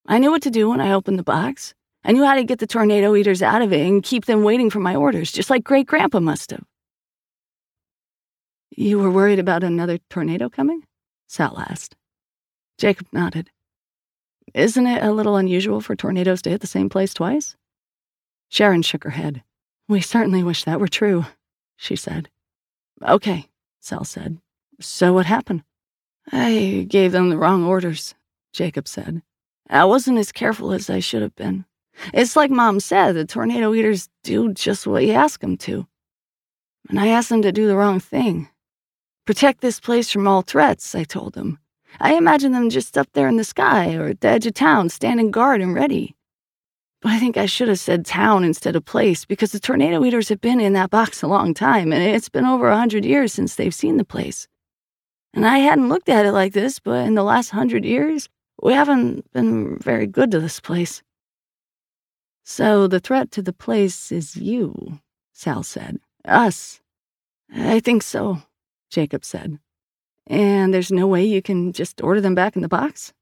I 0.07 0.19
knew 0.19 0.31
what 0.31 0.43
to 0.43 0.51
do 0.51 0.69
when 0.71 0.81
I 0.81 0.93
opened 0.93 1.19
the 1.19 1.25
box. 1.25 1.75
I 2.05 2.13
knew 2.13 2.25
how 2.25 2.35
to 2.35 2.45
get 2.45 2.59
the 2.59 2.67
tornado 2.67 3.15
eaters 3.17 3.43
out 3.43 3.63
of 3.63 3.73
it 3.73 3.87
and 3.87 4.03
keep 4.03 4.27
them 4.27 4.43
waiting 4.43 4.69
for 4.71 4.81
my 4.81 4.95
orders, 4.95 5.33
just 5.33 5.51
like 5.51 5.65
great 5.65 5.87
grandpa 5.87 6.21
must 6.21 6.51
have. 6.51 6.65
You 8.77 8.99
were 8.99 9.11
worried 9.11 9.39
about 9.39 9.63
another 9.63 9.99
tornado 10.11 10.49
coming? 10.49 10.83
Sal 11.29 11.59
asked. 11.59 11.97
Jacob 12.77 13.07
nodded. 13.13 13.51
Isn't 14.53 14.87
it 14.87 15.03
a 15.03 15.13
little 15.13 15.37
unusual 15.37 15.81
for 15.81 15.97
tornadoes 15.97 16.43
to 16.43 16.51
hit 16.51 16.61
the 16.61 16.67
same 16.67 16.89
place 16.89 17.15
twice? 17.15 17.57
Sharon 18.51 18.83
shook 18.83 19.05
her 19.05 19.11
head. 19.11 19.43
We 19.89 20.01
certainly 20.01 20.43
wish 20.43 20.65
that 20.65 20.81
were 20.81 20.89
true, 20.89 21.27
she 21.77 21.97
said. 21.97 22.29
Okay, 23.03 23.49
Sal 23.81 24.05
said. 24.05 24.39
So 24.81 25.13
what 25.13 25.27
happened? 25.27 25.63
I 26.33 26.87
gave 26.89 27.13
them 27.13 27.31
the 27.31 27.37
wrong 27.37 27.65
orders, 27.65 28.15
Jacob 28.53 28.89
said. 28.89 29.23
I 29.69 29.85
wasn't 29.85 30.19
as 30.19 30.33
careful 30.33 30.73
as 30.73 30.91
I 30.91 31.01
should 31.01 31.23
have 31.23 31.37
been. 31.37 31.65
It's 32.13 32.37
like 32.37 32.51
Mom 32.51 32.81
said 32.81 33.13
the 33.13 33.25
tornado 33.25 33.73
eaters 33.75 34.09
do 34.23 34.53
just 34.53 34.87
what 34.87 35.05
you 35.05 35.13
ask 35.13 35.41
them 35.41 35.57
to. 35.59 35.87
And 36.89 37.01
I 37.01 37.09
asked 37.09 37.29
them 37.29 37.43
to 37.43 37.53
do 37.53 37.67
the 37.67 37.77
wrong 37.77 38.01
thing. 38.01 38.49
Protect 39.27 39.61
this 39.61 39.81
place 39.81 40.11
from 40.11 40.27
all 40.27 40.43
threats, 40.43 40.95
I 40.95 41.05
told 41.05 41.35
them. 41.35 41.59
I 42.01 42.15
imagined 42.15 42.55
them 42.55 42.69
just 42.69 42.99
up 42.99 43.09
there 43.13 43.29
in 43.29 43.37
the 43.37 43.45
sky 43.45 43.95
or 43.95 44.09
at 44.09 44.21
the 44.21 44.29
edge 44.29 44.47
of 44.47 44.55
town, 44.55 44.89
standing 44.89 45.31
guard 45.31 45.61
and 45.61 45.75
ready. 45.75 46.17
But 47.01 47.13
I 47.13 47.19
think 47.19 47.37
I 47.37 47.47
should 47.47 47.69
have 47.69 47.79
said 47.79 48.05
town 48.05 48.45
instead 48.45 48.77
of 48.77 48.85
place 48.85 49.25
because 49.25 49.53
the 49.53 49.61
tornado 49.61 50.05
eaters 50.05 50.29
have 50.31 50.41
been 50.41 50.61
in 50.61 50.73
that 50.73 50.91
box 50.91 51.23
a 51.23 51.27
long 51.27 51.55
time, 51.55 51.93
and 51.93 52.03
it's 52.03 52.29
been 52.29 52.45
over 52.45 52.69
a 52.69 52.77
hundred 52.77 53.05
years 53.05 53.33
since 53.33 53.55
they've 53.55 53.75
seen 53.75 53.99
the 53.99 54.05
place. 54.05 54.49
And 55.35 55.45
I 55.45 55.59
hadn't 55.59 55.89
looked 55.89 56.09
at 56.09 56.27
it 56.27 56.33
like 56.33 56.53
this, 56.53 56.79
but 56.79 57.07
in 57.07 57.15
the 57.15 57.25
last 57.25 57.51
hundred 57.51 57.85
years, 57.85 58.29
we 58.63 58.73
haven't 58.73 59.31
been 59.33 59.79
very 59.79 60.07
good 60.07 60.31
to 60.31 60.39
this 60.39 60.61
place. 60.61 61.03
So 62.45 62.87
the 62.87 63.01
threat 63.01 63.33
to 63.33 63.43
the 63.43 63.53
place 63.53 64.13
is 64.13 64.37
you, 64.37 65.01
Sal 65.33 65.65
said. 65.65 65.99
Us. 66.25 66.81
I 67.53 67.81
think 67.81 68.03
so, 68.03 68.43
Jacob 68.91 69.25
said. 69.25 69.59
And 70.27 70.73
there's 70.73 70.93
no 70.93 71.07
way 71.07 71.25
you 71.25 71.43
can 71.43 71.73
just 71.73 72.01
order 72.01 72.21
them 72.21 72.35
back 72.35 72.55
in 72.55 72.63
the 72.63 72.69
box? 72.69 73.13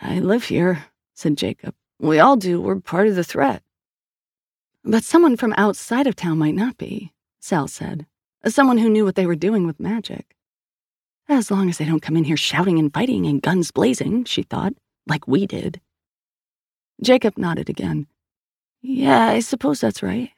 I 0.00 0.18
live 0.18 0.44
here, 0.44 0.86
said 1.14 1.38
Jacob. 1.38 1.74
We 1.98 2.18
all 2.18 2.36
do. 2.36 2.60
We're 2.60 2.80
part 2.80 3.06
of 3.06 3.14
the 3.14 3.24
threat. 3.24 3.62
But 4.84 5.04
someone 5.04 5.36
from 5.36 5.54
outside 5.56 6.06
of 6.06 6.16
town 6.16 6.38
might 6.38 6.54
not 6.54 6.76
be, 6.76 7.12
Sal 7.40 7.68
said. 7.68 8.06
Someone 8.46 8.78
who 8.78 8.90
knew 8.90 9.04
what 9.04 9.14
they 9.14 9.26
were 9.26 9.34
doing 9.34 9.66
with 9.66 9.80
magic. 9.80 10.35
As 11.28 11.50
long 11.50 11.68
as 11.68 11.78
they 11.78 11.84
don't 11.84 12.02
come 12.02 12.16
in 12.16 12.24
here 12.24 12.36
shouting 12.36 12.78
and 12.78 12.92
fighting 12.92 13.26
and 13.26 13.42
guns 13.42 13.72
blazing, 13.72 14.24
she 14.24 14.42
thought, 14.42 14.74
like 15.08 15.26
we 15.26 15.44
did. 15.46 15.80
Jacob 17.02 17.36
nodded 17.36 17.68
again. 17.68 18.06
Yeah, 18.80 19.26
I 19.26 19.40
suppose 19.40 19.80
that's 19.80 20.02
right. 20.04 20.30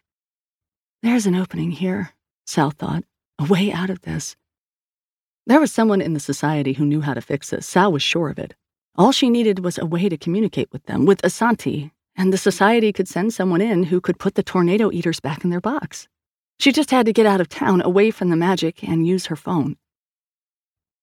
There's 1.03 1.27
an 1.27 1.35
opening 1.35 1.73
here, 1.73 2.15
Sal 2.47 2.71
thought, 2.71 3.05
a 3.39 3.45
way 3.45 3.71
out 3.71 3.91
of 3.91 4.01
this. 4.01 4.35
There 5.47 5.61
was 5.61 5.73
someone 5.73 6.01
in 6.01 6.15
the 6.15 6.21
society 6.21 6.73
who 6.73 6.87
knew 6.87 7.03
how 7.03 7.15
to 7.15 7.21
fix 7.21 7.51
this. 7.51 7.67
Sal 7.67 7.93
was 7.93 8.03
sure 8.03 8.31
of 8.31 8.39
it. 8.39 8.55
All 8.97 9.13
she 9.13 9.31
needed 9.31 9.61
was 9.61 9.79
a 9.79 9.87
way 9.87 10.09
to 10.09 10.17
communicate 10.17 10.73
with 10.73 10.85
them, 10.87 11.05
with 11.05 11.23
Asanti, 11.23 11.91
and 12.17 12.33
the 12.33 12.39
society 12.39 12.93
could 12.93 13.09
send 13.09 13.33
someone 13.33 13.61
in 13.61 13.85
who 13.85 14.01
could 14.01 14.19
put 14.19 14.35
the 14.35 14.43
tornado 14.43 14.91
eaters 14.91 15.21
back 15.21 15.45
in 15.45 15.51
their 15.51 15.61
box. 15.61 16.09
She 16.59 16.73
just 16.73 16.91
had 16.91 17.07
to 17.07 17.13
get 17.13 17.27
out 17.27 17.41
of 17.41 17.49
town, 17.49 17.83
away 17.83 18.11
from 18.11 18.31
the 18.31 18.37
magic, 18.37 18.83
and 18.83 19.07
use 19.07 19.27
her 19.27 19.37
phone. 19.37 19.77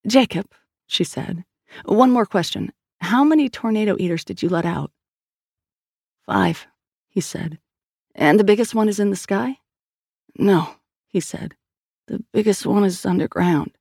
Jacob, 0.07 0.47
she 0.87 1.03
said, 1.03 1.43
one 1.85 2.11
more 2.11 2.25
question. 2.25 2.71
How 3.01 3.23
many 3.23 3.49
tornado 3.49 3.95
eaters 3.99 4.23
did 4.23 4.41
you 4.41 4.49
let 4.49 4.65
out? 4.65 4.91
Five, 6.25 6.67
he 7.09 7.21
said. 7.21 7.59
And 8.13 8.39
the 8.39 8.43
biggest 8.43 8.73
one 8.73 8.87
is 8.87 8.99
in 8.99 9.09
the 9.09 9.15
sky? 9.15 9.57
No, 10.37 10.75
he 11.07 11.19
said. 11.19 11.55
The 12.07 12.23
biggest 12.31 12.65
one 12.65 12.83
is 12.83 13.05
underground. 13.05 13.71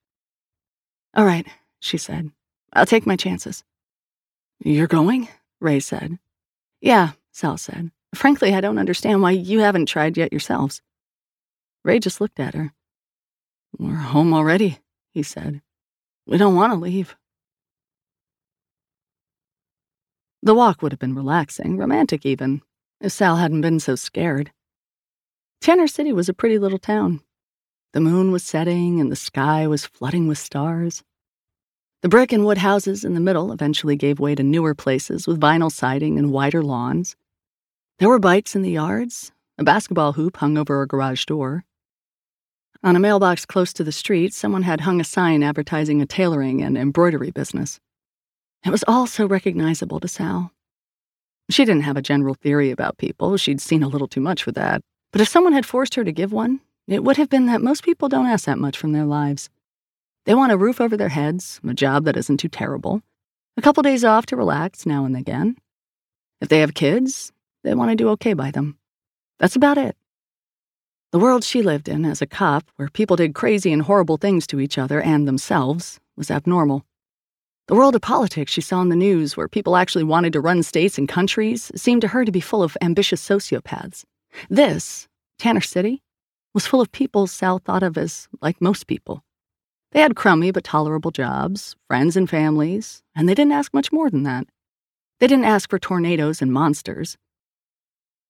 All 1.15 1.25
right, 1.25 1.47
she 1.81 1.99
said. 1.99 2.31
I'll 2.73 2.87
take 2.87 3.07
my 3.07 3.17
chances. 3.17 3.63
You're 4.65 4.87
going? 4.87 5.29
Ray 5.61 5.81
said. 5.81 6.19
Yeah, 6.81 7.13
Sal 7.33 7.57
said. 7.57 7.91
Frankly, 8.15 8.55
I 8.55 8.61
don't 8.61 8.79
understand 8.79 9.23
why 9.23 9.33
you 9.33 9.61
haven't 9.61 9.87
tried 9.87 10.17
yet 10.17 10.33
yourselves. 10.33 10.83
Ray 11.85 11.99
just 11.99 12.21
looked 12.21 12.41
at 12.41 12.55
her. 12.55 12.73
We're 13.79 13.95
home 13.95 14.33
already, 14.33 14.79
he 15.13 15.23
said. 15.23 15.61
We 16.27 16.39
don't 16.39 16.55
want 16.55 16.73
to 16.73 16.79
leave. 16.79 17.17
The 20.43 20.55
walk 20.55 20.83
would 20.83 20.93
have 20.93 20.99
been 20.99 21.15
relaxing, 21.15 21.77
romantic 21.79 22.25
even, 22.27 22.63
if 23.01 23.13
Sal 23.13 23.37
hadn't 23.37 23.61
been 23.61 23.81
so 23.81 23.95
scared. 23.95 24.53
Tanner 25.61 25.87
City 25.87 26.13
was 26.13 26.29
a 26.29 26.35
pretty 26.35 26.59
little 26.59 26.79
town. 26.79 27.21
The 27.93 28.01
moon 28.01 28.33
was 28.33 28.43
setting 28.43 29.01
and 29.01 29.11
the 29.11 29.17
sky 29.17 29.67
was 29.67 29.87
flooding 29.87 30.29
with 30.29 30.39
stars. 30.39 31.03
The 32.03 32.09
brick 32.09 32.33
and 32.33 32.45
wood 32.45 32.59
houses 32.59 33.05
in 33.05 33.15
the 33.15 33.21
middle 33.21 33.53
eventually 33.53 33.97
gave 33.97 34.21
way 34.21 34.35
to 34.35 34.43
newer 34.43 34.75
places 34.75 35.27
with 35.27 35.41
vinyl 35.41 35.73
siding 35.73 36.19
and 36.19 36.31
wider 36.31 36.63
lawns. 36.63 37.17
There 37.99 38.09
were 38.09 38.19
bikes 38.19 38.55
in 38.55 38.63
the 38.63 38.73
yards. 38.73 39.33
A 39.57 39.65
basketball 39.65 40.13
hoop 40.13 40.37
hung 40.37 40.59
over 40.59 40.83
a 40.83 40.87
garage 40.87 41.25
door. 41.25 41.65
On 42.85 42.97
a 42.97 43.01
mailbox 43.01 43.47
close 43.47 43.73
to 43.73 43.83
the 43.83 43.91
street, 43.91 44.35
someone 44.35 44.61
had 44.61 44.83
hung 44.83 45.01
a 45.01 45.05
sign 45.05 45.43
advertising 45.43 46.03
a 46.03 46.07
tailoring 46.07 46.63
and 46.63 46.77
embroidery 46.77 47.31
business. 47.31 47.81
It 48.63 48.69
was 48.69 48.85
all 48.87 49.07
so 49.07 49.25
recognizable 49.25 50.01
to 50.01 50.07
Sal. 50.07 50.53
She 51.49 51.65
didn't 51.65 51.85
have 51.85 51.97
a 51.97 52.03
general 52.03 52.35
theory 52.35 52.71
about 52.71 52.99
people, 52.99 53.39
she'd 53.39 53.63
seen 53.63 53.83
a 53.83 53.89
little 53.89 54.07
too 54.07 54.21
much 54.21 54.43
for 54.43 54.53
that. 54.53 54.83
But 55.13 55.23
if 55.23 55.29
someone 55.29 55.55
had 55.55 55.65
forced 55.65 55.95
her 55.95 56.05
to 56.05 56.13
give 56.13 56.31
one, 56.31 56.61
it 56.87 57.03
would 57.03 57.17
have 57.17 57.31
been 57.31 57.47
that 57.47 57.63
most 57.63 57.85
people 57.85 58.11
don't 58.11 58.27
ask 58.27 58.45
that 58.45 58.59
much 58.59 58.77
from 58.77 58.93
their 58.93 59.07
lives. 59.07 59.49
They 60.27 60.35
want 60.35 60.53
a 60.53 60.59
roof 60.59 60.79
over 60.79 60.99
their 60.99 61.09
heads, 61.09 61.63
a 61.67 61.73
job 61.73 62.05
that 62.05 62.19
isn't 62.19 62.37
too 62.37 62.49
terrible, 62.49 63.01
a 63.57 63.63
couple 63.63 63.83
days 63.83 64.05
off 64.05 64.27
to 64.27 64.37
relax 64.37 64.85
now 64.85 65.07
and 65.07 65.17
again. 65.17 65.57
If 66.43 66.51
they 66.51 66.61
have 66.61 66.75
kids, 66.75 67.33
they 67.63 67.75
want 67.75 67.93
to 67.93 67.97
do 67.97 68.11
okay 68.11 68.35
by 68.35 68.51
them. 68.51 68.77
That's 69.39 69.57
about 69.57 69.79
it. 69.79 69.97
The 71.15 71.21
world 71.21 71.45
she 71.45 71.63
lived 71.63 71.89
in 71.89 72.05
as 72.05 72.21
a 72.21 72.27
cop, 72.27 72.69
where 72.75 72.89
people 72.89 73.15
did 73.15 73.37
crazy 73.37 73.73
and 73.73 73.83
horrible 73.83 74.17
things 74.17 74.49
to 74.49 74.59
each 74.59 74.77
other 74.77 75.01
and 75.01 75.29
themselves, 75.29 76.01
was 76.17 76.29
abnormal. 76.29 76.85
The 77.69 77.77
world 77.77 77.95
of 77.95 78.03
politics 78.03 78.51
she 78.51 78.61
saw 78.61 78.83
in 78.83 78.89
the 78.89 78.97
news, 78.97 79.37
where 79.37 79.47
people 79.47 79.77
actually 79.77 80.03
wanted 80.03 80.33
to 80.33 80.41
run 80.41 80.65
states 80.65 80.99
and 80.99 81.09
countries, 81.09 81.71
seemed 81.77 82.01
to 82.01 82.09
her 82.09 82.25
to 82.25 82.33
be 82.33 82.41
full 82.41 82.65
of 82.65 82.77
ambitious 82.83 83.23
sociopaths. 83.23 84.05
This, 84.51 85.07
Tanner 85.39 85.61
City, 85.61 86.03
was 86.53 86.67
full 86.67 86.81
of 86.81 86.91
people 86.91 87.29
Sal 87.29 87.61
thought 87.61 87.85
of 87.85 87.97
as 87.97 88.27
like 88.43 88.61
most 88.61 88.89
people. 88.89 89.23
They 89.93 90.01
had 90.01 90.17
crummy 90.17 90.51
but 90.51 90.65
tolerable 90.65 91.13
jobs, 91.13 91.77
friends 91.87 92.17
and 92.17 92.29
families, 92.29 93.05
and 93.15 93.29
they 93.29 93.35
didn't 93.35 93.53
ask 93.53 93.73
much 93.73 93.93
more 93.93 94.11
than 94.11 94.25
that. 94.25 94.49
They 95.21 95.29
didn't 95.29 95.45
ask 95.45 95.71
for 95.71 95.79
tornadoes 95.79 96.43
and 96.43 96.53
monsters. 96.53 97.17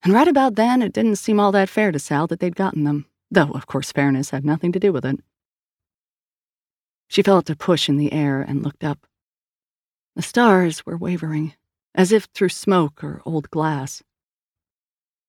And 0.04 0.12
right 0.12 0.28
about 0.28 0.54
then, 0.54 0.82
it 0.82 0.92
didn't 0.92 1.16
seem 1.16 1.40
all 1.40 1.50
that 1.52 1.70
fair 1.70 1.90
to 1.90 1.98
Sal 1.98 2.26
that 2.26 2.38
they'd 2.38 2.54
gotten 2.54 2.84
them, 2.84 3.06
though, 3.30 3.50
of 3.52 3.66
course, 3.66 3.90
fairness 3.90 4.30
had 4.30 4.44
nothing 4.44 4.70
to 4.72 4.78
do 4.78 4.92
with 4.92 5.04
it. 5.04 5.18
She 7.08 7.22
felt 7.22 7.48
a 7.48 7.56
push 7.56 7.88
in 7.88 7.96
the 7.96 8.12
air 8.12 8.42
and 8.42 8.62
looked 8.62 8.84
up. 8.84 9.06
The 10.14 10.22
stars 10.22 10.84
were 10.84 10.98
wavering, 10.98 11.54
as 11.94 12.12
if 12.12 12.24
through 12.34 12.50
smoke 12.50 13.02
or 13.02 13.22
old 13.24 13.50
glass. 13.50 14.02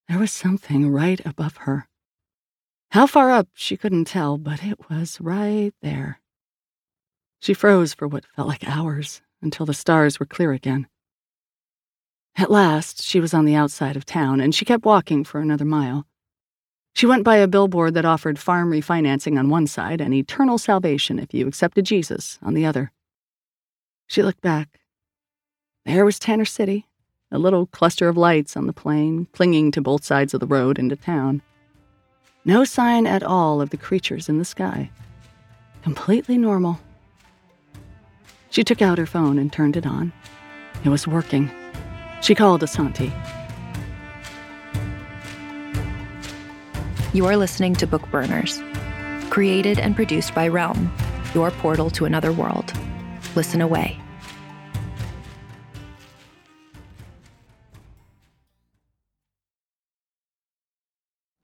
There 0.09 0.19
was 0.19 0.31
something 0.31 0.89
right 0.89 1.25
above 1.25 1.57
her. 1.57 1.87
How 2.91 3.07
far 3.07 3.31
up, 3.31 3.47
she 3.53 3.77
couldn't 3.77 4.05
tell, 4.05 4.37
but 4.37 4.63
it 4.63 4.89
was 4.89 5.19
right 5.21 5.73
there. 5.81 6.19
She 7.39 7.53
froze 7.53 7.93
for 7.93 8.07
what 8.07 8.25
felt 8.35 8.47
like 8.47 8.67
hours 8.67 9.21
until 9.41 9.65
the 9.65 9.73
stars 9.73 10.19
were 10.19 10.25
clear 10.25 10.51
again. 10.51 10.87
At 12.37 12.51
last, 12.51 13.01
she 13.01 13.19
was 13.19 13.33
on 13.33 13.45
the 13.45 13.55
outside 13.55 13.95
of 13.95 14.05
town, 14.05 14.41
and 14.41 14.53
she 14.53 14.65
kept 14.65 14.83
walking 14.83 15.23
for 15.23 15.39
another 15.39 15.63
mile. 15.63 16.05
She 16.93 17.05
went 17.05 17.23
by 17.23 17.37
a 17.37 17.47
billboard 17.47 17.93
that 17.93 18.05
offered 18.05 18.39
farm 18.39 18.71
refinancing 18.71 19.39
on 19.39 19.49
one 19.49 19.67
side 19.67 20.01
and 20.01 20.13
eternal 20.13 20.57
salvation 20.57 21.19
if 21.19 21.33
you 21.33 21.47
accepted 21.47 21.85
Jesus 21.85 22.37
on 22.41 22.53
the 22.53 22.65
other. 22.65 22.91
She 24.07 24.21
looked 24.21 24.41
back. 24.41 24.79
There 25.85 26.05
was 26.05 26.19
Tanner 26.19 26.45
City, 26.45 26.87
a 27.31 27.37
little 27.37 27.67
cluster 27.67 28.07
of 28.07 28.17
lights 28.17 28.57
on 28.57 28.67
the 28.67 28.73
plain, 28.73 29.27
clinging 29.33 29.71
to 29.71 29.81
both 29.81 30.03
sides 30.03 30.33
of 30.33 30.39
the 30.39 30.47
road 30.47 30.77
into 30.77 30.95
town. 30.95 31.41
No 32.43 32.63
sign 32.63 33.07
at 33.07 33.23
all 33.23 33.61
of 33.61 33.71
the 33.71 33.77
creatures 33.77 34.29
in 34.29 34.39
the 34.39 34.45
sky. 34.45 34.89
Completely 35.83 36.37
normal. 36.37 36.79
She 38.49 38.63
took 38.63 38.81
out 38.81 38.97
her 38.97 39.05
phone 39.05 39.37
and 39.37 39.51
turned 39.51 39.75
it 39.75 39.85
on. 39.85 40.13
It 40.83 40.89
was 40.89 41.07
working. 41.07 41.49
She 42.25 42.33
called 42.33 42.63
Asanti. 42.63 43.11
You 47.13 47.27
are 47.27 47.37
listening 47.37 47.75
to 47.75 47.85
Bookburners, 47.85 48.59
created 49.29 49.77
and 49.77 49.95
produced 49.95 50.33
by 50.33 50.47
Realm, 50.47 50.91
your 51.35 51.51
portal 51.51 51.91
to 51.91 52.05
another 52.05 52.31
world. 52.31 52.73
Listen 53.35 53.61
away. 53.61 54.01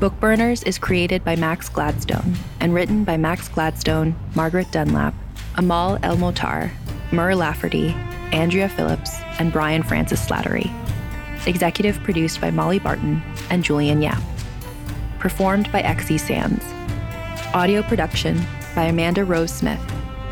Bookburners 0.00 0.66
is 0.66 0.76
created 0.76 1.24
by 1.24 1.36
Max 1.36 1.70
Gladstone 1.70 2.34
and 2.60 2.74
written 2.74 3.02
by 3.02 3.16
Max 3.16 3.48
Gladstone, 3.48 4.14
Margaret 4.34 4.70
Dunlap, 4.70 5.14
Amal 5.54 5.98
El-Mohtar, 6.02 6.70
Mur 7.12 7.34
Lafferty, 7.34 7.94
Andrea 8.30 8.68
Phillips, 8.68 9.18
and 9.38 9.50
Brian 9.50 9.82
Francis 9.82 10.22
Slattery. 10.26 10.70
Executive 11.46 11.98
produced 12.00 12.42
by 12.42 12.50
Molly 12.50 12.78
Barton 12.78 13.22
and 13.48 13.64
Julian 13.64 14.02
Yap. 14.02 14.20
Performed 15.18 15.72
by 15.72 15.80
Xe 15.80 16.20
Sands. 16.20 16.62
Audio 17.54 17.82
production 17.82 18.38
by 18.74 18.84
Amanda 18.84 19.24
Rose 19.24 19.50
Smith, 19.50 19.80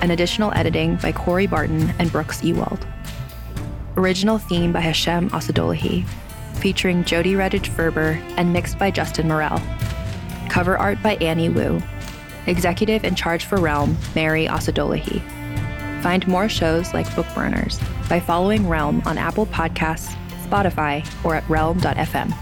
and 0.03 0.13
additional 0.13 0.53
editing 0.53 0.97
by 0.97 1.11
Corey 1.11 1.47
Barton 1.47 1.91
and 1.99 2.13
Brooks 2.13 2.45
Ewald. 2.45 2.87
Original 3.97 4.37
theme 4.37 4.73
by 4.73 4.81
Hashem 4.81 5.31
Assadullahi, 5.31 6.05
featuring 6.65 7.05
Jodi 7.05 7.35
Redhage 7.35 7.69
Ferber 7.69 8.19
and 8.39 8.51
mixed 8.51 8.79
by 8.79 8.91
Justin 8.91 9.29
Morel. 9.29 9.61
Cover 10.49 10.79
art 10.79 10.97
by 11.03 11.17
Annie 11.17 11.51
Wu. 11.51 11.79
Executive 12.47 13.05
in 13.05 13.15
charge 13.15 13.45
for 13.45 13.61
Realm, 13.61 13.99
Mary 14.15 14.47
Assadullahi. 14.47 15.21
Find 16.03 16.27
more 16.27 16.49
shows 16.49 16.95
like 16.95 17.07
Bookburners 17.09 17.79
by 18.09 18.19
following 18.19 18.67
Realm 18.67 19.03
on 19.05 19.19
Apple 19.19 19.45
Podcasts, 19.45 20.17
Spotify, 20.47 21.07
or 21.23 21.35
at 21.35 21.47
realm.fm. 21.51 22.33